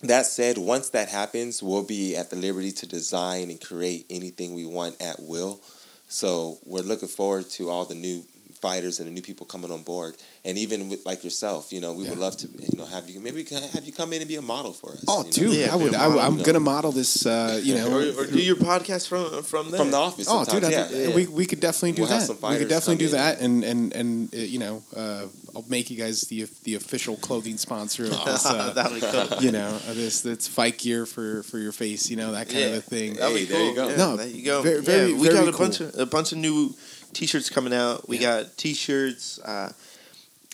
[0.03, 4.55] that said, once that happens, we'll be at the liberty to design and create anything
[4.55, 5.61] we want at will.
[6.09, 8.25] So we're looking forward to all the new
[8.63, 10.15] fighters and the new people coming on board,
[10.45, 13.19] and even with like yourself, you know, we would love to, you know, have you
[13.21, 15.05] maybe we can have you come in and be a model for us.
[15.09, 15.31] Oh, you know?
[15.33, 15.91] dude, Yeah, I would.
[15.91, 16.45] be a I, model, am you know.
[16.45, 17.27] gonna model this.
[17.27, 19.81] Uh, you know, or, or do your podcast from from there.
[19.81, 20.27] from the office.
[20.31, 21.15] Oh, dude, I sometimes, think yeah.
[21.17, 22.39] we we could definitely do We'll have that.
[22.39, 23.13] some We could definitely do in.
[23.13, 25.27] that, and and and uh, you know, uh,
[25.57, 28.47] I'll make you guys the the official clothing sponsor of this.
[28.47, 29.43] Uh, That'd be cool.
[29.43, 32.09] you know, of this that's fight gear for for your face.
[32.11, 33.15] You know, that kind of a thing.
[33.15, 33.69] That'd Hey, be there cool.
[33.71, 33.89] you go.
[33.89, 34.63] Yeah, No, there you go.
[34.63, 36.73] very- very- yeah, we very got a bunch of a bunch of new
[37.13, 38.09] t-shirts coming out.
[38.09, 39.39] We got t-shirts.
[39.41, 39.73] Uh,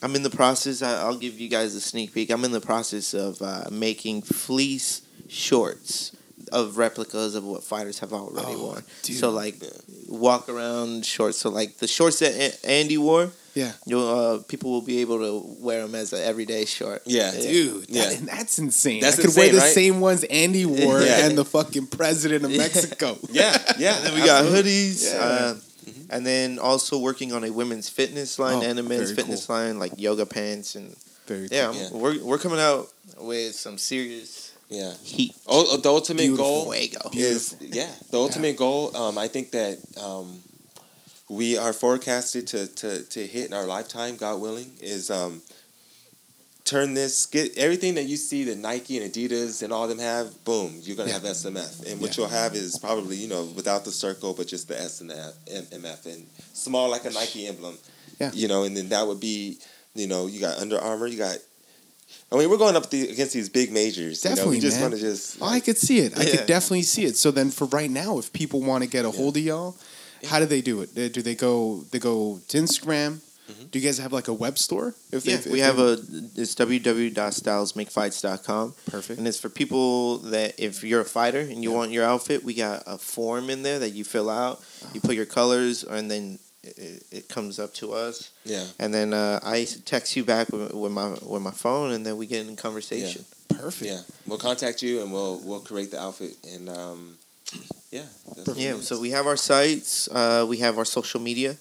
[0.02, 0.82] I'm in the process.
[0.82, 2.30] I, I'll give you guys a sneak peek.
[2.30, 6.12] I'm in the process of uh, making fleece shorts
[6.52, 8.84] of replicas of what fighters have already Oh, worn.
[9.02, 9.16] dude.
[9.16, 9.56] So like
[10.08, 11.36] walk around shorts.
[11.38, 13.30] So like the shorts that A- Andy wore.
[13.54, 13.72] Yeah.
[13.86, 17.02] You'll, uh, people will be able to wear them as an everyday short.
[17.06, 17.32] Yeah.
[17.32, 18.04] Dude, Yeah.
[18.04, 19.00] that, and that's insane.
[19.00, 19.72] That's I could wear the right?
[19.72, 21.26] same ones Andy wore Yeah.
[21.26, 23.18] and the fucking president of Mexico.
[23.30, 23.96] yeah, yeah.
[23.96, 24.70] And then we got absolutely.
[24.70, 25.12] hoodies.
[25.12, 25.20] Yeah.
[25.20, 25.54] Uh,
[26.10, 29.56] And then also working on a women's fitness line Oh, and a men's fitness cool.
[29.56, 30.96] line, like yoga pants and
[31.26, 31.74] Very yeah, cool.
[31.80, 31.88] Yeah.
[31.92, 32.88] we're we're coming out
[33.20, 34.94] with some serious Yeah.
[35.02, 35.34] heat.
[35.46, 36.44] Oh, the ultimate Beautiful.
[36.64, 37.10] goal Fuego.
[37.14, 40.40] is yeah the ultimate goal um, i think that um,
[41.28, 45.40] we are forecasted to, to, to hit in our lifetime god willing is um,
[46.68, 49.98] turn this get everything that you see that nike and adidas and all of them
[49.98, 52.22] have boom you're going to have smf and what Yeah.
[52.24, 55.32] you'll have is probably you know without the circle but just the s and the
[55.50, 57.76] F, mf and small like a nike emblem
[58.20, 58.30] Yeah.
[58.34, 59.58] you know and then that would be
[59.94, 61.38] you know you got Under Armour you got
[62.32, 64.22] I mean, we're going up the, against these big majors.
[64.22, 64.36] you know?
[64.36, 64.82] Definitely, just man.
[64.90, 65.38] want to just.
[65.40, 66.18] Oh, I could see it.
[66.18, 66.36] I Yeah.
[66.36, 67.16] could definitely see it.
[67.16, 69.76] So then, for right now, if people want to get a hold of y'all,
[70.26, 70.94] how do they do it?
[70.94, 71.84] Do they go?
[71.90, 73.20] They go to Instagram.
[73.48, 73.66] Mm-hmm.
[73.70, 74.94] Do you guys have like a web store?
[75.10, 75.92] If Yeah, if we have a
[76.36, 78.74] it's www.stylesmakefights.com.
[78.90, 79.18] Perfect.
[79.18, 82.54] And it's for people that if you're a fighter and you want your outfit, we
[82.54, 84.62] got a form in there that you fill out.
[84.92, 88.30] You put your colors and then it, it comes up to us.
[88.44, 88.64] Yeah.
[88.78, 92.16] And then uh, I text you back with, with my with my phone and then
[92.16, 93.24] we get in conversation.
[93.48, 93.90] perfect.
[93.90, 97.16] Yeah, we'll contact you and we'll we'll create the outfit and um,
[97.90, 98.02] yeah,
[98.54, 100.08] Yeah, so we have our sites.
[100.08, 101.56] Uh, we have our social media,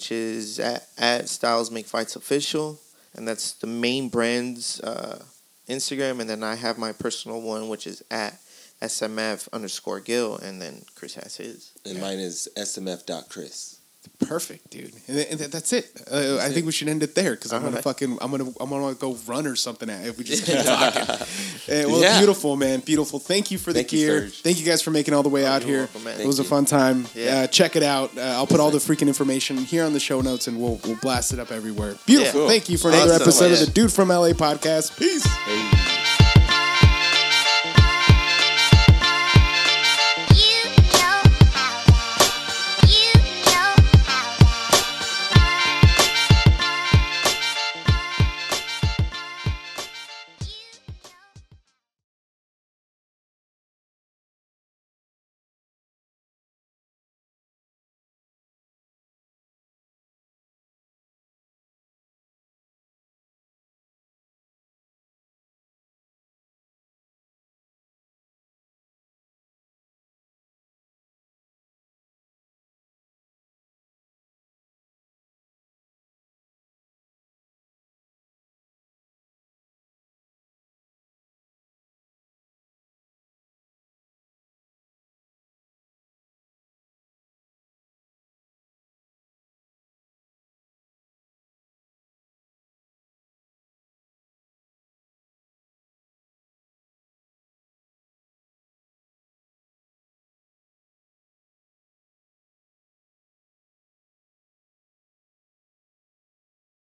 [0.00, 2.80] which is at, at Styles Make Fights Official,
[3.14, 5.22] and that's the main brand's uh,
[5.68, 6.20] Instagram.
[6.20, 8.40] And then I have my personal one, which is at
[8.80, 11.72] SMF underscore Gill, and then Chris has his.
[11.84, 13.79] and mine is smf.chris.
[14.26, 14.92] Perfect, dude.
[15.08, 15.86] And, th- and th- that's it.
[16.10, 17.84] Uh, I think we should end it there because I'm gonna Alright.
[17.84, 21.02] fucking I'm gonna I'm gonna go run or something if we just keep talking.
[21.02, 21.16] Uh,
[21.68, 22.18] well, Yeah.
[22.18, 23.18] beautiful, man, beautiful.
[23.18, 24.20] Thank you for the you, gear.
[24.28, 24.42] Serge.
[24.42, 25.88] Thank you guys for making all the way out here.
[25.94, 27.06] welcome, it was a fun time.
[27.14, 27.40] Yeah.
[27.40, 28.16] Uh, check it out.
[28.16, 30.96] Uh, I'll put all the freaking information here on the show notes, and we'll we'll
[30.96, 31.96] blast it up everywhere.
[32.06, 32.24] Beautiful.
[32.24, 32.32] Yeah.
[32.32, 32.48] Cool.
[32.48, 33.22] Thank you for another Awesome.
[33.22, 34.96] episode of the Dude from LA podcast.
[34.98, 35.24] Peace.
[35.26, 36.09] Hey.